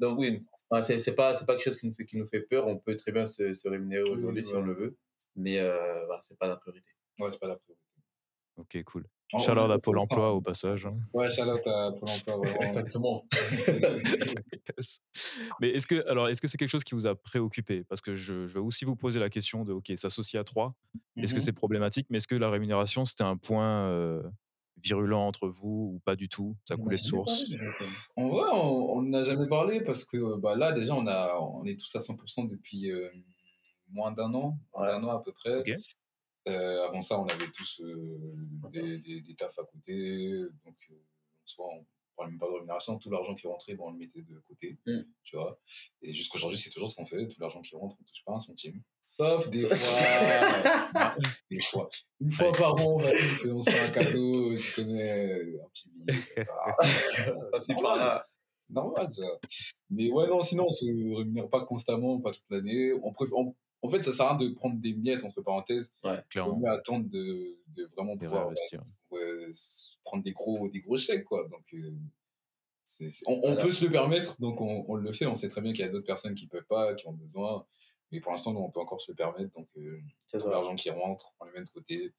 donc 0.00 0.18
oui, 0.18 0.42
Enfin, 0.72 0.82
c'est 0.82 1.00
c'est 1.00 1.16
pas, 1.16 1.34
c'est 1.34 1.46
pas 1.46 1.54
quelque 1.54 1.64
chose 1.64 1.78
qui 1.80 1.88
nous 1.88 1.92
fait, 1.92 2.04
qui 2.06 2.16
nous 2.16 2.26
fait 2.28 2.42
peur. 2.42 2.68
On 2.68 2.78
peut 2.78 2.94
très 2.94 3.10
bien 3.10 3.26
se, 3.26 3.52
se 3.52 3.68
rémunérer 3.68 4.04
Oui, 4.04 4.10
aujourd'hui 4.10 4.44
si 4.44 4.52
ouais. 4.54 4.58
on 4.60 4.62
le 4.62 4.74
veut, 4.74 4.96
mais 5.34 5.58
voilà, 5.60 6.20
c'est 6.22 6.38
pas 6.38 6.46
la 6.46 6.56
priorité. 6.56 6.86
Ouais, 7.18 7.28
c'est 7.32 7.40
pas 7.40 7.48
la 7.48 7.56
priorité. 7.56 7.79
Ok, 8.56 8.82
cool. 8.84 9.06
Essaie 9.32 9.50
à 9.52 9.78
Pôle 9.78 9.98
emploi 9.98 10.32
au 10.32 10.40
passage. 10.40 10.86
hein. 10.86 10.96
Ouais, 11.14 11.26
out 11.40 11.66
à 11.66 11.92
Pôle 11.92 12.08
emploi, 12.08 12.36
vraiment. 12.38 12.62
Exactement. 12.62 13.24
Yes. 14.76 14.98
Mais 15.60 15.70
est-ce 15.70 15.86
que 15.86 16.06
alors 16.08 16.28
est-ce 16.28 16.40
que 16.40 16.48
c'est 16.48 16.56
quelque 16.58 16.68
chose 16.68 16.84
qui 16.84 16.94
vous 16.94 17.06
a 17.06 17.14
préoccupé? 17.14 17.84
Parce 17.84 18.00
que 18.00 18.14
je, 18.14 18.46
je 18.46 18.54
vais 18.54 18.60
aussi 18.60 18.84
vous 18.84 18.96
poser 18.96 19.18
la 19.20 19.28
question 19.30 19.64
de 19.64 19.72
ok 19.72 19.92
s'associer 19.96 20.38
à 20.38 20.44
trois. 20.44 20.74
Est-ce 21.16 21.32
que 21.32 21.38
Mhm. 21.38 21.42
c'est 21.44 21.52
problématique? 21.52 22.06
Mais 22.10 22.18
est-ce 22.18 22.28
que 22.28 22.34
la 22.36 22.50
rémunération 22.50 23.04
c'était 23.04 23.24
un 23.24 23.36
point 23.36 23.88
euh, 23.88 24.22
virulent 24.82 25.26
entre 25.26 25.48
vous 25.48 25.92
ou 25.96 26.00
pas 26.04 26.16
du 26.16 26.28
tout? 26.28 26.56
Ça 26.68 26.76
coulait 26.76 26.96
de 26.98 27.02
source? 27.02 27.50
En 28.16 28.28
vrai, 28.28 28.48
on 28.52 29.02
n'a 29.02 29.22
jamais 29.22 29.48
parlé 29.48 29.82
parce 29.82 30.04
que 30.04 30.16
euh, 30.16 30.36
bah, 30.38 30.54
là, 30.56 30.72
déjà, 30.72 30.94
on, 30.94 31.06
a, 31.06 31.36
on 31.40 31.64
est 31.64 31.78
tous 31.78 31.94
à 31.96 31.98
100% 32.00 32.48
depuis 32.48 32.90
euh, 32.90 33.08
moins 33.88 34.12
d'un 34.12 34.32
an, 34.34 34.58
Ouais. 34.74 34.86
d'un 34.88 35.02
an 35.04 35.10
à 35.18 35.22
peu 35.22 35.32
près. 35.32 35.58
Ok. 35.58 35.72
Euh, 36.48 36.86
avant 36.86 37.02
ça, 37.02 37.20
on 37.20 37.26
avait 37.26 37.50
tous 37.50 37.80
euh, 37.82 38.34
des, 38.72 39.00
des, 39.00 39.20
des 39.20 39.34
tafs 39.34 39.58
à 39.58 39.64
côté. 39.64 40.38
Donc, 40.64 40.76
euh, 40.90 40.94
soit 41.44 41.66
on 41.66 41.84
parlait 42.16 42.30
même 42.32 42.40
pas 42.40 42.46
de 42.46 42.52
rémunération, 42.52 42.98
tout 42.98 43.10
l'argent 43.10 43.34
qui 43.34 43.46
rentrait, 43.46 43.74
bon, 43.74 43.88
on 43.88 43.90
le 43.92 43.98
mettait 43.98 44.22
de 44.22 44.38
côté. 44.48 44.78
Mm. 44.86 45.00
Tu 45.22 45.36
vois. 45.36 45.60
Et 46.02 46.12
jusqu'aujourd'hui, 46.12 46.58
c'est 46.58 46.70
toujours 46.70 46.90
ce 46.90 46.96
qu'on 46.96 47.04
fait. 47.04 47.28
Tout 47.28 47.40
l'argent 47.40 47.60
qui 47.60 47.76
rentre, 47.76 47.96
on 48.00 48.04
touche 48.04 48.24
pas 48.24 48.32
un 48.32 48.38
centime. 48.38 48.82
Sauf 49.00 49.50
des 49.50 49.66
fois. 49.66 51.14
des 51.50 51.60
fois. 51.60 51.88
Une 52.20 52.30
fois 52.30 52.52
par 52.52 52.74
an, 52.74 52.94
on 52.94 52.98
va 52.98 53.10
tous, 53.10 53.46
on 53.50 53.62
se 53.62 53.70
fait 53.70 53.80
un 53.80 54.02
cadeau, 54.02 54.56
tu 54.56 54.72
connais, 54.74 55.42
un 55.42 55.68
petit 55.72 55.90
billet. 55.90 56.18
Ça, 57.52 57.60
c'est 57.60 57.80
pas 57.80 57.96
là. 57.96 58.26
Normal, 58.70 59.12
ça. 59.12 59.24
Mais 59.90 60.10
ouais, 60.12 60.28
non, 60.28 60.42
sinon, 60.42 60.66
on 60.68 60.72
se 60.72 60.84
rémunère 60.86 61.48
pas 61.48 61.64
constamment, 61.64 62.20
pas 62.20 62.30
toute 62.30 62.44
l'année. 62.50 62.92
On 63.02 63.12
préfère, 63.12 63.38
on- 63.38 63.56
en 63.82 63.88
fait, 63.88 64.02
ça 64.02 64.12
sert 64.12 64.26
à 64.26 64.36
rien 64.36 64.48
de 64.48 64.54
prendre 64.54 64.78
des 64.80 64.92
miettes, 64.94 65.24
entre 65.24 65.40
parenthèses. 65.42 65.92
Vaut 66.02 66.10
Clairement. 66.28 66.58
mieux 66.58 66.68
attendre 66.68 67.08
de, 67.08 67.58
de 67.68 67.84
vraiment 67.96 68.16
pouvoir 68.16 68.48
ouais, 68.48 68.54
ouais, 69.10 69.50
prendre 70.04 70.22
des 70.22 70.32
gros, 70.32 70.68
des 70.68 70.80
gros 70.80 70.96
chèques, 70.96 71.24
quoi. 71.24 71.48
Donc, 71.48 71.64
euh, 71.74 71.90
on, 73.26 73.32
on 73.34 73.40
Voilà. 73.40 73.62
peut 73.62 73.70
se 73.70 73.84
le 73.84 73.90
permettre, 73.92 74.38
donc 74.40 74.60
on, 74.60 74.84
on 74.88 74.94
le 74.96 75.12
fait. 75.12 75.26
On 75.26 75.34
sait 75.34 75.48
très 75.48 75.60
bien 75.60 75.72
qu'il 75.72 75.82
y 75.84 75.88
a 75.88 75.90
d'autres 75.90 76.06
personnes 76.06 76.34
qui 76.34 76.46
peuvent 76.46 76.64
pas, 76.66 76.94
qui 76.94 77.06
ont 77.06 77.12
besoin. 77.12 77.66
Mais 78.12 78.20
pour 78.20 78.32
l'instant, 78.32 78.52
nous, 78.52 78.60
on 78.60 78.70
peut 78.70 78.80
encore 78.80 79.00
se 79.00 79.12
le 79.12 79.16
permettre. 79.16 79.52
Donc, 79.54 79.68
euh, 79.76 80.00
l'argent 80.50 80.74
qui 80.74 80.90
rentre, 80.90 81.32
on 81.40 81.44
le 81.44 81.52
met 81.52 81.62
de 81.62 81.68
côté. 81.70 82.12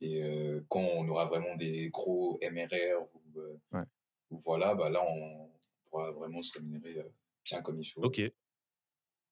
Et 0.00 0.22
euh, 0.22 0.64
quand 0.68 0.80
on 0.80 1.08
aura 1.08 1.24
vraiment 1.26 1.56
des 1.56 1.90
gros 1.90 2.38
MRR 2.42 3.02
ou, 3.14 3.40
euh, 3.40 3.58
Ouais. 3.72 3.82
ou 4.30 4.38
voilà, 4.38 4.74
bah 4.74 4.88
là, 4.90 5.04
on 5.06 5.50
pourra 5.90 6.12
vraiment 6.12 6.40
se 6.42 6.56
rémunérer 6.58 7.04
bien 7.44 7.60
comme 7.62 7.80
il 7.80 7.84
faut. 7.84 8.02
Ok. 8.02 8.20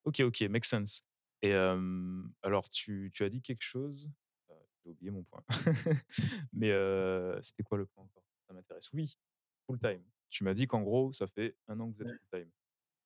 Ok, 0.04 0.20
ok, 0.20 0.40
make 0.42 0.64
sense. 0.64 1.04
Et 1.42 1.52
euh, 1.54 2.22
alors, 2.42 2.68
tu, 2.70 3.10
tu 3.12 3.24
as 3.24 3.28
dit 3.28 3.42
quelque 3.42 3.62
chose. 3.62 4.10
euh, 4.50 4.54
J'ai 4.84 4.90
oublié 4.90 5.10
mon 5.10 5.24
point. 5.24 5.42
Mais 6.52 6.70
euh, 6.70 7.40
c'était 7.42 7.62
quoi 7.62 7.78
le 7.78 7.86
point 7.86 8.04
encore? 8.04 8.24
Ça 8.46 8.54
m'intéresse. 8.54 8.90
Oui, 8.92 9.16
full 9.66 9.78
time. 9.80 10.02
Tu 10.30 10.44
m'as 10.44 10.54
dit 10.54 10.66
qu'en 10.66 10.82
gros, 10.82 11.12
ça 11.12 11.26
fait 11.26 11.56
un 11.68 11.78
an 11.80 11.90
que 11.90 11.96
vous 11.96 12.02
êtes 12.02 12.08
full 12.08 12.40
time. 12.40 12.50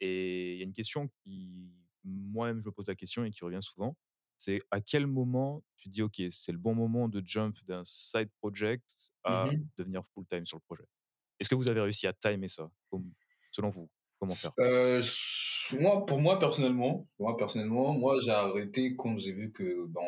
Et 0.01 0.55
il 0.55 0.59
y 0.59 0.63
a 0.63 0.65
une 0.65 0.73
question 0.75 1.09
qui, 1.23 1.73
moi-même, 2.05 2.61
je 2.61 2.67
me 2.67 2.73
pose 2.73 2.87
la 2.87 2.95
question 2.95 3.25
et 3.25 3.31
qui 3.31 3.45
revient 3.45 3.63
souvent. 3.63 3.97
C'est 4.39 4.61
à 4.71 4.81
quel 4.83 5.07
moment 5.07 5.65
tu 5.77 5.89
dis, 5.89 6.03
OK, 6.03 6.21
c'est 6.31 6.53
le 6.53 6.59
bon 6.59 6.75
moment 6.75 7.09
de 7.09 7.23
jump 7.25 7.57
d'un 7.65 7.83
side 7.85 8.31
project 8.41 9.13
à 9.25 9.47
Mhm. 9.47 9.69
devenir 9.79 10.05
full 10.07 10.27
time 10.27 10.45
sur 10.47 10.59
le 10.59 10.63
projet? 10.63 10.85
Est-ce 11.41 11.49
que 11.49 11.55
vous 11.55 11.71
avez 11.71 11.81
réussi 11.81 12.07
à 12.07 12.13
timer 12.13 12.49
ça 12.49 12.71
Selon 13.51 13.71
vous, 13.71 13.91
comment 14.19 14.35
faire? 14.35 14.53
Euh, 14.59 15.03
moi, 15.81 16.05
pour 16.07 16.21
moi, 16.21 16.39
personnellement, 16.39 17.07
moi, 17.19 17.37
personnellement, 17.37 17.93
moi, 17.93 18.19
j'ai 18.21 18.31
arrêté 18.31 18.95
quand 18.97 19.19
j'ai 19.19 19.33
vu 19.33 19.53
que 19.53 19.87
ben, 19.87 20.01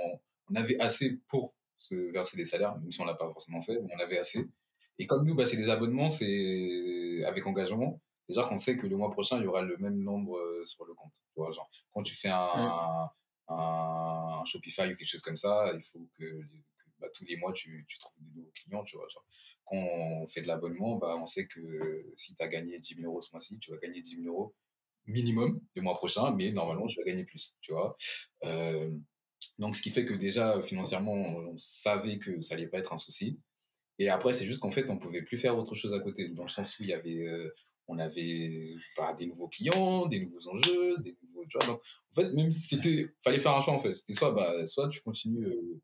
on 0.51 0.55
avait 0.55 0.79
assez 0.81 1.19
pour 1.29 1.55
se 1.77 1.95
verser 2.13 2.37
des 2.37 2.45
salaires, 2.45 2.77
même 2.79 2.91
si 2.91 3.01
on 3.01 3.05
l'a 3.05 3.15
pas 3.15 3.29
forcément 3.29 3.63
fait, 3.63 3.81
mais 3.81 3.93
on 3.95 4.01
avait 4.01 4.19
assez. 4.19 4.47
Et 4.99 5.07
comme 5.07 5.25
nous, 5.25 5.35
bah, 5.35 5.47
c'est 5.47 5.57
des 5.57 5.69
abonnements, 5.69 6.11
c'est 6.11 7.21
avec 7.25 7.47
engagement. 7.47 8.01
Déjà 8.29 8.43
qu'on 8.43 8.59
sait 8.59 8.77
que 8.77 8.87
le 8.87 8.97
mois 8.97 9.11
prochain, 9.11 9.39
il 9.39 9.45
y 9.45 9.47
aura 9.47 9.63
le 9.63 9.77
même 9.79 10.03
nombre 10.03 10.37
euh, 10.37 10.65
sur 10.65 10.85
le 10.85 10.95
compte. 10.95 11.13
Tu 11.33 11.41
vois, 11.41 11.51
genre, 11.51 11.71
quand 11.91 12.03
tu 12.03 12.15
fais 12.15 12.29
un, 12.29 13.09
un 13.49 14.43
Shopify 14.45 14.83
ou 14.83 14.97
quelque 14.97 15.07
chose 15.07 15.23
comme 15.23 15.37
ça, 15.37 15.73
il 15.75 15.83
faut 15.83 16.07
que, 16.19 16.25
bah, 17.01 17.09
tous 17.15 17.25
les 17.25 17.37
mois, 17.37 17.53
tu, 17.53 17.87
trouves 18.01 18.23
des 18.23 18.31
nouveaux 18.35 18.53
clients. 18.55 18.85
Tu 18.85 18.97
vois, 18.97 19.07
quand 19.65 19.77
on 19.77 20.27
fait 20.27 20.43
de 20.43 20.49
l'abonnement, 20.49 20.97
bah, 20.97 21.17
on 21.21 21.27
sait 21.27 21.47
que 21.47 22.13
si 22.17 22.35
tu 22.35 22.43
as 22.43 22.49
gagné 22.49 22.79
10 22.79 22.97
000 22.97 23.07
euros 23.07 23.21
ce 23.21 23.31
mois-ci, 23.33 23.59
tu 23.59 23.71
vas 23.71 23.79
gagner 23.79 24.01
10 24.01 24.23
000 24.23 24.27
euros 24.27 24.55
minimum 25.07 25.61
le 25.75 25.83
mois 25.83 25.95
prochain, 25.95 26.33
mais 26.33 26.53
normalement, 26.53 26.87
tu 26.87 26.99
vas 26.99 27.05
gagner 27.05 27.25
plus. 27.25 27.55
Tu 27.61 27.73
vois 27.73 27.97
Euh, 28.45 28.91
donc, 29.59 29.77
ce 29.77 29.83
qui 29.83 29.91
fait 29.91 30.05
que 30.05 30.15
déjà, 30.15 30.61
financièrement, 30.63 31.15
on, 31.15 31.53
on 31.53 31.57
savait 31.57 32.19
que 32.19 32.41
ça 32.41 32.55
allait 32.55 32.69
pas 32.69 32.79
être 32.79 32.93
un 32.93 32.99
souci. 32.99 33.41
Et 33.99 34.09
après, 34.09 34.33
c'est 34.33 34.45
juste 34.45 34.61
qu'en 34.61 34.71
fait, 34.71 34.91
on 34.91 34.99
pouvait 34.99 35.23
plus 35.23 35.39
faire 35.39 35.59
autre 35.59 35.75
chose 35.75 35.95
à 35.95 36.01
côté, 36.01 36.29
dans 36.29 36.45
le 36.45 36.49
sens 36.49 36.79
où 36.79 36.85
il 36.85 36.91
y 36.91 36.93
avait, 36.93 37.27
euh, 37.27 37.53
on 37.89 37.99
avait 37.99 38.65
bah, 38.97 39.15
des 39.15 39.27
nouveaux 39.27 39.49
clients, 39.49 40.07
des 40.07 40.21
nouveaux 40.21 40.49
enjeux, 40.49 40.99
des 40.99 41.17
nouveaux, 41.23 41.45
tu 41.47 41.59
vois. 41.59 41.67
Donc, 41.67 41.81
en 41.81 42.21
fait, 42.21 42.33
même 42.33 42.53
si 42.53 42.77
c'était, 42.77 43.09
fallait 43.23 43.41
faire 43.41 43.57
un 43.57 43.61
choix 43.61 43.75
en 43.75 43.79
fait. 43.79 43.97
C'était 43.97 44.15
soit, 44.15 44.31
bah, 44.33 44.65
soit 44.67 44.89
tu 44.89 45.01
continues 45.01 45.47
euh, 45.47 45.81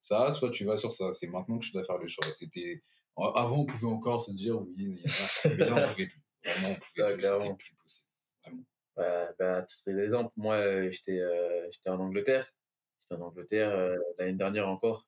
ça, 0.00 0.32
soit 0.32 0.50
tu 0.50 0.64
vas 0.64 0.76
sur 0.76 0.92
ça. 0.92 1.12
C'est 1.12 1.28
maintenant 1.28 1.58
que 1.58 1.64
tu 1.64 1.72
dois 1.72 1.84
faire 1.84 1.98
le 1.98 2.08
choix. 2.08 2.24
C'était 2.30 2.82
Avant, 3.16 3.60
on 3.60 3.66
pouvait 3.66 3.92
encore 3.92 4.20
se 4.20 4.32
dire 4.32 4.60
oui, 4.60 4.74
il 4.76 4.98
y 4.98 5.02
en 5.02 5.14
a, 5.14 5.54
mais 5.56 5.70
là, 5.70 5.84
on 5.84 5.88
pouvait 5.88 6.06
plus. 6.06 6.22
Vraiment, 6.44 6.68
on 6.68 6.74
pouvait 6.74 7.14
plus. 7.14 7.22
C'était 7.22 7.54
plus 7.54 7.74
possible. 7.76 8.08
Vraiment. 8.44 8.64
Bah, 8.96 9.32
bah, 9.38 9.62
titre 9.62 9.92
d'exemple, 9.92 10.32
moi, 10.36 10.56
euh, 10.56 10.90
j'étais 10.90 11.20
euh, 11.20 11.68
j'étais 11.70 11.90
en 11.90 12.00
Angleterre. 12.00 12.52
J'étais 13.00 13.20
en 13.20 13.26
Angleterre 13.26 13.70
euh, 13.70 13.96
l'année 14.18 14.34
dernière 14.34 14.68
encore. 14.68 15.06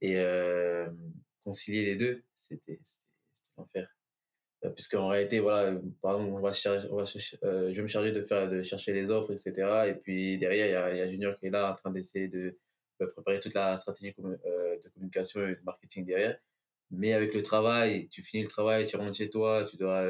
Et 0.00 0.18
euh, 0.18 0.90
concilier 1.44 1.84
les 1.86 1.96
deux, 1.96 2.22
c'était 2.34 2.78
l'enfer. 3.56 3.88
Euh, 4.64 4.70
Puisqu'en 4.70 5.08
réalité, 5.08 5.40
voilà, 5.40 5.78
par 6.02 6.14
exemple, 6.14 6.32
on 6.32 6.40
va 6.40 6.52
charger, 6.52 6.88
on 6.90 6.96
va 6.96 7.04
je 7.04 7.74
vais 7.74 7.82
me 7.82 7.86
charger 7.86 8.12
de, 8.12 8.22
faire, 8.22 8.48
de 8.48 8.62
chercher 8.62 8.92
les 8.92 9.10
offres, 9.10 9.32
etc. 9.32 9.86
Et 9.88 9.94
puis 9.94 10.38
derrière, 10.38 10.66
il 10.66 10.72
y 10.72 10.74
a, 10.74 10.94
y 10.96 11.00
a, 11.00 11.08
Junior 11.08 11.38
qui 11.38 11.46
est 11.46 11.50
là 11.50 11.72
en 11.72 11.74
train 11.74 11.90
d'essayer 11.90 12.28
de, 12.28 12.38
de, 12.40 12.58
préparer 12.98 13.40
toute 13.40 13.54
la 13.54 13.76
stratégie 13.76 14.12
de 14.12 14.88
communication 14.94 15.46
et 15.46 15.56
de 15.56 15.62
marketing 15.64 16.06
derrière. 16.06 16.38
Mais 16.90 17.12
avec 17.12 17.34
le 17.34 17.42
travail, 17.42 18.08
tu 18.08 18.22
finis 18.22 18.42
le 18.42 18.48
travail, 18.48 18.86
tu 18.86 18.96
rentres 18.96 19.16
chez 19.16 19.30
toi, 19.30 19.64
tu 19.64 19.76
dois, 19.76 20.04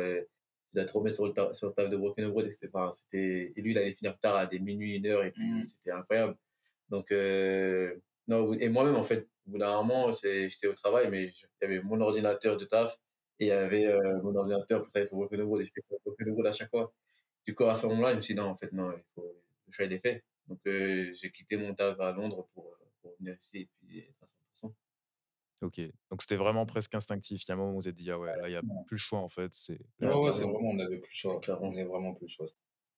tu 0.69 0.75
dois 0.75 0.85
te 0.85 0.93
remettre 0.93 1.17
sur 1.17 1.27
le, 1.27 1.53
sur 1.53 1.69
le 1.69 1.75
table 1.75 1.91
de 1.91 1.97
Broken 1.97 2.27
Road, 2.27 2.47
etc. 2.47 2.69
C'était, 2.93 3.53
et 3.57 3.63
lui, 3.63 3.73
il 3.73 3.79
allait 3.79 3.93
finir 3.95 4.19
tard 4.19 4.37
à 4.37 4.47
des 4.47 4.59
minuit, 4.59 4.97
une 4.97 5.07
heure, 5.07 5.25
et 5.25 5.31
puis 5.31 5.45
mmh. 5.45 5.65
c'était 5.65 5.93
incroyable. 5.93 6.37
Donc, 6.91 7.11
euh, 7.13 7.95
non, 8.29 8.53
et 8.55 8.69
moi-même, 8.69 8.97
en 8.97 9.05
fait, 9.05 9.29
au 9.47 9.53
bout 9.53 9.59
d'un 9.59 9.77
moment, 9.83 10.11
j'étais 10.13 10.67
au 10.67 10.75
travail, 10.75 11.09
mais 11.11 11.25
il 11.27 11.49
y 11.63 11.65
avait 11.65 11.83
mon 11.83 12.01
ordinateur 12.01 12.57
de 12.57 12.65
taf 12.65 12.99
et 13.41 13.47
il 13.47 13.49
y 13.49 13.53
avait 13.53 13.87
euh, 13.87 14.23
mon 14.23 14.35
ordinateur 14.35 14.81
pour 14.81 14.89
travailler 14.89 15.07
sur 15.07 15.17
Broken 15.17 15.43
Road 15.43 15.63
et 15.63 15.67
j'étais 15.67 15.83
sur 15.89 15.99
Broken 16.05 16.35
Road 16.35 16.47
à 16.47 16.53
chaque 16.53 16.71
fois. 16.71 16.93
Du 17.45 17.55
coup, 17.55 17.65
à 17.65 17.75
ce 17.75 17.87
moment-là, 17.87 18.13
je 18.13 18.17
me 18.17 18.21
suis 18.21 18.35
dit, 18.35 18.41
non, 18.41 18.49
en 18.49 18.57
fait, 18.57 18.73
non, 18.73 18.93
il 18.93 19.03
faut 19.15 19.23
le 19.67 19.73
choix 19.73 19.87
est 19.87 19.99
fait. 19.99 20.25
Donc, 20.49 20.61
euh, 20.67 21.13
j'ai 21.15 21.31
quitté 21.31 21.57
mon 21.57 21.75
taf 21.75 21.99
à 22.01 22.13
Londres 22.13 22.49
pour, 22.53 22.77
pour 23.01 23.15
venir 23.19 23.37
ici 23.37 23.59
et 23.59 23.71
puis 23.81 23.99
être 24.01 24.23
à 24.23 24.27
100%. 24.67 24.73
Ok, 25.63 25.81
donc 26.11 26.21
c'était 26.21 26.37
vraiment 26.37 26.67
presque 26.67 26.95
instinctif. 26.95 27.45
Il 27.45 27.49
y 27.49 27.53
a 27.53 27.55
un 27.55 27.57
moment 27.57 27.73
où 27.73 27.77
vous 27.77 27.89
êtes 27.89 27.95
dit, 27.95 28.11
ah 28.11 28.19
ouais, 28.19 28.37
là, 28.37 28.49
il 28.49 28.51
n'y 28.51 28.57
a 28.57 28.61
plus 28.87 28.97
le 28.97 28.99
choix 28.99 29.21
en 29.21 29.31
fait. 29.31 29.55
C'est 29.55 29.81
ouais, 30.01 30.15
ouais, 30.15 30.33
c'est 30.33 30.45
vraiment, 30.45 30.71
on 30.71 30.75
n'avait 30.75 30.99
plus 30.99 31.11
le 31.11 31.17
choix. 31.17 31.41
On 31.63 31.71
n'avait 31.71 31.85
vraiment 31.85 32.13
plus 32.13 32.27
le 32.27 32.29
choix. 32.29 32.47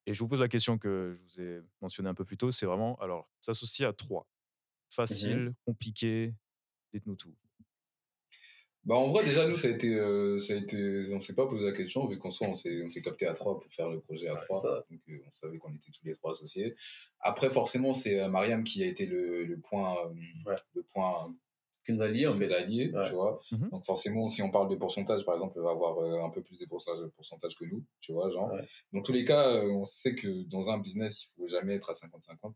Et 0.06 0.14
je 0.14 0.18
vous 0.18 0.28
pose 0.28 0.40
la 0.40 0.48
question 0.48 0.76
que 0.78 1.14
je 1.16 1.22
vous 1.22 1.40
ai 1.40 1.60
mentionnée 1.80 2.08
un 2.08 2.14
peu 2.14 2.24
plus 2.24 2.36
tôt 2.36 2.50
c'est 2.50 2.66
vraiment, 2.66 2.96
alors, 2.96 3.28
s'associer 3.40 3.86
à 3.86 3.92
trois. 3.92 4.26
Facile, 4.88 5.50
mmh 5.50 5.54
compliqué, 5.64 6.34
dites-nous 6.92 7.16
tout. 7.16 7.34
Bah 8.86 8.94
en 8.94 9.08
vrai 9.08 9.24
déjà 9.24 9.48
nous 9.48 9.56
ça 9.56 9.66
a 9.66 9.72
été 9.72 9.94
euh, 9.96 10.38
ça 10.38 10.52
a 10.54 10.56
été 10.56 11.06
on 11.12 11.18
s'est 11.18 11.34
pas 11.34 11.46
posé 11.46 11.66
la 11.66 11.72
question 11.72 12.06
vu 12.06 12.18
qu'on 12.18 12.30
soit 12.30 12.46
on 12.46 12.54
s'est 12.54 12.82
on 12.84 12.88
s'est 12.88 13.02
capté 13.02 13.26
à 13.26 13.32
trois 13.32 13.58
pour 13.58 13.68
faire 13.72 13.90
le 13.90 13.98
projet 13.98 14.28
à 14.28 14.36
trois 14.36 14.62
donc 14.88 15.00
euh, 15.08 15.18
on 15.26 15.30
savait 15.32 15.58
qu'on 15.58 15.74
était 15.74 15.90
tous 15.90 16.04
les 16.04 16.14
trois 16.14 16.32
associés 16.32 16.74
après 17.18 17.50
forcément 17.50 17.92
c'est 17.94 18.20
euh, 18.20 18.28
Mariam 18.28 18.62
qui 18.62 18.84
a 18.84 18.86
été 18.86 19.04
le, 19.06 19.44
le 19.44 19.58
point 19.58 19.92
ouais. 20.46 20.54
le 20.74 20.82
point 20.84 21.34
qui 21.84 21.92
nous 21.94 22.02
a 22.02 22.08
liés 22.08 22.26
en 22.28 22.36
fait 22.36 22.52
alliés, 22.52 22.90
ouais. 22.94 23.06
tu 23.08 23.14
vois 23.14 23.40
Mhm. 23.50 23.70
donc 23.70 23.84
forcément 23.84 24.28
si 24.28 24.40
on 24.42 24.50
parle 24.50 24.68
de 24.68 24.76
pourcentage 24.76 25.24
par 25.24 25.34
exemple 25.34 25.54
elle 25.56 25.64
va 25.64 25.70
avoir 25.70 25.98
euh, 25.98 26.22
un 26.24 26.30
peu 26.30 26.40
plus 26.42 26.56
de 26.58 26.66
pourcentage, 26.66 27.02
de 27.02 27.08
pourcentage 27.08 27.56
que 27.56 27.64
nous 27.64 27.82
tu 28.00 28.12
vois 28.12 28.30
genre 28.30 28.52
Ouais. 28.52 28.64
dans 28.92 29.02
tous 29.02 29.12
les 29.12 29.24
cas 29.24 29.48
euh, 29.50 29.68
on 29.70 29.84
sait 29.84 30.14
que 30.14 30.44
dans 30.44 30.70
un 30.70 30.78
business 30.78 31.24
il 31.24 31.28
faut 31.34 31.48
jamais 31.48 31.74
être 31.74 31.90
à 31.90 31.94
50-50 31.94 32.52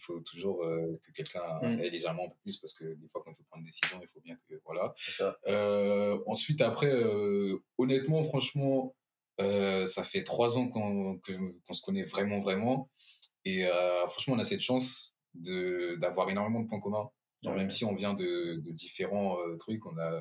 il 0.00 0.04
faut 0.14 0.20
toujours 0.20 0.64
euh, 0.64 0.98
que 1.04 1.12
quelqu'un 1.12 1.42
Mm. 1.62 1.80
ait 1.80 1.90
légèrement 1.90 2.24
un 2.24 2.28
peu 2.30 2.36
plus 2.42 2.56
parce 2.58 2.72
que 2.72 2.84
des 2.94 3.08
fois 3.08 3.20
quand 3.24 3.30
il 3.32 3.36
faut 3.36 3.44
prendre 3.44 3.60
une 3.62 3.66
décision 3.66 3.98
il 4.02 4.08
faut 4.08 4.20
bien 4.20 4.36
que 4.48 4.54
voilà 4.64 4.92
ça. 4.96 5.36
euh, 5.46 6.18
ensuite, 6.26 6.60
après, 6.62 6.90
euh, 6.92 7.58
honnêtement, 7.78 8.22
franchement, 8.22 8.94
euh, 9.40 9.86
ça 9.86 10.02
fait 10.04 10.24
trois 10.24 10.58
ans 10.58 10.68
qu'on 10.68 11.20
qu'on 11.66 11.74
se 11.74 11.82
connaît 11.82 12.02
vraiment, 12.04 12.40
vraiment. 12.40 12.90
Et 13.44 13.66
euh, 13.66 14.06
franchement, 14.06 14.34
on 14.34 14.38
a 14.38 14.44
cette 14.44 14.60
chance 14.60 15.14
de 15.34 15.96
d'avoir 15.96 16.28
énormément 16.30 16.60
de 16.60 16.68
points 16.68 16.80
communs. 16.80 17.10
Genre, 17.42 17.54
Ouais. 17.54 17.60
même 17.60 17.70
si 17.70 17.84
on 17.86 17.94
vient 17.94 18.12
de, 18.14 18.56
de 18.66 18.70
différents 18.72 19.38
euh, 19.40 19.56
trucs, 19.56 19.84
on 19.86 19.96
a, 19.98 20.20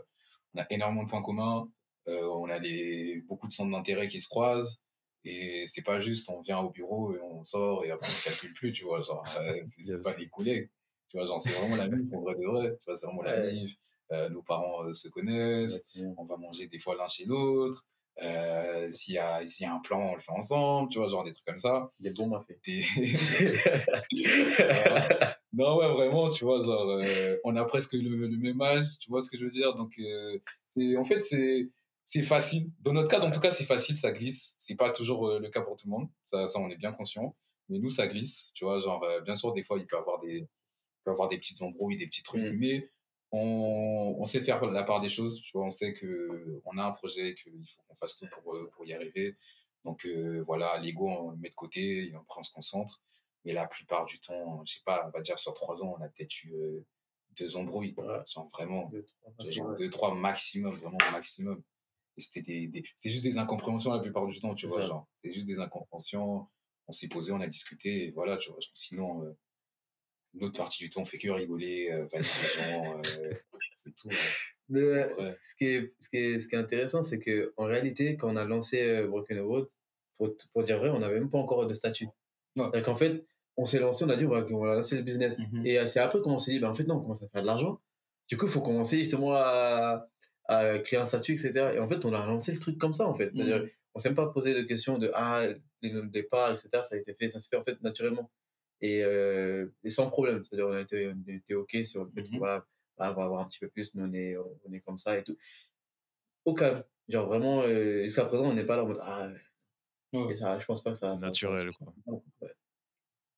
on 0.53 0.61
a 0.61 0.65
énormément 0.69 1.03
de 1.03 1.09
points 1.09 1.21
communs. 1.21 1.69
Euh, 2.07 2.25
on 2.41 2.49
a 2.49 2.59
des, 2.59 3.21
beaucoup 3.27 3.45
de 3.47 3.51
centres 3.51 3.71
d'intérêt 3.71 4.07
qui 4.07 4.21
se 4.21 4.27
croisent. 4.29 4.79
Et 5.25 5.65
c'est 5.67 5.82
pas 5.82 5.99
juste, 5.99 6.29
on 6.29 6.41
vient 6.41 6.60
au 6.60 6.69
bureau 6.69 7.13
et 7.13 7.19
on 7.21 7.43
sort 7.43 7.84
et 7.86 7.91
après 7.91 8.08
on 8.08 8.12
se 8.12 8.29
calcule 8.29 8.53
plus, 8.53 8.71
tu 8.71 8.86
vois. 8.86 9.01
Genre, 9.01 9.23
euh, 9.41 9.62
c'est 9.67 10.01
pas 10.01 10.13
collègues. 10.32 10.69
Tu 11.10 11.17
vois, 11.17 11.25
genre, 11.25 11.41
c'est 11.41 11.51
vraiment 11.51 11.75
la 11.75 11.88
mif, 11.88 12.13
en 12.13 12.21
vrai 12.21 12.36
de 12.36 12.45
vrai. 12.45 12.77
Tu 12.77 12.86
vois, 12.86 12.97
c'est 12.97 13.05
vraiment 13.08 13.23
la 13.23 13.51
mif. 13.51 13.75
Euh, 14.12 14.29
nos 14.29 14.41
parents 14.41 14.84
euh, 14.86 14.93
se 14.93 15.08
connaissent 15.08 15.86
on 16.17 16.25
va 16.25 16.36
manger 16.36 16.65
des 16.67 16.79
fois 16.79 16.95
l'un 16.95 17.08
chez 17.08 17.25
l'autre. 17.25 17.86
Euh, 18.21 18.91
s'il 18.91 19.13
y 19.13 19.17
a 19.17 19.45
s'il 19.45 19.65
y 19.65 19.69
a 19.69 19.73
un 19.73 19.79
plan, 19.79 19.99
on 20.12 20.13
le 20.13 20.19
fait 20.19 20.32
ensemble, 20.32 20.89
tu 20.89 20.97
vois, 20.99 21.08
genre 21.08 21.23
des 21.23 21.32
trucs 21.32 21.45
comme 21.45 21.58
ça. 21.58 21.91
Des 21.99 22.12
bons 22.12 22.29
fait. 22.41 22.60
Des... 22.65 22.82
non, 25.53 25.77
ouais, 25.77 25.89
vraiment, 25.93 26.29
tu 26.29 26.43
vois, 26.43 26.63
genre, 26.63 26.89
euh, 26.89 27.38
on 27.45 27.55
a 27.55 27.63
presque 27.65 27.93
le, 27.93 28.27
le 28.27 28.38
même 28.38 28.62
âge, 28.62 28.86
tu 28.99 29.10
vois 29.10 29.21
ce 29.21 29.29
que 29.29 29.38
je 29.38 29.45
veux 29.45 29.51
dire? 29.51 29.73
Donc, 29.73 29.93
euh, 29.99 30.97
en 30.97 31.03
fait, 31.03 31.19
c'est 31.19 31.69
c'est 32.12 32.24
facile. 32.24 32.72
Dans 32.80 32.91
notre 32.93 33.08
cas, 33.08 33.19
en 33.22 33.30
tout 33.30 33.39
cas, 33.39 33.52
c'est 33.52 33.65
facile, 33.65 33.95
ça 33.95 34.12
glisse. 34.12 34.56
C'est 34.58 34.74
pas 34.74 34.89
toujours 34.89 35.28
euh, 35.28 35.39
le 35.39 35.48
cas 35.50 35.62
pour 35.62 35.76
tout 35.76 35.86
le 35.86 35.91
monde. 35.91 36.10
Ça, 36.26 36.48
ça, 36.48 36.58
on 36.60 36.67
est 36.72 36.76
bien 36.76 36.91
conscient. 36.91 37.36
Mais 37.69 37.78
nous, 37.78 37.91
ça 37.91 38.08
glisse, 38.08 38.50
tu 38.56 38.65
vois, 38.65 38.80
genre, 38.80 39.04
euh, 39.04 39.22
bien 39.22 39.36
sûr, 39.36 39.54
des 39.54 39.62
fois, 39.62 39.78
il 39.78 39.86
peut 39.86 39.95
y 39.95 40.00
avoir 40.00 40.19
des, 40.19 40.38
il 40.39 40.48
peut 41.04 41.12
avoir 41.12 41.30
des 41.30 41.38
petites 41.38 41.62
embrouilles, 41.62 41.98
des 41.98 42.08
petits 42.08 42.24
trucs, 42.24 42.52
Mm. 42.52 42.58
mais 42.58 42.89
on, 43.32 44.15
on 44.17 44.26
sait 44.26 44.39
faire 44.41 44.65
la 44.65 44.82
part 44.84 45.02
des 45.02 45.08
choses. 45.08 45.39
Tu 45.43 45.52
vois, 45.54 45.65
on 45.67 45.69
sait 45.69 45.93
que 45.93 46.60
on 46.65 46.80
a 46.80 46.84
un 46.84 46.93
projet, 46.93 47.36
qu'il 47.36 47.54
faut 47.67 47.82
qu'on 47.88 47.93
fasse 47.95 48.15
tout 48.17 48.26
pour, 48.32 48.56
euh, 48.56 48.67
pour 48.76 48.88
y 48.88 48.93
arriver. 48.93 49.36
Donc 49.86 50.04
euh, 50.06 50.43
voilà, 50.48 50.80
l'ego, 50.80 51.08
on 51.08 51.30
le 51.30 51.38
met 51.38 51.50
de 51.50 51.54
côté, 51.54 52.08
et 52.10 52.15
après 52.15 52.39
on 52.39 52.43
se 52.43 52.52
concentre. 52.52 53.00
Mais 53.45 53.54
la 53.54 53.67
plupart 53.67 54.06
du 54.06 54.19
temps, 54.19 54.63
je 54.65 54.74
sais 54.74 54.82
pas, 54.84 55.06
on 55.08 55.12
va 55.12 55.22
dire 55.22 55.38
sur 55.38 55.54
trois 55.54 55.84
ans, 55.84 55.95
on 56.00 56.04
a 56.04 56.10
peut-être 56.10 56.43
eu 56.43 56.54
deux 57.39 57.56
embrouilles. 57.56 57.93
Ouais. 57.98 58.17
Genre 58.26 58.50
vraiment, 58.52 58.89
Deux, 58.89 59.06
trois, 59.06 59.76
deux, 59.76 59.89
trois 59.91 60.15
maximum, 60.15 60.76
vraiment 60.76 60.98
maximum. 61.12 61.62
Et 62.19 62.21
c'était 62.21 62.41
des, 62.41 62.67
des 62.67 62.84
c'est 62.97 63.10
juste 63.10 63.23
des 63.23 63.38
incompréhensions 63.38 63.93
la 63.93 63.99
plupart 64.01 64.27
du 64.27 64.38
temps, 64.41 64.53
tu 64.53 64.67
vois, 64.67 64.82
ça. 64.82 64.88
genre. 64.88 65.08
C'est 65.23 65.32
juste 65.32 65.47
des 65.47 65.58
incompréhensions. 65.58 66.45
On 66.88 66.91
s'est 66.91 67.08
posé, 67.08 67.32
on 67.32 67.39
a 67.39 67.47
discuté, 67.47 68.08
et 68.08 68.12
voilà, 68.12 68.36
tu 68.36 68.49
vois. 68.51 68.60
genre, 68.60 68.71
sinon, 68.73 69.23
euh, 69.23 69.32
l'autre 70.34 70.58
partie 70.58 70.84
du 70.84 70.89
temps, 70.89 71.01
on 71.01 71.05
fait 71.05 71.17
que 71.17 71.29
rigoler, 71.29 71.89
euh, 71.91 72.05
valider 72.12 72.29
les 72.58 72.71
gens, 72.73 72.97
euh, 72.97 73.34
c'est 73.77 73.95
tout. 73.95 74.10
hein. 74.12 74.15
Mais, 74.67 74.82
euh, 74.82 75.15
Ouais. 75.15 75.32
ce, 75.32 75.55
qui 75.55 75.65
est, 75.67 75.93
ce, 75.99 76.10
qui 76.10 76.17
est, 76.17 76.39
ce 76.41 76.47
qui 76.49 76.55
est 76.55 76.58
intéressant, 76.60 77.01
c'est 77.03 77.19
que 77.19 77.53
en 77.58 77.63
réalité, 77.65 78.17
quand 78.17 78.32
on 78.34 78.36
a 78.36 78.43
lancé 78.43 78.82
euh, 78.82 79.08
Broken 79.08 79.39
Road, 79.39 79.67
pour, 80.17 80.36
pour 80.51 80.63
dire 80.63 80.77
vrai, 80.77 80.89
on 80.89 80.99
n'avait 80.99 81.19
même 81.19 81.29
pas 81.29 81.38
encore 81.38 81.65
de 81.65 81.73
statut. 81.73 82.08
C'est-à-dire 82.58 82.84
qu'en 82.84 82.95
fait, 82.95 83.23
on 83.55 83.63
s'est 83.65 83.79
lancé, 83.79 84.03
on 84.03 84.10
a 84.10 84.15
dit, 84.17 84.25
on 84.25 84.29
va, 84.32 84.45
on 84.51 84.60
va 84.65 84.75
lancer 84.75 84.97
le 84.97 85.03
business. 85.03 85.39
Mhm. 85.39 85.65
Et 85.65 85.79
euh, 85.79 85.86
c'est 85.86 85.99
après 86.01 86.19
qu'on 86.21 86.38
s'est 86.38 86.51
dit, 86.51 86.60
ben, 86.60 86.69
en 86.69 86.73
fait, 86.75 86.84
non, 86.84 86.95
on 86.95 87.01
commence 87.01 87.23
à 87.23 87.29
faire 87.29 87.41
de 87.41 87.47
l'argent. 87.47 87.79
Du 88.27 88.36
coup, 88.38 88.45
il 88.45 88.51
faut 88.51 88.62
commencer 88.62 88.97
justement 88.99 89.34
à, 89.34 90.08
à 90.49 90.79
créer 90.79 90.99
un 90.99 91.05
statut, 91.05 91.33
etc. 91.33 91.73
Et 91.75 91.79
en 91.79 91.88
fait, 91.88 92.03
on 92.05 92.13
a 92.13 92.25
lancé 92.25 92.51
le 92.51 92.57
truc 92.59 92.77
comme 92.79 92.91
ça, 92.91 93.07
en 93.07 93.13
fait. 93.13 93.31
Mhm. 93.35 93.69
on 93.93 93.99
s'est 93.99 94.09
même 94.09 94.15
pas 94.15 94.27
posé 94.27 94.53
de 94.53 94.62
questions 94.63 94.97
de, 94.97 95.12
ah, 95.13 95.45
le 95.81 96.01
départ, 96.07 96.51
etc. 96.51 96.69
Ça 96.81 96.95
a 96.95 96.97
été 96.97 97.13
fait, 97.13 97.27
ça 97.27 97.39
s'est 97.39 97.49
fait 97.49 97.55
en 97.57 97.63
fait 97.63 97.79
naturellement. 97.81 98.31
Et, 98.81 99.03
euh, 99.03 99.67
et 99.83 99.89
sans 99.89 100.07
problème. 100.09 100.43
C'est-à-dire, 100.43 100.67
on 100.67 100.73
a 100.73 100.81
été, 100.81 101.07
on 101.07 101.55
OK 101.59 101.77
sur 101.83 102.05
le 102.05 102.12
fait 102.12 102.38
voilà, 102.38 102.65
ah, 102.97 103.12
on 103.12 103.15
va 103.15 103.23
avoir 103.25 103.41
un 103.41 103.47
petit 103.47 103.59
peu 103.59 103.69
plus, 103.69 103.93
nous 103.95 104.05
on 104.05 104.13
est, 104.13 104.35
on 104.38 104.73
est 104.73 104.79
comme 104.81 104.97
ça 104.97 105.17
et 105.17 105.23
tout. 105.23 105.38
Au 106.45 106.53
calme. 106.53 106.83
Genre 107.09 107.27
vraiment, 107.27 107.62
euh, 107.62 108.03
jusqu'à 108.03 108.25
présent, 108.25 108.45
on 108.45 108.53
n'est 108.53 108.65
pas 108.65 108.75
là 108.77 108.83
en 108.83 108.88
mode 108.88 108.99
ah. 109.01 109.29
Ouais. 110.13 110.31
Et 110.31 110.35
ça, 110.35 110.57
je 110.57 110.65
pense 110.65 110.81
pas 110.81 110.91
que 110.91 110.97
ça. 110.97 111.15
C'est 111.15 111.25
naturel, 111.25 111.71
ça- 111.71 111.85
quoi. 111.85 112.21
Ouais. 112.41 112.51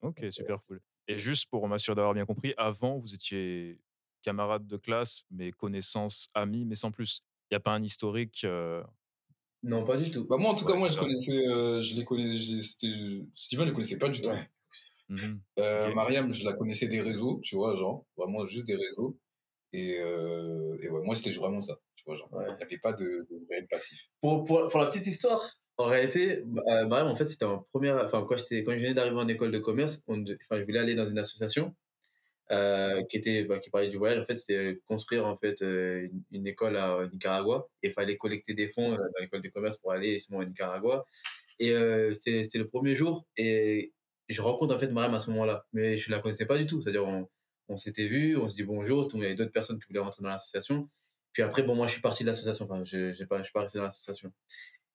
Ok, 0.02 0.26
super 0.32 0.58
cool. 0.67 0.80
Et 1.08 1.17
juste 1.19 1.50
pour 1.50 1.67
m'assurer 1.67 1.95
d'avoir 1.95 2.13
bien 2.13 2.26
compris, 2.26 2.54
avant, 2.58 2.97
vous 2.97 3.13
étiez 3.13 3.80
camarades 4.22 4.68
de 4.68 4.78
classe, 4.78 5.24
mais 5.32 5.52
connaissances, 5.52 6.30
amis, 6.34 6.66
mais 6.66 6.76
sans 6.76 6.92
plus. 6.92 7.22
Il 7.50 7.54
n'y 7.54 7.58
a 7.58 7.60
pas 7.60 7.72
un 7.72 7.84
historique. 7.84 8.44
euh, 8.46 8.84
Non, 9.63 9.84
pas 9.84 9.98
du 9.98 10.10
tout. 10.10 10.26
Bah, 10.28 10.38
moi, 10.38 10.52
en 10.52 10.56
tout 10.56 10.65
Ouais, 10.65 10.74
cas, 10.74 10.80
moi, 10.80 10.88
je 10.88 10.98
connaissais, 10.98 11.32
euh, 11.32 11.82
je 11.82 11.96
les 11.96 12.04
connais, 12.06 12.36
je- 12.36 12.62
c'était, 12.62 12.88
Steven 13.34 13.67
ne 13.67 13.72
connaissait 13.72 14.00
pas 14.00 14.10
du 14.10 14.22
tout. 14.22 14.30
Ouais. 14.30 14.50
mhm. 15.10 15.42
Euh. 15.60 15.94
Mariam, 15.94 16.32
je 16.34 16.46
la 16.46 16.54
connaissais 16.54 16.88
des 16.88 17.02
réseaux, 17.02 17.40
tu 17.44 17.56
vois, 17.56 17.76
genre, 17.76 18.06
vraiment 18.17 18.46
juste 18.46 18.65
des 18.67 18.76
réseaux. 18.76 19.17
Et, 19.74 19.98
euh, 20.00 20.78
et 20.82 20.90
ouais, 20.90 21.02
moi, 21.04 21.15
c'était 21.15 21.32
vraiment 21.32 21.62
ça, 21.62 21.78
tu 21.96 22.04
vois, 22.06 22.15
genre, 22.15 22.30
il 22.34 22.38
Ouais. 22.38 22.56
n'y 22.58 22.63
avait 22.63 22.78
pas 22.80 22.94
de, 22.94 23.06
de 23.30 23.46
réel 23.50 23.67
passif. 23.69 24.08
Pour, 24.22 24.44
pour, 24.46 24.67
pour 24.67 24.80
la 24.80 24.88
petite 24.88 25.08
histoire, 25.08 25.42
en 25.78 25.86
réalité, 25.86 26.40
euh, 26.69 26.88
Mariam, 26.88 27.08
en 27.08 27.15
fait, 27.15 27.26
c'était 27.26 27.46
en 27.46 27.60
première. 27.72 28.04
Enfin, 28.06 28.26
quand, 28.28 28.38
j'étais- 28.38 28.63
quand 28.63 28.72
je 28.74 28.78
venais 28.80 28.94
d'arriver 28.94 29.17
en 29.17 29.28
école 29.28 29.52
de 29.52 29.60
commerce, 29.60 30.02
on, 30.08 30.17
de- 30.17 30.38
enfin, 30.44 30.60
je 30.60 30.65
voulais 30.65 30.80
aller 30.80 30.96
dans 30.96 31.06
une 31.08 31.17
association 31.19 31.74
euh, 32.52 33.04
qui, 33.04 33.17
était, 33.17 33.43
bah, 33.45 33.60
qui 33.60 33.69
parlait 33.69 33.89
du 33.89 33.97
voyage. 33.97 34.19
En 34.19 34.25
fait, 34.25 34.35
c'était 34.35 34.79
construire 34.85 35.25
en 35.25 35.37
fait, 35.37 35.62
euh, 35.62 36.08
une, 36.31 36.47
école 36.47 36.77
à 36.77 37.08
Nicaragua. 37.12 37.67
Et 37.83 37.89
fallait 37.89 38.17
collecter 38.17 38.54
des 38.54 38.69
fonds 38.69 38.93
euh, 38.93 38.97
dans 38.97 39.21
l'école 39.21 39.41
de 39.41 39.49
commerce 39.49 39.77
pour 39.77 39.91
aller 39.91 40.13
justement 40.13 40.39
au 40.39 40.43
Nicaragua. 40.43 41.06
Et 41.60 41.71
euh, 41.71 42.13
c'était 42.13 42.58
le 42.58 42.67
premier 42.67 42.95
jour. 42.95 43.25
Et 43.37 43.93
je 44.29 44.41
rencontre 44.41 44.75
en 44.75 44.79
fait 44.79 44.89
Mariam 44.89 45.13
à 45.13 45.19
ce 45.19 45.31
moment-là. 45.31 45.65
Mais 45.73 45.97
je 45.97 46.12
la 46.12 46.19
connaissais 46.19 46.45
pas 46.45 46.58
du 46.58 46.65
tout. 46.65 46.81
C'est-à-dire, 46.81 47.06
on, 47.06 47.29
on 47.69 47.77
s'était 47.77 48.08
vu, 48.08 48.37
on 48.37 48.47
se 48.47 48.56
dit 48.56 48.63
bonjour. 48.63 49.08
Il 49.13 49.21
y 49.21 49.25
avait 49.25 49.35
d'autres 49.35 49.52
personnes 49.52 49.79
qui 49.79 49.85
voulaient 49.87 49.99
rentrer 49.99 50.23
dans 50.23 50.29
l'association. 50.29 50.89
Puis 51.33 51.43
après, 51.43 51.63
bon, 51.63 51.75
moi, 51.75 51.87
je 51.87 51.93
suis 51.93 52.02
parti 52.02 52.23
de 52.23 52.29
l'association. 52.29 52.65
Enfin, 52.65 52.83
je 52.83 53.17
ne 53.17 53.25
pas, 53.25 53.37
je 53.37 53.43
suis 53.43 53.54
pas 53.54 53.62
resté 53.62 53.77
dans 53.77 53.85
l'association. 53.85 54.31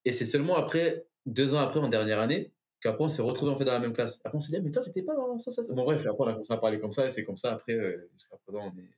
Et 0.04 0.12
c'est 0.12 0.26
seulement 0.26 0.56
après, 0.56 1.06
deux 1.24 1.54
ans 1.54 1.60
après, 1.60 1.80
en 1.80 1.88
dernière 1.88 2.20
année, 2.20 2.52
qu'après, 2.86 3.04
on 3.04 3.08
s'est 3.08 3.22
retrouvés 3.22 3.52
en 3.52 3.56
fait 3.56 3.64
dans 3.64 3.72
la 3.72 3.80
même 3.80 3.92
classe. 3.92 4.20
Après, 4.24 4.36
on 4.36 4.40
s'est 4.40 4.50
dit, 4.50 4.56
ah, 4.56 4.60
mais 4.62 4.70
toi, 4.70 4.82
t'étais 4.82 5.02
pas 5.02 5.14
dans 5.14 5.32
l'association. 5.32 5.74
Bon, 5.74 5.84
bref, 5.84 6.00
après, 6.06 6.24
on 6.24 6.26
a 6.28 6.32
commencé 6.32 6.52
à 6.52 6.56
parler 6.56 6.78
comme 6.78 6.92
ça. 6.92 7.06
Et 7.06 7.10
c'est 7.10 7.24
comme 7.24 7.36
ça, 7.36 7.52
après, 7.52 7.74
euh, 7.74 8.08
jusqu'à 8.12 8.36
présent, 8.38 8.72
on 8.72 8.78
est. 8.78 8.90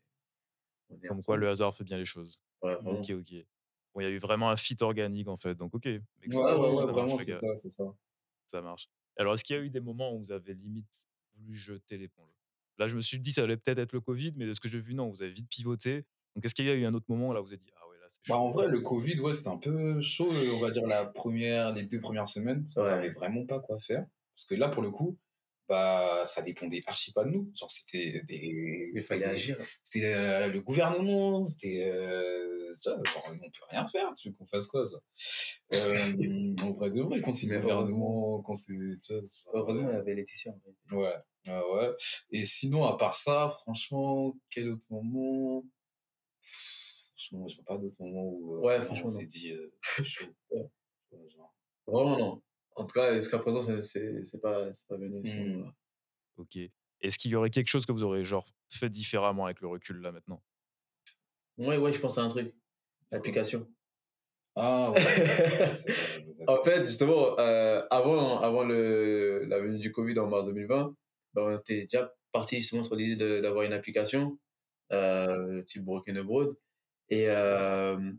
On 0.90 0.96
est 0.96 1.06
Comme 1.06 1.22
quoi, 1.22 1.36
le 1.36 1.48
hasard 1.48 1.74
fait 1.74 1.84
bien 1.84 1.98
les 1.98 2.04
choses. 2.04 2.40
Ouais. 2.62 2.76
Ok, 2.84 3.10
ok. 3.10 3.46
Bon, 3.94 4.00
il 4.00 4.04
y 4.04 4.06
a 4.06 4.10
eu 4.10 4.18
vraiment 4.18 4.50
un 4.50 4.56
fit 4.56 4.76
organique, 4.80 5.28
en 5.28 5.36
fait, 5.36 5.54
donc 5.54 5.74
OK. 5.74 5.84
Ouais, 5.84 6.02
Make 6.20 6.32
ouais, 6.32 6.38
ouais, 6.38 6.56
ça 6.56 6.72
marche, 6.72 6.92
vraiment, 6.92 7.18
c'est 7.18 7.34
ça, 7.34 7.56
c'est 7.56 7.70
ça. 7.70 7.84
Ça 8.46 8.62
marche. 8.62 8.88
Alors, 9.16 9.34
est-ce 9.34 9.44
qu'il 9.44 9.56
y 9.56 9.58
a 9.58 9.62
eu 9.62 9.70
des 9.70 9.80
moments 9.80 10.14
où 10.14 10.18
vous 10.18 10.32
avez 10.32 10.54
limite 10.54 11.08
voulu 11.34 11.54
jeter 11.54 11.98
l'éponge? 11.98 12.32
Là, 12.78 12.86
je 12.86 12.96
me 12.96 13.02
suis 13.02 13.18
dit: 13.18 13.32
«Ça 13.32 13.42
allait 13.42 13.56
peut-être 13.56 13.78
être 13.78 13.92
le 13.92 14.00
covid», 14.00 14.32
mais 14.36 14.46
de 14.46 14.54
ce 14.54 14.60
que 14.60 14.68
j'ai 14.68 14.80
vu, 14.80 14.94
non, 14.94 15.10
vous 15.10 15.22
avez 15.22 15.32
vite 15.32 15.48
pivoté. 15.48 16.04
Donc 16.34 16.44
est-ce 16.44 16.54
qu'il 16.54 16.66
y 16.66 16.70
a 16.70 16.74
eu 16.74 16.84
un 16.84 16.94
autre 16.94 17.06
moment 17.08 17.30
où 17.30 17.32
là, 17.32 17.40
vous 17.40 17.46
vous 17.46 17.54
êtes 17.54 17.60
dit: 17.60 17.72
«Ah 18.08 18.16
Bah, 18.26 18.36
en 18.36 18.50
chaud»? 18.50 18.52
vrai, 18.52 18.68
le 18.68 18.80
Covid, 18.80 19.20
ouais, 19.20 19.34
c'était 19.34 19.48
un 19.48 19.56
peu 19.58 20.00
chaud, 20.00 20.32
heu, 20.36 20.52
on 20.52 20.58
va 20.60 20.70
dire 20.70 20.86
la 20.86 21.06
première 21.06 21.72
les 21.72 21.84
2 21.84 22.00
premières 22.00 22.28
semaines. 22.28 22.66
On 22.78 22.82
Ouais. 22.82 23.08
savait 23.08 23.10
vraiment 23.10 23.46
pas 23.46 23.60
quoi 23.60 23.78
faire. 23.80 24.06
Parce 24.36 24.44
que 24.46 24.54
là, 24.54 24.68
pour 24.68 24.82
le 24.82 24.90
coup, 24.90 25.18
bah, 25.68 26.24
ça 26.26 26.42
dépendait 26.42 26.82
archi 26.86 27.12
pas 27.12 27.24
de 27.24 27.30
nous. 27.30 27.50
Genre, 27.54 27.70
c'était 27.70 28.22
des 28.28 28.92
Il 28.92 29.02
c'était 29.02 29.24
fallait 29.24 29.24
agir. 29.26 29.56
c'était, 29.82 30.14
heu, 30.48 30.52
le 30.52 30.60
gouvernement, 30.60 31.44
c'était, 31.44 31.90
genre, 32.84 33.24
on 33.26 33.38
peut 33.38 33.50
rien 33.70 33.86
faire, 33.86 34.14
tu 34.14 34.28
veux 34.30 34.34
qu'on 34.36 34.46
fasse 34.46 34.66
quoi, 34.66 34.86
ça? 34.88 34.96
Hem, 35.70 36.56
en 36.62 36.72
vrai 36.72 36.90
de 36.90 37.00
vrai, 37.02 37.20
quand 37.22 37.32
c'est 37.34 37.46
le 37.46 37.52
Mais 37.52 37.54
gouvernement, 37.54 38.42
quand 38.42 38.54
c'est 38.54 38.74
Heureusement, 39.52 39.90
il 39.90 39.94
y 39.94 39.98
avait 39.98 40.14
Laetitia, 40.14 40.52
en 40.52 40.60
fait. 40.60 40.74
Ouais, 40.90 41.14
ouais, 41.46 41.62
ouais. 41.72 41.94
Et 42.30 42.44
sinon, 42.46 42.84
à 42.84 42.96
part 42.96 43.16
ça, 43.16 43.48
franchement, 43.48 44.34
quel 44.50 44.70
autre 44.70 44.86
moment? 44.90 45.64
Franchement, 47.28 47.48
je 47.48 47.56
vois 47.56 47.64
pas 47.64 47.78
d'autres 47.78 47.96
moments 48.02 48.24
où, 48.30 48.56
Ouais, 48.64 48.80
on 48.90 49.06
s'est 49.06 49.24
non. 49.24 49.26
dit, 49.26 49.52
heu, 49.52 49.72
c'est 49.82 50.04
chaud. 50.04 50.34
Ouais. 50.50 50.62
Ouais, 51.12 51.28
genre 51.30 51.54
Vraiment, 51.86 52.18
non. 52.18 52.42
En 52.76 52.84
tout 52.86 52.94
cas, 52.94 53.14
jusqu'à 53.14 53.38
présent, 53.38 53.60
c'est 53.82 54.40
pas 54.40 54.72
c'est 54.72 54.86
pas 54.88 54.96
venu, 54.96 55.22
Mmh. 55.22 55.70
OK. 56.36 56.58
Est-ce 57.00 57.18
qu'il 57.18 57.30
y 57.32 57.36
aurait 57.36 57.50
quelque 57.50 57.68
chose 57.68 57.86
que 57.86 57.92
vous 57.92 58.02
aurez, 58.04 58.24
genre, 58.24 58.46
fait 58.70 58.90
différemment 58.90 59.46
avec 59.46 59.60
le 59.60 59.68
recul, 59.68 59.98
là, 60.00 60.12
maintenant? 60.12 60.42
Ouais, 61.58 61.76
ouais, 61.76 61.92
je 61.92 62.00
pense 62.00 62.18
à 62.18 62.22
un 62.22 62.28
truc. 62.28 62.54
L'application. 63.12 63.68
Ah 64.56 64.92
ouais, 64.92 65.00
En 66.46 66.62
fait, 66.64 66.84
justement, 66.84 67.38
heu, 67.38 67.84
avant 67.90 68.40
avant 68.40 68.64
le 68.64 69.44
la 69.46 69.60
venue 69.60 69.78
du 69.78 69.92
covid 69.92 70.18
en 70.18 70.28
mars 70.28 70.44
2020, 70.46 70.94
bah, 71.34 71.44
on 71.46 71.56
était 71.56 71.82
déjà 71.82 72.12
partis 72.32 72.58
justement 72.58 72.82
sur 72.82 72.96
l'idée 72.96 73.16
de 73.16 73.40
d'avoir 73.40 73.64
une 73.64 73.72
application, 73.72 74.38
heu, 74.92 75.64
type 75.66 75.84
Broken 75.84 76.18
Abroad 76.18 76.56
et 77.10 77.24
hem 77.24 78.18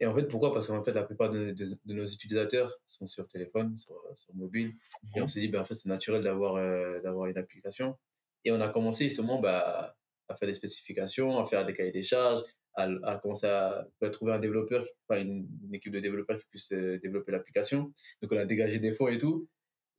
et 0.00 0.06
en 0.06 0.14
fait, 0.14 0.24
pourquoi? 0.28 0.52
Parce 0.52 0.66
qu'en 0.68 0.82
fait, 0.84 0.92
la 0.92 1.04
plupart 1.04 1.30
de 1.30 1.52
de 1.52 1.64
de 1.84 1.94
nos 1.94 2.06
utilisateurs 2.06 2.72
sont 2.86 3.06
sur 3.06 3.28
téléphone, 3.28 3.76
sur, 3.78 3.96
sur 4.16 4.34
mobile 4.34 4.74
et 5.14 5.20
on 5.22 5.26
Mmh 5.26 5.28
s'est 5.28 5.40
dit: 5.40 5.48
«Bah, 5.48 5.60
en 5.60 5.64
fait, 5.64 5.74
c'est 5.74 5.88
naturel 5.88 6.22
d'avoir, 6.22 6.56
heu, 6.56 7.00
d'avoir 7.02 7.26
une 7.28 7.38
application» 7.38 7.96
et 8.44 8.52
on 8.52 8.60
a 8.60 8.68
commencé 8.68 9.04
justement, 9.08 9.40
bah, 9.40 9.96
à 10.28 10.34
faire 10.36 10.48
des 10.48 10.54
spécifications, 10.54 11.38
à 11.38 11.46
faire 11.46 11.64
des 11.66 11.72
cahiers 11.74 11.92
des 11.92 12.02
charges, 12.02 12.42
à 12.74 12.88
à 13.04 13.18
commencer 13.18 13.46
à 13.46 13.86
bah, 14.00 14.10
trouver 14.10 14.32
un 14.32 14.38
développeur, 14.40 14.84
enfin 15.08 15.20
une 15.22 15.48
une 15.64 15.74
équipe 15.74 15.92
de 15.92 16.00
développeurs 16.00 16.38
qui 16.40 16.46
puisse, 16.48 16.70
développer 16.72 17.32
l'application. 17.32 17.92
Donc 18.22 18.32
on 18.32 18.36
a 18.38 18.44
dégagé 18.46 18.78
des 18.80 18.92
fonds 18.92 19.08
et 19.08 19.18
tout 19.18 19.48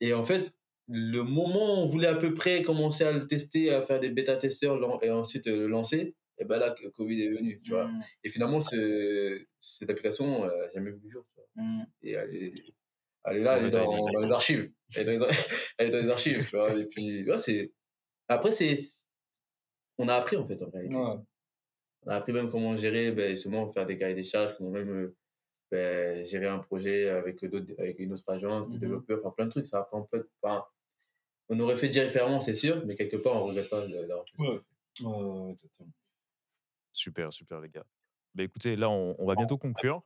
et 0.00 0.12
en 0.14 0.24
fait, 0.24 0.52
le 0.88 1.22
moment 1.22 1.80
où 1.82 1.84
on 1.84 1.88
voulait 1.88 2.06
à 2.08 2.14
peu 2.16 2.34
près 2.34 2.62
commencer 2.62 3.04
à 3.04 3.12
le 3.12 3.26
tester, 3.26 3.72
à 3.72 3.82
faire 3.82 3.98
des 4.00 4.10
bêta-testeurs 4.10 4.78
et 5.02 5.10
ensuite, 5.10 5.46
le 5.46 5.66
lancer 5.68 6.14
et 6.38 6.44
bah, 6.44 6.58
là, 6.58 6.74
Covid 6.94 7.22
est 7.22 7.30
venu, 7.30 7.60
tu 7.62 7.72
vois? 7.72 7.86
Mmh. 7.88 8.00
Et 8.24 8.30
finalement, 8.30 8.60
ce 8.60 9.44
cette 9.60 9.90
application, 9.90 10.44
heu, 10.46 10.50
a 10.50 10.70
jamais 10.74 10.90
vu 10.90 11.00
le 11.04 11.10
jour, 11.10 11.24
tu 11.34 11.40
vois? 11.40 11.48
Mmh. 11.64 11.84
Et 12.02 12.12
elle 12.12 12.34
est 12.34 12.54
elle 13.24 13.38
est 13.38 13.40
là, 13.40 13.58
elle 13.58 13.66
est 13.66 13.70
dans 13.70 14.20
les 14.22 14.32
archives. 14.32 14.70
Elle 14.94 15.08
est 15.10 15.18
dans 15.18 15.26
les 15.26 15.32
elle 15.78 15.88
est 15.88 15.90
dans 15.92 16.02
les 16.02 16.10
archives, 16.10 16.44
tu 16.48 16.56
vois? 16.56 16.72
Et 16.78 16.86
puis, 16.86 17.28
ouais, 17.28 17.38
c'est 17.38 17.72
après 18.28 18.52
c'est 18.52 18.76
on 19.98 20.08
a 20.08 20.14
appris, 20.14 20.36
en 20.36 20.44
fait, 20.46 20.62
en 20.62 20.70
réalité. 20.70 20.96
Ouais. 20.96 21.16
On 22.04 22.10
a 22.10 22.16
appris 22.16 22.32
même 22.32 22.50
comment 22.50 22.76
gérer, 22.76 23.12
beh, 23.12 23.30
justement, 23.30 23.68
faire 23.72 23.86
des 23.86 23.98
cahiers 23.98 24.14
des 24.14 24.24
charges, 24.24 24.56
comment 24.56 24.70
même, 24.70 24.90
heu, 24.90 25.16
beh, 25.72 26.24
gérer 26.26 26.46
un 26.48 26.58
projet 26.60 27.08
avec, 27.10 27.44
d'autres 27.46 27.74
avec 27.78 27.98
une 28.00 28.12
autre 28.12 28.28
agence 28.30 28.70
de 28.70 28.78
Mmh 28.78 28.78
mh. 28.78 28.80
développeurs, 28.80 29.20
enfin 29.24 29.32
plein 29.36 29.46
de 29.46 29.50
trucs. 29.50 29.66
Ça 29.68 29.80
apprend 29.80 30.00
en 30.00 30.06
fait 30.06 30.22
enfin, 30.42 30.64
on 31.48 31.60
aurait 31.60 31.76
fait 31.78 31.88
différemment, 31.90 32.40
c'est 32.40 32.54
sûr, 32.54 32.84
mais 32.86 32.94
quelque 32.96 33.16
part, 33.18 33.36
on 33.36 33.46
regrette 33.46 33.70
pas 33.70 33.86
d'avoir 33.86 34.26
fait 34.28 34.38
ça. 34.38 34.52
Ouais. 34.52 34.60
Ouais, 35.00 35.06
ouais, 35.06 35.40
ouais, 35.40 35.50
exactement. 35.52 35.90
Super, 36.96 37.32
super, 37.32 37.60
les 37.60 37.68
gars. 37.70 37.84
Bah, 38.34 38.42
écoutez, 38.42 38.76
là, 38.76 38.90
on 38.90 39.14
on 39.18 39.26
va 39.26 39.36
bientôt 39.36 39.58
conclure. 39.58 40.02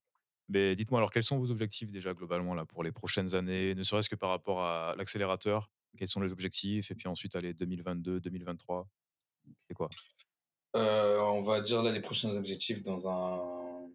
Mais 0.49 0.74
dites-moi 0.76 0.99
alors, 1.01 1.11
quels 1.12 1.22
sont 1.24 1.38
vos 1.38 1.51
objectifs 1.53 1.91
déjà 1.93 2.12
globalement 2.14 2.55
là 2.55 2.66
pour 2.66 2.82
les 2.82 2.93
prochaines 2.93 3.34
années? 3.36 3.74
Ne 3.76 3.82
serait-ce 3.84 4.11
que 4.11 4.16
par 4.16 4.30
rapport 4.30 4.62
à 4.64 4.95
l'accélérateur? 4.99 5.70
Quels 5.97 6.09
sont 6.09 6.20
les 6.20 6.32
objectifs? 6.32 6.91
Et 6.91 6.95
puis 6.97 7.09
ensuite, 7.09 7.36
allez, 7.36 7.55
2022-2023, 7.55 8.88
c'est 9.68 9.74
quoi? 9.74 9.93
Heu, 10.74 11.20
on 11.22 11.43
va 11.43 11.61
dire 11.61 11.82
là 11.82 11.91
les 11.93 12.01
prochains 12.01 12.30
objectifs 12.36 12.82
dans 12.82 13.09
un 13.09 13.91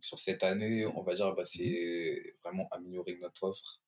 sur 0.00 0.18
cette 0.18 0.44
année, 0.44 0.86
on 0.86 1.02
va 1.02 1.14
dire, 1.14 1.34
bah, 1.34 1.44
Mmh 1.64 1.74
c'est 1.74 2.36
vraiment 2.44 2.68
améliorer 2.70 3.18
notre 3.20 3.44
offre. 3.44 3.82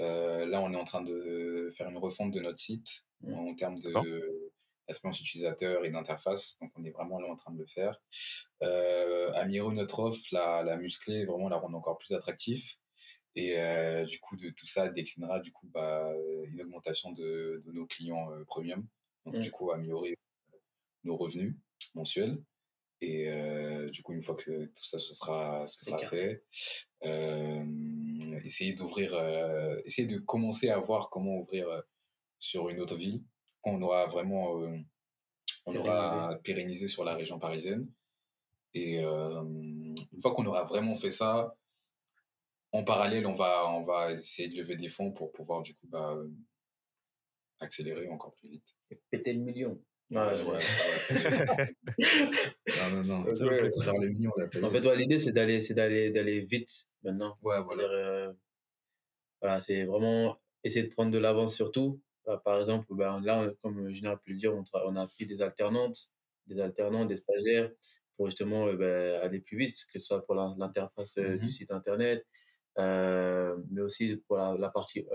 Heu, 0.00 0.46
là, 0.46 0.62
on 0.62 0.72
est 0.72 0.76
en 0.76 0.84
train 0.84 1.02
de 1.02 1.70
faire 1.76 1.90
une 1.90 1.98
refonte 1.98 2.32
de 2.34 2.40
notre 2.40 2.58
site 2.60 3.04
Mmh. 3.20 3.34
en 3.34 3.54
termes 3.56 3.78
de 3.80 4.43
d'expérience 4.88 5.20
utilisateur 5.20 5.84
et 5.84 5.90
d'interface. 5.90 6.58
Donc 6.60 6.72
on 6.76 6.84
est 6.84 6.90
vraiment 6.90 7.20
là 7.20 7.28
en 7.30 7.36
train 7.36 7.52
de 7.52 7.58
le 7.58 7.66
faire. 7.66 8.00
Heu, 8.62 9.34
améliorer 9.36 9.74
notre 9.74 10.00
offre, 10.00 10.28
la 10.32 10.62
la 10.64 10.76
muscler, 10.76 11.24
vraiment 11.26 11.48
la 11.48 11.56
rendre 11.58 11.76
encore 11.78 11.98
plus 11.98 12.12
attractif 12.14 12.78
et 13.36 13.56
heu, 13.58 14.04
du 14.06 14.20
coup 14.20 14.36
de 14.36 14.50
tout 14.50 14.66
ça 14.66 14.88
déclinera 14.90 15.40
du 15.40 15.52
coup, 15.52 15.68
bah, 15.68 16.12
une 16.48 16.62
augmentation 16.62 17.12
de 17.12 17.62
de 17.66 17.72
nos 17.72 17.86
clients, 17.86 18.32
heu, 18.32 18.44
premium. 18.46 18.86
Donc 19.26 19.38
Mmh. 19.38 19.40
du 19.40 19.50
coup 19.52 19.72
améliorer 19.72 20.16
nos 21.04 21.16
revenus 21.16 21.56
mensuels 21.94 22.42
et 23.02 23.28
du 23.92 24.02
coup 24.02 24.14
une 24.14 24.22
fois 24.22 24.36
que 24.36 24.66
tout 24.66 24.84
ça 24.84 24.98
ce 24.98 25.14
sera 25.14 25.66
ce 25.68 25.80
sera 25.82 26.02
fait, 26.02 26.44
essayer 28.44 28.72
d'ouvrir, 28.74 29.14
essayer 29.84 30.06
de 30.08 30.18
commencer 30.18 30.70
à 30.70 30.78
voir 30.78 31.10
comment 31.10 31.36
ouvrir, 31.38 31.82
sur 32.38 32.68
une 32.70 32.80
autre 32.80 32.96
ville. 32.96 33.22
Quand 33.64 33.72
on 33.72 33.82
aura 33.82 34.06
vraiment, 34.06 34.60
heu, 34.62 34.78
on 35.66 35.76
aura 35.76 36.38
pérennisé 36.44 36.88
sur 36.88 37.04
la 37.04 37.14
région 37.16 37.38
parisienne 37.38 37.88
et 38.74 38.96
hem, 38.96 39.94
une 40.12 40.20
fois 40.22 40.34
qu'on 40.34 40.46
aura 40.46 40.64
vraiment 40.64 40.94
fait 40.94 41.10
ça, 41.10 41.56
en 42.72 42.84
parallèle, 42.84 43.26
on 43.26 43.32
va 43.34 43.70
on 43.70 43.84
va 43.84 44.12
essayer 44.12 44.48
de 44.50 44.56
lever 44.56 44.76
des 44.76 44.88
fonds 44.88 45.12
pour 45.12 45.32
pouvoir 45.32 45.62
du 45.62 45.74
coup, 45.74 45.86
bah, 45.86 46.14
accélérer 47.60 48.08
encore 48.08 48.34
plus 48.34 48.50
vite. 48.50 48.76
Et 48.90 49.00
péter 49.10 49.32
le 49.32 49.40
million. 49.40 49.80
Ouais, 50.10 50.20
ouais, 50.20 50.58
non, 52.76 53.02
non, 53.02 53.04
non, 53.04 53.24
ouais, 53.24 53.62
le 53.62 54.08
million 54.10 54.30
là, 54.36 54.44
En 54.62 54.70
fait, 54.70 54.96
l'idée, 54.96 55.18
c'est 55.18 55.32
d'aller 55.32 55.60
c'est 55.62 55.74
d'aller 55.74 56.10
d'aller 56.10 56.42
vite 56.42 56.90
maintenant. 57.02 57.38
Ouais, 57.42 57.62
voilà. 57.62 57.84
Heu, 57.84 58.36
voilà, 59.40 59.60
c'est 59.60 59.84
vraiment 59.84 60.36
essayer 60.62 60.86
de 60.86 60.92
prendre 60.92 61.10
de 61.10 61.18
l'avance 61.18 61.54
sur 61.54 61.72
tout. 61.72 62.00
Bah, 62.26 62.40
par 62.44 62.60
exemple, 62.60 62.86
ben, 62.94 63.20
là, 63.20 63.52
comme 63.62 63.88
Julien 63.88 64.12
a 64.12 64.16
pu 64.16 64.32
le 64.32 64.38
dire, 64.38 64.54
on 64.74 64.96
a 64.96 65.06
pris 65.06 65.26
des 65.26 65.42
alternantes, 65.42 65.96
des 66.46 66.60
alternants, 66.60 67.04
des 67.06 67.16
stagiaires 67.16 67.70
pour 68.16 68.26
justement, 68.28 68.66
heu, 68.68 68.76
bah, 68.76 69.20
aller 69.22 69.40
plus 69.40 69.58
vite, 69.58 69.76
que 69.92 69.98
ce 69.98 70.06
soit 70.06 70.24
pour 70.24 70.34
l'in 70.34 70.54
l'interface, 70.58 71.18
heu, 71.18 71.38
Mmh 71.38 71.38
du 71.38 71.50
mh. 71.50 71.50
site 71.50 71.70
internet, 71.72 72.24
heu, 72.78 73.64
mais 73.70 73.80
aussi 73.82 74.16
pour 74.28 74.36
la 74.38 74.56
la 74.58 74.70
partie, 74.70 75.06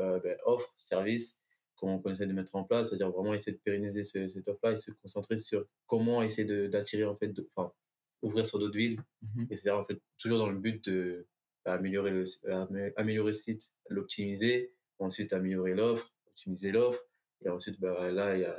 offre, 0.45 0.73
service 0.77 1.41
qu'on 1.75 1.99
qu'on 2.01 2.11
essaie 2.11 2.27
de 2.27 2.33
mettre 2.33 2.55
en 2.55 2.63
place. 2.63 2.89
C'est-à-dire 2.89 3.11
vraiment 3.11 3.33
essayer 3.33 3.53
de 3.57 3.61
pérenniser 3.63 4.03
ce 4.03 4.27
cette 4.29 4.47
offre-là 4.47 4.73
et 4.73 4.77
se 4.77 4.91
concentrer 4.91 5.37
sur 5.39 5.65
comment 5.87 6.21
essayer 6.23 6.69
d'attirer 6.69 7.05
en 7.05 7.15
fait 7.17 7.31
enfin, 7.55 7.73
ouvrir 8.21 8.45
sur 8.45 8.59
d'autres 8.59 8.77
villes 8.77 9.01
Mmh 9.21 9.41
mh. 9.43 9.49
et 9.49 9.55
c'est-à-dire 9.55 9.79
en 9.81 9.85
fait 9.85 10.01
toujours 10.17 10.37
dans 10.39 10.49
le 10.49 10.57
but 10.59 10.83
de, 10.89 11.27
bah, 11.65 11.73
améliorer 11.73 12.11
le 12.11 12.23
s 12.23 12.43
amé 12.45 12.93
améliorer 12.97 13.29
le 13.29 13.33
site, 13.33 13.73
l'optimiser, 13.89 14.75
ensuite 14.99 15.33
améliorer 15.33 15.73
l'offre, 15.75 16.13
optimiser 16.39 16.71
l'offre 16.71 17.03
et 17.45 17.49
ensuite, 17.49 17.79
bah, 17.79 18.11
là, 18.11 18.35
il 18.37 18.41
y 18.41 18.45
a 18.45 18.57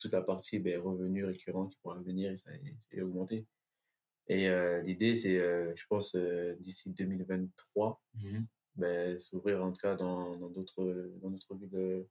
toute 0.00 0.12
la 0.12 0.22
partie, 0.22 0.58
beh, 0.60 0.76
revenus 0.78 1.26
récurrents 1.26 1.68
qui 1.68 1.78
pourra 1.82 1.98
venir 2.02 2.32
et 2.32 2.36
ça 2.38 2.52
et 2.54 2.76
et 2.92 3.02
augmenter 3.02 3.46
et 4.28 4.48
heu, 4.48 4.80
l'idée 4.82 5.16
c'est, 5.16 5.38
heu, 5.38 5.74
je 5.76 5.84
pense, 5.88 6.14
heu, 6.16 6.56
d'ici 6.60 6.92
2023, 6.92 8.02
Mmh 8.14 8.32
mh. 8.38 8.46
beh, 8.76 9.18
s'ouvrir 9.20 9.62
en 9.64 9.72
tout 9.72 9.80
cas 9.82 9.96
dans 9.96 10.36
dans 10.38 10.50
d'autres, 10.50 11.12
dans 11.22 11.30
d'autres 11.30 11.56
villes, 11.56 12.06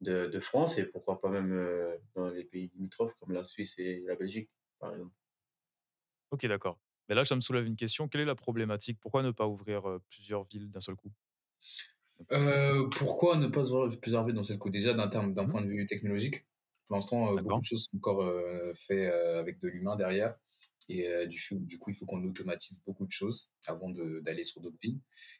de 0.00 0.26
de 0.26 0.40
France 0.40 0.78
et 0.78 0.86
pourquoi 0.86 1.20
pas 1.20 1.30
même, 1.30 1.52
heu, 1.52 1.98
dans 2.14 2.30
les 2.30 2.44
pays 2.44 2.70
limitrophes 2.74 3.14
comme 3.20 3.32
la 3.32 3.44
Suisse 3.44 3.78
et 3.78 4.00
la 4.06 4.16
Belgique, 4.16 4.50
par 4.78 4.92
exemple. 4.94 5.14
OK, 6.30 6.46
d'accord. 6.46 6.80
Mais 7.08 7.14
là, 7.14 7.24
ça 7.24 7.36
me 7.36 7.40
soulève 7.40 7.66
une 7.66 7.76
question. 7.76 8.08
Quelle 8.08 8.22
est 8.22 8.24
la 8.24 8.34
problématique? 8.34 8.98
Pourquoi 9.00 9.22
ne 9.22 9.30
pas 9.30 9.46
ouvrir, 9.46 9.98
plusieurs 10.08 10.44
villes 10.44 10.70
d'un 10.70 10.80
seul 10.80 10.96
coup? 10.96 11.12
Heu, 12.30 12.88
pourquoi 12.90 13.36
ne 13.36 13.46
pas 13.48 13.62
plusieurs 14.00 14.24
villes 14.26 14.34
d'un 14.36 14.42
seul 14.44 14.58
coup? 14.58 14.70
Déjà 14.70 14.94
d'un 14.94 15.08
terme 15.08 15.34
d'un 15.34 15.46
Mmh 15.46 15.52
mh. 15.52 15.52
point 15.52 15.62
de 15.62 15.66
vue 15.68 15.86
technologique, 15.86 16.46
pour 16.86 16.96
l'instant, 16.96 17.32
heu, 17.34 17.38
beaucoup 17.38 17.60
de 17.60 17.64
choses 17.64 17.84
sont 17.90 17.96
encore, 17.96 18.22
heu, 18.22 18.72
fait, 18.74 19.06
heu, 19.08 19.38
avec 19.38 19.60
de 19.60 19.68
l'humain 19.68 19.96
derrière 19.96 20.36
et 20.88 21.06
du 21.28 21.78
coup, 21.78 21.90
il 21.90 21.94
faut 21.96 22.06
qu'on 22.06 22.22
automatise 22.24 22.82
beaucoup 22.84 23.06
de 23.06 23.12
choses 23.12 23.50
avant 23.66 23.88
d'aller 23.90 24.44
sur 24.44 24.60
d'autres 24.60 24.76
villes 24.82 24.98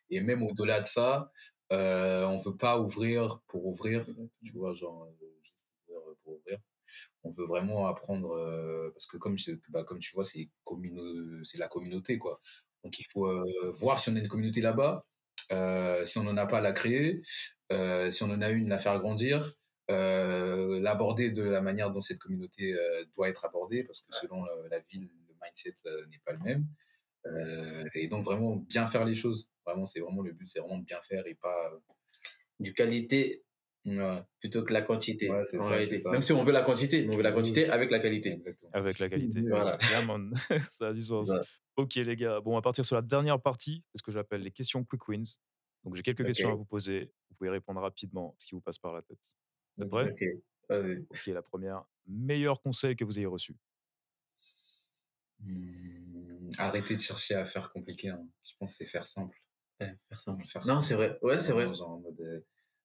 et 0.08 0.20
même 0.20 0.42
au-delà 0.42 0.80
de 0.80 0.86
ça, 0.86 1.32
on 1.70 2.36
veut 2.38 2.56
pas 2.56 2.80
ouvrir 2.80 3.40
pour 3.48 3.66
ouvrir, 3.66 4.04
tu 4.44 4.52
vois? 4.54 4.72
Genre, 4.74 5.08
juste 5.42 5.66
ouvrir, 5.88 6.00
pour 6.22 6.34
ouvrir. 6.34 6.58
On 7.24 7.30
veut 7.30 7.46
vraiment 7.46 7.86
apprendre, 7.86 8.28
parce 8.92 9.06
que 9.06 9.16
comme 9.18 9.38
bah, 9.70 9.84
comme 9.84 9.98
tu 10.00 10.12
vois, 10.14 10.24
c'est 10.24 10.50
c'est 11.44 11.58
la 11.58 11.68
communauté, 11.68 12.18
quoi. 12.18 12.40
Donc, 12.84 12.98
il 13.00 13.04
faut 13.12 13.28
voir 13.74 13.98
si 14.00 14.10
on 14.10 14.16
a 14.16 14.20
une 14.20 14.28
communauté 14.28 14.60
là-bas, 14.60 15.02
si 15.50 16.18
on 16.18 16.24
n'en 16.24 16.36
a 16.36 16.46
pas, 16.46 16.60
la 16.60 16.72
créer, 16.72 17.22
si 17.24 18.22
on 18.22 18.30
en 18.30 18.40
a 18.40 18.50
une, 18.50 18.68
la 18.68 18.78
faire 18.78 18.98
grandir, 18.98 19.52
l'aborder 19.88 21.30
de 21.30 21.42
la 21.42 21.60
manière 21.60 21.90
dont 21.90 22.00
cette 22.00 22.18
communauté 22.18 22.74
doit 23.14 23.28
être 23.28 23.44
abordée, 23.44 23.84
parce 23.84 24.00
que 24.00 24.14
selon 24.14 24.44
la 24.70 24.80
ville, 24.90 25.08
le 25.28 25.34
mindset 25.42 25.74
n'est 26.10 26.20
pas 26.24 26.32
le 26.32 26.38
même. 26.40 26.66
et 27.94 28.08
donc, 28.08 28.24
vraiment 28.24 28.56
bien 28.56 28.86
faire 28.86 29.04
les 29.04 29.14
choses. 29.14 29.48
Vraiment, 29.64 29.86
c'est 29.86 30.00
vraiment 30.00 30.22
le 30.22 30.32
but, 30.32 30.48
c'est 30.48 30.60
vraiment 30.60 30.78
de 30.78 30.84
bien 30.84 31.00
faire 31.02 31.26
et 31.26 31.34
pas. 31.34 31.72
Du 32.60 32.74
qualité 32.74 33.42
plutôt 34.38 34.62
que 34.62 34.72
la 34.72 34.82
quantité. 34.82 35.28
Même 35.30 36.22
si 36.22 36.32
on 36.32 36.42
veut 36.42 36.52
la 36.52 36.62
quantité, 36.62 37.04
mais 37.04 37.14
on 37.14 37.16
veut 37.16 37.22
la 37.22 37.32
quantité 37.32 37.68
avec 37.68 37.90
la 37.90 37.98
qualité. 37.98 38.40
Avec 38.72 38.98
la 38.98 39.08
qualité. 39.08 39.40
Voilà. 39.48 39.78
ça 40.70 40.88
a 40.88 40.92
du 40.92 41.02
sens. 41.02 41.32
Ok 41.76 41.94
les 41.94 42.16
gars, 42.16 42.40
bon, 42.40 42.52
on 42.52 42.54
va 42.54 42.62
partir 42.62 42.84
sur 42.84 42.96
la 42.96 43.02
dernière 43.02 43.40
partie, 43.40 43.82
c'est 43.90 43.98
ce 43.98 44.02
que 44.02 44.12
j'appelle 44.12 44.42
les 44.42 44.50
questions 44.50 44.84
quick 44.84 45.08
wins. 45.08 45.38
Donc 45.84 45.96
j'ai 45.96 46.02
quelques 46.02 46.24
questions 46.24 46.50
à 46.50 46.54
vous 46.54 46.64
poser. 46.64 47.12
Vous 47.28 47.36
pouvez 47.36 47.50
répondre 47.50 47.80
rapidement 47.80 48.34
ce 48.38 48.46
qui 48.46 48.54
vous 48.54 48.60
passe 48.60 48.78
par 48.78 48.92
la 48.92 49.02
tête. 49.02 49.34
Vous 49.76 49.84
êtes 49.84 49.90
prêts 49.90 50.42
Ok, 50.70 51.26
la 51.26 51.42
première. 51.42 51.84
Meilleur 52.06 52.60
conseil 52.60 52.96
que 52.96 53.04
vous 53.04 53.18
ayez 53.18 53.26
reçu 53.26 53.56
mmh, 55.40 56.52
Arrêtez 56.58 56.96
de 56.96 57.00
chercher 57.00 57.34
à 57.34 57.44
faire 57.44 57.70
compliqué. 57.70 58.10
Hein. 58.10 58.26
Je 58.44 58.52
pense 58.58 58.72
que 58.72 58.84
c'est 58.84 58.90
faire 58.90 59.06
simple. 59.06 59.42
faire 59.78 60.20
simple. 60.20 60.46
Faire 60.46 60.66
non, 60.66 60.82
c'est 60.82 60.94
vrai. 60.94 61.18
Ouais, 61.22 61.40
c'est 61.40 61.52
vrai. 61.52 61.66
Euh, 61.66 62.40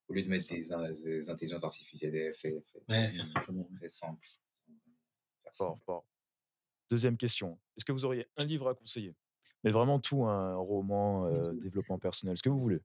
au 0.07 0.13
lieu 0.13 0.23
de 0.23 0.29
mettre 0.29 0.49
des, 0.49 1.29
intelligences 1.29 1.63
artificielles, 1.63 2.33
c'est 2.33 2.53
ouais, 2.89 3.09
faire 3.09 3.27
simple. 3.27 3.51
fort, 5.53 5.79
fort. 5.85 6.05
Deuxième 6.89 7.17
question. 7.17 7.59
Est-ce 7.75 7.85
que 7.85 7.91
vous 7.91 8.05
auriez 8.05 8.27
un 8.38 8.45
livre 8.45 8.69
à 8.69 8.75
conseiller? 8.75 9.15
Mais 9.63 9.71
vraiment 9.71 9.99
tout, 9.99 10.25
un 10.25 10.55
roman, 10.55 11.25
euh, 11.27 11.43
développement 11.53 11.99
personnel, 11.99 12.38
ce 12.38 12.43
que 12.43 12.49
vous 12.49 12.57
voulez. 12.57 12.79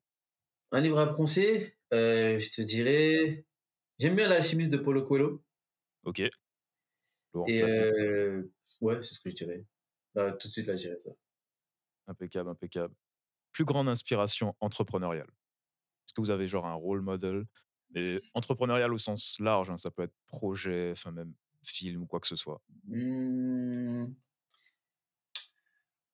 Un 0.72 0.80
livre 0.80 0.98
à 0.98 1.06
conseiller? 1.06 1.76
Euh, 1.92 2.38
Je 2.38 2.50
te 2.50 2.62
dirais. 2.62 3.46
J'aime 3.98 4.16
bien 4.16 4.28
L'alchimiste 4.28 4.72
de 4.72 4.78
Paulo 4.78 5.02
Coelho. 5.02 5.44
Ok. 6.04 6.20
Et 7.46 7.62
euh, 7.62 8.42
ouais, 8.80 9.00
c'est 9.02 9.14
ce 9.14 9.20
que 9.20 9.30
je 9.30 9.36
dirais. 9.36 9.64
Bah, 10.14 10.32
tout 10.32 10.48
de 10.48 10.52
suite, 10.52 10.66
là, 10.66 10.76
je 10.76 10.82
dirais 10.82 10.98
ça. 10.98 11.10
Impeccable, 12.06 12.50
impeccable. 12.50 12.94
Plus 13.52 13.64
grande 13.64 13.88
inspiration 13.88 14.54
entrepreneuriale. 14.60 15.28
Est-ce 16.04 16.14
que 16.14 16.20
vous 16.20 16.30
avez 16.30 16.46
genre 16.46 16.66
un 16.66 16.74
role 16.74 17.00
model? 17.02 17.44
Et 17.94 18.18
entrepreneurial 18.34 18.92
au 18.92 18.98
sens 18.98 19.38
large, 19.38 19.70
hein, 19.70 19.76
ça 19.76 19.90
peut 19.90 20.02
être 20.02 20.14
projet, 20.26 20.92
enfin 20.92 21.10
même 21.10 21.34
film 21.62 22.02
ou 22.02 22.06
quoi 22.06 22.20
que 22.20 22.26
ce 22.26 22.36
soit? 22.36 22.60
Mmh. 22.88 24.06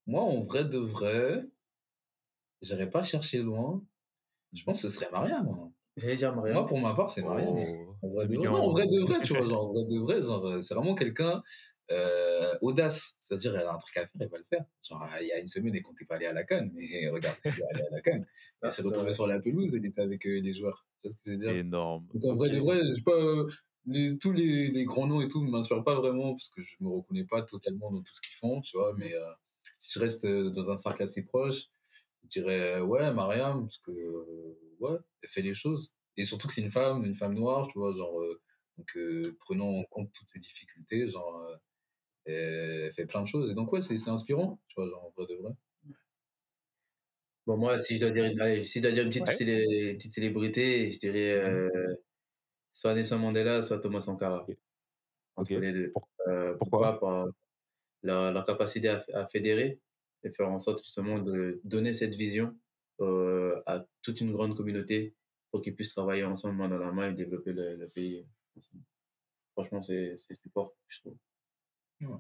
Moi, 0.07 0.23
en 0.23 0.41
vrai 0.43 0.65
de 0.65 0.79
vrai, 0.79 1.45
j'irais 2.63 2.91
pas 2.91 3.03
chercher 3.03 3.43
loin. 3.43 3.85
Je 4.53 4.65
pense 4.65 4.83
que 4.83 4.89
ce 4.89 4.95
serait 4.95 5.11
Maria, 5.11 5.43
moi. 5.43 5.71
J'allais 5.97 6.17
dire 6.17 6.35
Maria. 6.35 6.55
Moi, 6.55 6.67
pour 6.67 6.81
ma 6.81 6.95
part, 6.95 7.11
c'est 7.11 7.23
Maria. 7.23 7.47
Oh, 7.51 7.97
en, 8.03 8.09
vrai 8.09 8.27
de 8.27 8.37
vrai, 8.37 8.49
en 8.49 8.71
vrai 8.71 8.87
de 8.87 9.01
vrai, 9.07 9.21
tu 9.23 9.35
vois, 9.37 9.47
genre, 9.49 9.69
en 9.69 9.73
vrai 9.73 9.85
de 9.85 9.99
vrai, 9.99 10.23
genre, 10.23 10.63
c'est 10.63 10.75
vraiment 10.75 10.95
quelqu'un 10.95 11.43
euh, 11.91 12.55
audace, 12.61 13.17
c'est-à-dire 13.19 13.57
elle 13.57 13.67
a 13.67 13.73
un 13.73 13.79
truc 13.79 13.97
à 13.97 14.07
faire, 14.07 14.21
elle 14.21 14.29
va 14.29 14.39
le 14.39 14.45
faire. 14.49 14.65
Genre, 14.83 15.09
il 15.21 15.27
y 15.27 15.33
a 15.33 15.39
une 15.39 15.49
semaine, 15.49 15.75
elle 15.75 15.83
comptait 15.83 16.05
pas 16.05 16.17
aller 16.17 16.27
à 16.27 16.33
la 16.33 16.45
canne, 16.45 16.71
mais 16.75 17.09
regarde, 17.11 17.37
elle 17.45 17.53
est 17.53 17.75
allée 17.75 17.83
à 17.83 17.91
la 17.91 18.01
canne. 18.01 18.27
Elle 18.63 18.71
s'est 18.71 18.83
retrouvée 18.83 19.13
sur 19.13 19.27
la 19.27 19.41
pelouse, 19.41 19.75
elle 19.75 19.87
était 19.87 20.03
avec 20.03 20.27
euh, 20.27 20.41
les 20.41 20.53
joueurs. 20.53 20.87
Tu 21.03 21.09
vois 21.09 21.13
ce 21.13 21.17
que 21.17 21.23
je 21.27 21.31
veux 21.33 21.37
dire? 21.39 21.51
Énorme. 21.51 22.07
Donc 22.13 22.25
en 22.25 22.37
vrai 22.37 22.51
de 22.51 22.59
vrai, 22.59 22.79
je 22.87 22.93
sais 22.93 23.03
pas, 23.03 23.13
les, 23.87 24.19
tous 24.19 24.33
les, 24.33 24.69
les, 24.69 24.85
grands 24.85 25.07
noms 25.07 25.21
et 25.21 25.29
tout 25.29 25.43
ne 25.45 25.51
m'inspirent 25.51 25.85
pas 25.85 25.95
vraiment, 25.95 26.35
parce 26.35 26.49
que 26.51 26.63
je 26.63 26.75
me 26.81 26.89
reconnais 26.89 27.25
pas 27.25 27.43
totalement 27.43 27.91
dans 27.91 28.03
tout 28.03 28.15
ce 28.15 28.21
qu'ils 28.21 28.37
font, 28.37 28.61
tu 28.61 28.77
vois, 28.77 28.95
mais 28.97 29.13
euh, 29.15 29.31
si 29.79 29.99
je 29.99 30.05
reste 30.05 30.27
dans 30.27 30.71
un 30.71 30.77
cercle 30.77 31.03
assez 31.03 31.25
proche, 31.25 31.67
je 32.25 32.29
dirais, 32.29 32.81
ouais, 32.81 33.13
Mariam, 33.13 33.63
parce 33.63 33.79
que, 33.79 33.93
ouais, 34.81 34.99
elle 35.23 35.29
fait 35.29 35.43
les 35.43 35.55
choses. 35.55 35.95
Et 36.17 36.25
surtout 36.25 36.49
que 36.49 36.53
c'est 36.53 36.63
une 36.63 36.71
femme, 36.71 37.05
une 37.05 37.15
femme 37.15 37.35
noire, 37.35 37.67
tu 37.69 37.79
vois, 37.79 37.95
genre, 37.95 38.15
donc 38.77 38.99
prenons 39.41 39.81
en 39.81 39.85
compte 39.85 40.11
toutes 40.13 40.29
ces 40.29 40.41
difficultés, 40.41 41.09
genre, 41.09 41.41
elle 42.27 42.91
fait 42.93 43.07
plein 43.07 43.23
de 43.23 43.27
choses. 43.27 43.51
Et 43.51 43.55
donc, 43.55 43.73
ouais, 43.73 43.81
c'est 43.81 44.09
inspirant, 44.09 44.61
tu 44.69 44.75
vois, 44.77 44.89
genre, 44.89 45.05
en 45.05 45.13
vrai 45.17 45.27
de 45.33 45.41
vrai. 45.41 45.53
Bon, 47.49 47.57
moi, 47.57 47.79
si 47.79 47.95
je 47.95 48.01
dois 48.01 48.11
dire 48.11 48.31
allez, 48.41 48.63
si 48.63 48.79
je 48.79 48.83
dois 48.83 48.93
dire 48.93 49.05
une, 49.05 49.11
petite, 49.11 49.25
petite 49.25 50.13
célébrité, 50.13 50.93
je 50.93 50.99
dirais 50.99 51.41
mmh 51.41 51.47
euh, 51.47 51.95
soit 52.73 52.95
Nelson 52.95 53.19
Mandela, 53.19 53.63
soit 53.63 53.81
Thomas 53.81 54.01
Sankara. 54.01 54.47
Entre 55.37 55.55
les 55.55 55.73
deux. 55.73 55.93
Euh, 56.27 56.55
pourquoi 56.57 56.99
Par 56.99 57.29
leur, 58.03 58.33
leur 58.33 58.45
capacité 58.45 58.89
à, 58.89 59.05
à, 59.15 59.27
fédérer 59.27 59.81
et 60.23 60.31
faire 60.31 60.51
en 60.51 60.59
sorte 60.59 60.79
justement 60.79 61.19
de 61.19 61.61
donner 61.65 61.95
cette 61.95 62.15
vision 62.15 62.57
euh, 63.01 63.61
à 63.67 63.85
toute 64.03 64.21
une 64.21 64.33
grande 64.33 64.57
communauté 64.57 65.15
pour 65.51 65.63
qu'ils 65.63 65.75
puissent 65.75 65.95
travailler 65.95 66.25
ensemble 66.25 66.57
main 66.57 66.69
dans 66.69 66.79
la 66.79 66.93
main 66.93 67.11
et 67.11 67.15
développer 67.15 67.53
le, 67.53 67.77
le 67.77 67.89
pays. 67.89 68.27
Franchement, 69.53 69.83
c'est 69.83 70.17
fort, 70.53 70.75
je 70.89 71.01
trouve. 71.01 71.17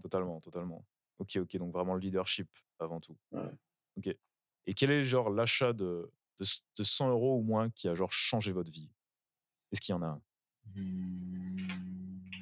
Totalement, 0.00 0.40
totalement. 0.40 0.84
Ok, 1.18 1.36
ok, 1.36 1.56
donc 1.56 1.72
vraiment 1.72 1.94
le 1.94 2.00
leadership 2.00 2.48
avant 2.78 3.00
tout. 3.00 3.16
Ok. 3.96 4.16
Et 4.66 4.74
quel 4.74 4.90
est 4.90 5.02
genre 5.02 5.30
l'achat 5.30 5.72
de, 5.72 6.10
de, 6.38 6.44
de, 6.76 6.84
100 6.84 7.10
euros 7.10 7.38
ou 7.38 7.42
moins 7.42 7.70
qui 7.70 7.88
a 7.88 7.94
genre 7.94 8.12
changé 8.12 8.52
votre 8.52 8.70
vie? 8.70 8.90
Est-ce 9.72 9.80
qu'il 9.80 9.92
y 9.92 9.96
en 9.96 10.02
a 10.02 10.06
un? 10.06 10.22
Mmh, 10.74 11.56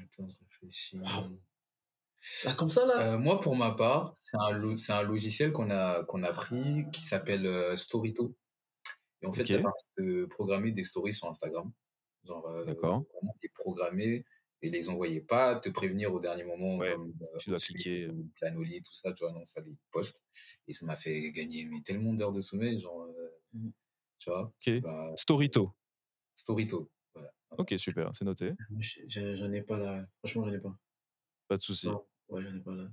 Attends, 0.05 0.29
je 0.29 0.37
réfléchis. 0.45 1.01
Ah, 2.45 2.55
comme 2.55 2.71
ça 2.71 2.87
là. 2.87 3.15
Euh, 3.15 3.19
Moi, 3.19 3.41
pour 3.41 3.57
ma 3.57 3.73
part, 3.73 4.13
c'est 4.15 4.37
un, 4.37 4.63
un 4.95 5.03
logiciel 5.03 5.53
qu'on 5.53 5.71
a, 5.71 6.05
qu'on 6.05 6.23
a 6.23 6.33
pris 6.33 6.87
qui 6.93 7.03
s'appelle 7.03 7.47
euh, 7.47 7.77
Storyto. 7.77 8.37
Et 9.23 9.27
en 9.27 9.33
fait, 9.33 9.47
ça 9.47 9.55
permet 9.55 9.71
de 9.99 10.25
programmer 10.27 10.73
des 10.73 10.85
stories 10.85 11.13
sur 11.13 11.29
Instagram. 11.29 11.73
Genre, 12.25 12.47
euh, 12.49 12.65
vraiment 12.65 13.07
les 13.43 13.49
programmer 13.55 14.25
et 14.63 14.71
les 14.71 14.89
envoyer. 14.89 15.21
Pas 15.21 15.57
te 15.57 15.69
prévenir 15.69 16.13
au 16.13 16.21
dernier 16.21 16.45
moment 16.45 16.79
comme 16.79 17.13
euh, 17.23 17.39
tu 17.39 17.51
dois 17.51 17.59
cliquer. 17.59 18.09
Planoly 18.35 18.83
tout 18.83 18.95
ça 18.95 19.13
tu 19.13 19.25
vois 19.25 19.33
non 19.33 19.45
ça 19.45 19.61
les 19.61 19.75
poste. 19.93 20.25
Et 20.67 20.73
ça 20.73 20.87
m'a 20.87 20.97
fait 20.97 21.31
gagner 21.31 21.65
mais 21.67 21.81
tellement 21.83 22.15
d'heures 22.15 22.33
de 22.33 22.41
sommeil 22.41 22.81
genre 22.81 23.03
euh, 23.03 23.31
mmh. 23.53 23.71
tu 24.19 24.31
vois. 24.31 24.53
Bah, 24.83 25.13
Storito. 25.17 25.73
Storito 26.35 26.91
ok 27.59 27.75
super 27.79 28.11
c'est 28.15 28.25
noté 28.25 28.53
j'en 29.09 29.53
ai 29.53 29.63
pas 29.63 29.79
là 29.79 30.07
franchement 30.19 30.45
j'en 30.45 30.53
ai 30.53 30.61
pas 30.61 30.77
pas 31.49 31.57
de 31.57 31.63
souci 31.63 31.89
ouais 32.29 32.43
j'en 32.43 32.57
ai 32.57 32.61
pas 32.61 32.75
là 32.75 32.89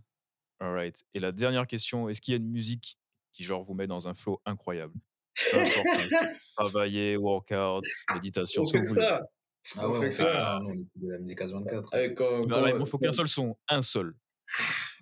alright 0.60 1.04
et 1.14 1.20
la 1.20 1.32
dernière 1.32 1.68
question 1.68 2.10
est-ce 2.10 2.22
qu'il 2.22 2.34
y 2.34 2.36
a 2.36 2.38
une 2.38 2.50
musique 2.50 2.98
qui 3.34 3.44
genre 3.44 3.64
vous 3.64 3.74
met 3.74 3.88
dans 3.88 4.08
un 4.08 4.14
flow 4.14 4.42
incroyable? 4.46 4.94
Travailler 6.56 7.18
workout 7.18 7.84
méditation 8.14 8.64
ce 8.64 8.74
que 8.74 8.78
vous 8.78 8.94
voulez 8.94 9.20
ah 9.78 9.90
ouais, 9.90 9.98
on 9.98 10.02
fait 10.02 10.12
ça. 10.12 10.60
on 10.62 10.74
écoute 10.74 10.88
de 10.96 11.12
la 11.12 11.20
musique 11.20 11.42
à 11.42 11.48
24. 11.48 11.94
Avec, 11.94 12.16
quand, 12.16 12.48
quand, 12.48 12.66
il 12.66 12.86
faut 12.86 12.98
qu'un 12.98 13.14
seul 13.14 13.28
son, 13.28 13.56
un 13.70 13.82
seul. 13.82 14.14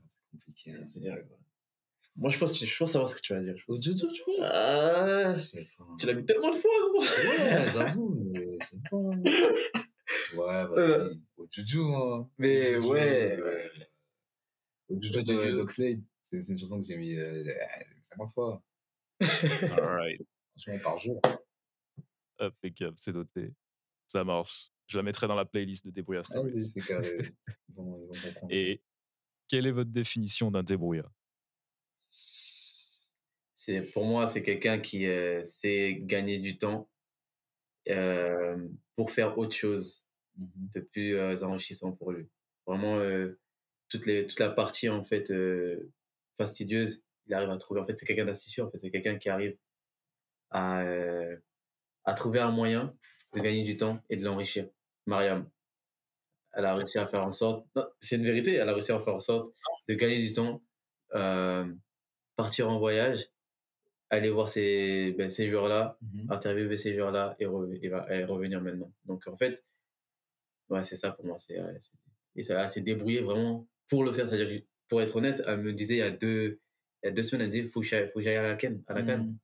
c'est 0.08 0.20
compliqué. 0.32 0.72
Hein. 0.72 0.86
C'est 0.86 1.00
Moi, 2.18 2.30
je 2.30 2.38
pense, 2.38 2.64
je 2.64 2.78
pense 2.78 2.92
savoir 2.92 3.08
ce 3.08 3.16
que 3.16 3.22
tu 3.22 3.34
vas 3.34 3.42
dire. 3.42 3.56
Au 3.68 3.82
judo, 3.82 4.08
tu 4.12 4.22
Ah, 4.44 5.34
tu 6.00 6.06
l'as 6.06 6.14
mis 6.14 6.26
tellement 6.26 6.52
de 6.52 6.58
fois, 6.58 6.70
gros. 6.92 7.02
Ouais, 7.02 7.70
j'avoue, 7.74 8.21
c'est 8.62 8.82
pas. 8.90 8.98
Ouais, 10.36 10.66
bah, 10.68 11.10
au 11.38 11.48
juju, 11.50 11.80
hein. 11.82 12.30
Mais 12.38 12.78
ouais. 12.78 13.38
Au 14.90 15.00
juju 15.00 15.24
de 15.24 15.52
Doxlade, 15.52 16.02
c'est 16.22 16.38
une 16.50 16.58
chanson 16.58 16.80
que 16.82 16.88
j'ai 16.88 16.98
mis 16.98 17.16
euh, 17.16 17.44
50 18.02 18.32
fois. 18.32 18.64
Alright. 19.22 20.22
Franchement, 20.52 20.84
par 20.84 20.98
jour. 20.98 21.22
Impeccable, 22.40 22.96
c'est 22.98 23.14
noté. 23.14 23.54
Ça 24.08 24.24
marche. 24.24 24.72
Je 24.88 24.98
la 24.98 25.04
mettrai 25.04 25.28
dans 25.28 25.36
la 25.36 25.46
playlist 25.46 25.86
de 25.86 25.92
débrouillard 25.92 26.26
ah 26.34 26.42
oui, 26.42 26.64
c'est 26.64 26.82
carré. 26.82 27.34
Et 28.50 28.82
quelle 29.48 29.66
est 29.66 29.72
votre 29.72 29.92
définition 29.92 30.52
d'un 30.52 30.64
débrouillard? 30.64 31.12
C'est 33.54 33.84
Pour 33.94 34.06
moi, 34.06 34.28
c'est 34.28 34.44
quelqu'un 34.44 34.80
qui 34.80 35.06
euh, 35.06 35.42
sait 35.46 36.00
gagner 36.02 36.40
du 36.40 36.58
temps 36.58 36.91
euh, 37.90 38.58
pour 38.96 39.12
faire 39.12 39.38
autre 39.38 39.56
chose 39.56 40.06
mmh 40.38 40.46
de 40.74 40.80
plus 40.80 41.16
euh, 41.18 41.44
enrichissant 41.44 41.92
pour 41.92 42.12
lui. 42.12 42.28
Vraiment, 42.66 43.00
toute, 43.90 44.06
les, 44.06 44.26
toute 44.26 44.40
la 44.40 44.50
partie 44.50 44.88
en 44.88 45.04
fait 45.04 45.34
fastidieuse, 46.38 47.04
il 47.26 47.34
arrive 47.34 47.50
à 47.50 47.58
trouver. 47.58 47.82
En 47.82 47.86
fait, 47.86 47.98
c'est 47.98 48.06
quelqu'un 48.06 48.26
d'astucieux. 48.26 48.64
En 48.64 48.70
fait, 48.70 48.80
c'est 48.80 48.92
quelqu'un 48.92 49.18
qui 49.18 49.30
arrive 49.30 49.58
à, 50.52 50.84
à 52.06 52.14
trouver 52.14 52.40
un 52.40 52.52
moyen 52.52 52.96
de 53.34 53.40
gagner 53.40 53.64
du 53.64 53.78
temps 53.78 54.02
et 54.10 54.16
de 54.16 54.24
l'enrichir. 54.24 54.70
Mariam, 55.06 55.50
elle 56.54 56.66
a 56.66 56.76
réussi 56.76 56.98
à 56.98 57.08
faire 57.08 57.24
en 57.24 57.32
sorte, 57.32 57.66
c'est 58.00 58.18
une 58.18 58.24
vérité, 58.24 58.56
elle 58.56 58.70
a 58.70 58.74
réussi 58.74 58.92
à 58.92 59.00
faire 59.00 59.16
en 59.16 59.20
sorte 59.20 59.54
de 59.88 59.94
gagner 59.96 60.22
du 60.22 60.34
temps, 60.34 60.62
euh, 61.16 61.66
partir 62.36 62.70
en 62.70 62.78
voyage, 62.78 63.30
aller 64.12 64.30
voir 64.30 64.50
ces, 64.50 65.14
ben, 65.18 65.30
ces 65.30 65.50
joueurs-là, 65.50 65.98
mmh 66.02 66.32
interviewer 66.32 66.78
ces 66.78 66.94
joueurs-là 66.94 67.36
et, 67.40 67.46
revenir 67.46 68.62
maintenant. 68.62 68.94
Donc 69.06 69.28
en 69.28 69.38
fait, 69.38 69.64
ouais, 70.70 70.84
c'est 70.84 70.98
ça 70.98 71.12
pour 71.12 71.26
moi. 71.26 71.38
C'est, 71.40 71.60
et 72.36 72.44
ça 72.44 72.68
s'est 72.68 72.82
débrouillé 72.82 73.22
vraiment 73.22 73.68
pour 73.88 74.04
le 74.04 74.14
faire. 74.14 74.28
C'est-à-dire 74.28 74.62
pour 74.88 75.02
être 75.02 75.16
honnête, 75.16 75.42
elle 75.48 75.62
me 75.62 75.74
disait 75.74 75.96
il 75.96 76.00
y 76.00 76.04
a 76.04 76.12
deux, 76.12 76.60
il 77.04 77.08
y 77.08 77.10
a 77.10 77.12
deux 77.12 77.24
semaines, 77.24 77.46
elle 77.46 77.64
dit, 77.64 77.70
faut 77.70 77.82
que 77.82 77.88
j'aille 77.88 78.36
à 78.36 78.44
la 78.44 78.56
canne, 78.56 78.84
à 78.88 78.94
la 78.94 79.04
canne. 79.04 79.28
Mmh. 79.28 79.38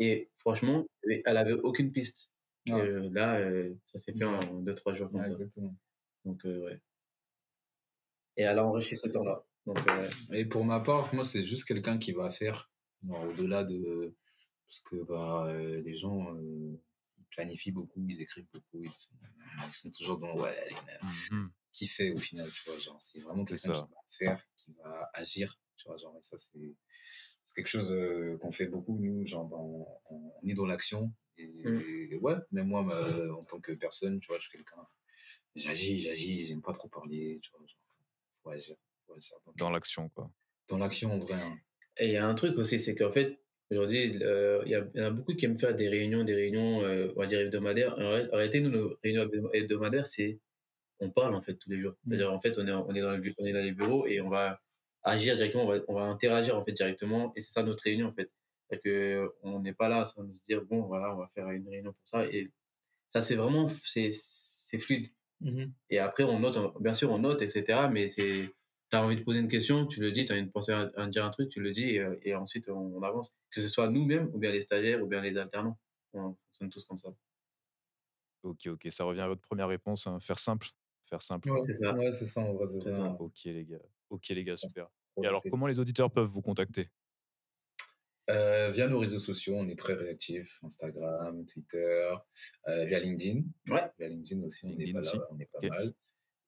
Et 0.00 0.30
franchement, 0.36 0.86
elle 1.02 1.36
avait 1.36 1.52
aucune 1.52 1.92
piste. 1.92 2.32
Euh, 2.70 3.08
là, 3.12 3.38
euh, 3.38 3.74
ça 3.86 3.98
s'est 3.98 4.12
fait 4.12 4.24
en 4.24 4.60
deux, 4.60 4.74
trois 4.74 4.94
jours 4.94 5.10
comme 5.10 5.24
ça. 5.24 5.30
Exactement. 5.30 5.74
Donc, 6.24 6.44
euh, 6.44 6.64
ouais. 6.66 6.80
Et 8.36 8.42
elle 8.42 8.58
a 8.58 8.64
enrichi 8.64 8.96
ce 8.96 9.08
temps-là. 9.08 9.44
Donc, 9.66 9.78
Et 10.32 10.44
pour 10.44 10.64
ma 10.64 10.80
part, 10.80 11.12
moi, 11.14 11.24
c'est 11.24 11.42
juste 11.42 11.64
quelqu'un 11.64 11.98
qui 11.98 12.12
va 12.12 12.30
faire, 12.30 12.67
au-delà 13.06 13.64
de. 13.64 14.14
Parce 14.68 14.80
que 14.80 15.02
bah, 15.04 15.52
les 15.84 15.94
gens 15.94 16.36
planifient 17.30 17.72
beaucoup, 17.72 18.04
ils 18.08 18.20
écrivent 18.20 18.48
beaucoup, 18.52 18.84
ils 18.84 19.70
sont, 19.70 19.90
toujours 19.90 20.18
dans. 20.18 20.38
Ouais, 20.38 20.54
mmh 21.30 21.46
qui 21.70 21.86
fait 21.86 22.10
au 22.10 22.16
final, 22.16 22.50
tu 22.50 22.68
vois. 22.68 22.78
Genre, 22.80 22.96
c'est 22.98 23.20
vraiment 23.20 23.44
quelqu'un 23.44 23.72
qui 23.72 23.78
va 23.78 23.86
faire, 24.08 24.44
qui 24.56 24.72
va 24.72 25.10
agir, 25.14 25.60
tu 25.76 25.86
vois. 25.86 25.96
Genre, 25.96 26.16
et 26.18 26.22
ça, 26.22 26.36
c'est 26.36 26.74
quelque 27.54 27.68
chose 27.68 27.94
qu'on 28.40 28.50
fait 28.50 28.66
beaucoup, 28.66 28.98
nous, 28.98 29.24
genre, 29.24 29.48
on, 29.52 29.86
on 30.10 30.48
est 30.48 30.54
dans 30.54 30.66
l'action, 30.66 31.14
Mmh. 31.38 31.80
Et, 32.10 32.16
ouais, 32.16 32.34
même 32.50 32.68
moi, 32.68 32.84
en 33.32 33.44
tant 33.44 33.60
que 33.60 33.72
personne, 33.72 34.20
tu 34.20 34.28
vois, 34.28 34.38
je 34.38 34.48
suis 34.48 34.56
quelqu'un. 34.56 34.86
J'agis, 35.54 36.00
j'agis, 36.00 36.46
j'aime 36.46 36.62
pas 36.62 36.72
trop 36.72 36.88
parler, 36.88 37.38
tu 37.42 37.50
vois. 37.50 37.66
Genre, 37.66 37.80
faut 38.42 38.50
agir, 38.50 38.76
faut 39.06 39.14
agir. 39.14 39.36
dans 39.56 39.70
l'action, 39.70 40.08
quoi. 40.10 40.30
Dans 40.68 40.78
l'action, 40.78 41.12
en 41.12 41.18
vrai. 41.18 41.34
Hein. 41.34 41.58
Et 41.98 42.06
il 42.06 42.12
y 42.12 42.16
a 42.16 42.26
un 42.26 42.34
truc 42.34 42.56
aussi, 42.58 42.78
c'est 42.78 42.94
qu'en 42.94 43.10
fait, 43.10 43.38
aujourd'hui, 43.70 44.04
il 44.04 44.70
y, 44.70 45.00
en 45.00 45.04
a 45.04 45.10
beaucoup 45.10 45.34
qui 45.34 45.46
aiment 45.46 45.58
faire 45.58 45.74
des 45.74 45.88
réunions, 45.88 46.24
des 46.24 46.34
réunions, 46.34 46.82
euh, 46.82 47.12
on 47.16 47.20
va 47.20 47.26
dire 47.26 47.40
hebdomadaires. 47.40 47.94
Réalité, 47.96 48.60
nous, 48.60 48.70
nos 48.70 48.98
réunions 49.02 49.28
hebdomadaires, 49.52 50.06
c'est. 50.06 50.38
On 51.00 51.10
parle, 51.10 51.34
en 51.36 51.42
fait, 51.42 51.54
tous 51.54 51.70
les 51.70 51.78
jours. 51.78 51.92
Mmh. 51.92 52.10
C'est-à-dire, 52.10 52.32
en 52.32 52.40
fait, 52.40 52.58
on 52.58 52.66
est, 52.66 52.72
on, 52.72 52.92
est 52.92 53.00
dans 53.00 53.16
le, 53.16 53.22
on 53.38 53.46
est 53.46 53.52
dans 53.52 53.62
les 53.62 53.70
bureaux 53.72 54.06
et 54.06 54.20
on 54.20 54.28
va 54.28 54.60
agir 55.04 55.36
directement, 55.36 55.64
on 55.64 55.68
va, 55.68 55.78
on 55.86 55.94
va 55.94 56.02
interagir, 56.02 56.58
en 56.58 56.64
fait, 56.64 56.72
directement. 56.72 57.32
Et 57.36 57.40
c'est 57.40 57.52
ça 57.52 57.62
notre 57.62 57.84
réunion, 57.84 58.08
en 58.08 58.12
fait 58.12 58.30
et 58.70 59.30
qu'on 59.40 59.60
n'est 59.60 59.74
pas 59.74 59.88
là 59.88 60.04
sans 60.04 60.28
se 60.30 60.44
dire, 60.44 60.62
bon, 60.62 60.82
voilà, 60.82 61.14
on 61.14 61.18
va 61.18 61.26
faire 61.28 61.48
une 61.50 61.68
réunion 61.68 61.92
pour 61.92 62.06
ça. 62.06 62.26
Et 62.26 62.50
ça, 63.10 63.22
c'est 63.22 63.36
vraiment, 63.36 63.68
c'est, 63.84 64.10
c'est 64.12 64.78
fluide. 64.78 65.08
Mmh 65.40 65.66
et 65.90 65.98
après, 66.00 66.24
on 66.24 66.40
note, 66.40 66.58
bien 66.80 66.92
sûr, 66.92 67.12
on 67.12 67.18
note, 67.20 67.42
etc. 67.42 67.88
Mais 67.92 68.08
c'est, 68.08 68.50
tu 68.90 68.96
as 68.96 69.04
envie 69.04 69.16
de 69.16 69.22
poser 69.22 69.40
une 69.40 69.48
question, 69.48 69.86
tu 69.86 70.00
le 70.00 70.12
dis, 70.12 70.24
tu 70.24 70.32
as 70.32 70.36
envie 70.36 70.46
de 70.46 70.50
penser 70.50 70.72
à, 70.72 71.06
dire 71.08 71.24
un 71.24 71.30
truc, 71.30 71.48
tu 71.48 71.60
le 71.60 71.72
dis, 71.72 71.98
et, 72.22 72.34
ensuite, 72.34 72.68
on, 72.68 73.02
avance. 73.02 73.34
Que 73.50 73.60
ce 73.60 73.68
soit 73.68 73.88
nous-mêmes, 73.90 74.30
ou 74.32 74.38
bien 74.38 74.50
les 74.50 74.60
stagiaires, 74.60 75.02
ou 75.02 75.06
bien 75.06 75.20
les 75.20 75.36
alternants. 75.36 75.78
On 76.14 76.34
fonctionne 76.46 76.70
tous 76.70 76.84
comme 76.86 76.98
ça. 76.98 77.10
Ok, 78.42 78.66
ok, 78.66 78.86
ça 78.90 79.04
revient 79.04 79.20
à 79.20 79.28
votre 79.28 79.42
première 79.42 79.68
réponse, 79.68 80.06
hein. 80.06 80.18
faire 80.20 80.38
simple. 80.38 80.68
Faire 81.08 81.22
simple. 81.22 81.50
Ouais, 81.50 81.60
c'est 81.64 81.74
ça. 81.74 81.94
Ouais, 81.94 82.10
c'est 82.10 82.24
ça, 82.24 82.90
ça. 82.90 83.16
Ok, 83.20 83.44
les 83.44 83.64
gars. 83.64 83.78
Ok, 84.10 84.28
les 84.28 84.44
gars, 84.44 84.56
super. 84.56 84.88
Et 85.22 85.26
alors, 85.26 85.42
comment 85.50 85.66
les 85.66 85.78
auditeurs 85.78 86.10
peuvent 86.10 86.28
vous 86.28 86.42
contacter? 86.42 86.88
Euh, 88.30 88.68
via 88.70 88.88
nos 88.88 88.98
réseaux 88.98 89.18
sociaux, 89.18 89.54
on 89.56 89.68
est 89.68 89.78
très 89.78 89.94
réactifs, 89.94 90.60
Instagram, 90.62 91.46
Twitter, 91.46 92.14
euh, 92.68 92.84
via 92.84 93.00
LinkedIn. 93.00 93.40
Ouais. 93.68 93.90
Via 93.98 94.08
LinkedIn 94.08 94.42
aussi, 94.44 94.66
on 94.66 94.78
est 94.78 94.92
pas, 94.92 95.00
là, 95.00 95.28
on 95.30 95.38
est 95.38 95.46
pas 95.50 95.66
mal. 95.66 95.94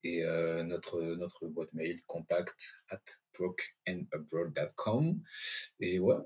Et 0.03 0.25
euh, 0.25 0.63
notre, 0.65 1.03
notre 1.03 1.47
boîte 1.47 1.73
mail, 1.73 2.01
contact 2.07 2.75
at 2.89 3.01
brokeandabroad.com. 3.39 5.21
Et 5.81 5.99
ouais. 5.99 6.17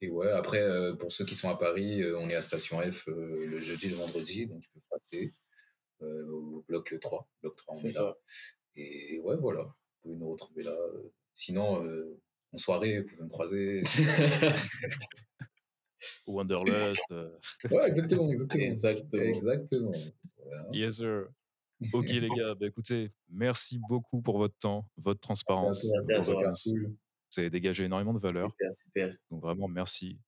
Et 0.00 0.10
ouais, 0.10 0.30
après, 0.30 0.64
pour 0.98 1.10
ceux 1.10 1.24
qui 1.24 1.34
sont 1.34 1.48
à 1.48 1.56
Paris, 1.56 2.02
on 2.18 2.28
est 2.28 2.34
à 2.36 2.40
Station 2.40 2.80
F 2.80 3.08
le 3.08 3.58
jeudi 3.58 3.86
et 3.86 3.90
le 3.90 3.96
vendredi, 3.96 4.46
donc 4.46 4.62
tu 4.62 4.70
peux 4.70 4.80
passer 4.88 5.34
au 6.00 6.64
bloc 6.68 6.94
3. 7.00 7.28
Bloc 7.42 7.56
3, 7.56 7.74
on 7.76 7.84
est, 7.84 7.90
ça. 7.90 8.02
là. 8.04 8.16
Et 8.76 9.18
ouais, 9.18 9.36
voilà. 9.36 9.62
Vous 9.64 10.02
pouvez 10.02 10.16
nous 10.16 10.30
retrouver 10.30 10.62
là. 10.62 10.76
Sinon, 11.34 11.84
en 12.52 12.56
soirée, 12.58 13.00
vous 13.00 13.06
pouvez 13.08 13.24
me 13.24 13.28
croiser. 13.28 13.82
Wanderlust. 16.26 17.02
Euh. 17.10 17.30
Ouais, 17.70 17.86
exactement, 17.86 18.30
exactement. 18.30 18.62
Exactement. 19.22 19.92
Yes, 20.72 20.96
sir. 20.96 21.28
Ok, 21.92 22.08
les 22.10 22.28
gars, 22.28 22.54
bah, 22.54 22.66
écoutez, 22.66 23.12
merci 23.28 23.78
beaucoup 23.78 24.20
pour 24.22 24.38
votre 24.38 24.56
temps, 24.58 24.88
votre 24.96 25.20
transparence. 25.20 25.86
Merci 26.08 26.74
Vous 26.76 27.38
avez 27.38 27.50
dégagé 27.50 27.84
énormément 27.84 28.14
de 28.14 28.18
valeur. 28.18 28.50
Super, 28.50 28.72
super. 28.72 29.16
Donc, 29.30 29.42
vraiment, 29.42 29.68
merci. 29.68 30.18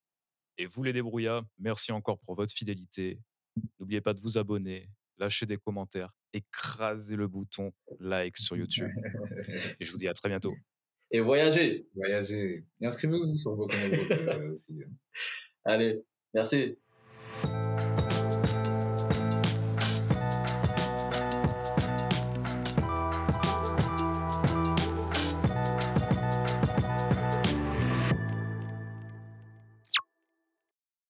Et 0.59 0.67
vous, 0.67 0.83
les 0.83 0.93
débrouillards, 0.93 1.45
merci 1.59 1.93
encore 1.93 2.19
pour 2.21 2.35
votre 2.35 2.53
fidélité. 2.53 3.19
N'oubliez 3.79 4.01
pas 4.01 4.15
de 4.15 4.21
vous 4.21 4.39
abonner, 4.39 4.89
lâcher 5.19 5.47
des 5.47 5.57
commentaires, 5.57 6.13
écraser 6.33 7.17
le 7.17 7.27
bouton 7.29 7.73
like 7.99 8.37
sur 8.37 8.57
YouTube. 8.57 8.89
Et 9.81 9.85
je 9.85 9.91
vous 9.93 9.99
dis 9.99 10.09
à 10.09 10.13
très 10.13 10.29
bientôt 10.29 10.55
et 11.11 11.21
voyager. 11.21 11.89
Voyager. 11.95 12.65
Et 12.81 12.87
inscrivez-vous 12.87 13.37
sur 13.37 13.57
vos 13.57 13.67
canaux 13.67 14.53
aussi. 14.53 14.81
Allez, 15.65 16.03
merci. 16.33 16.77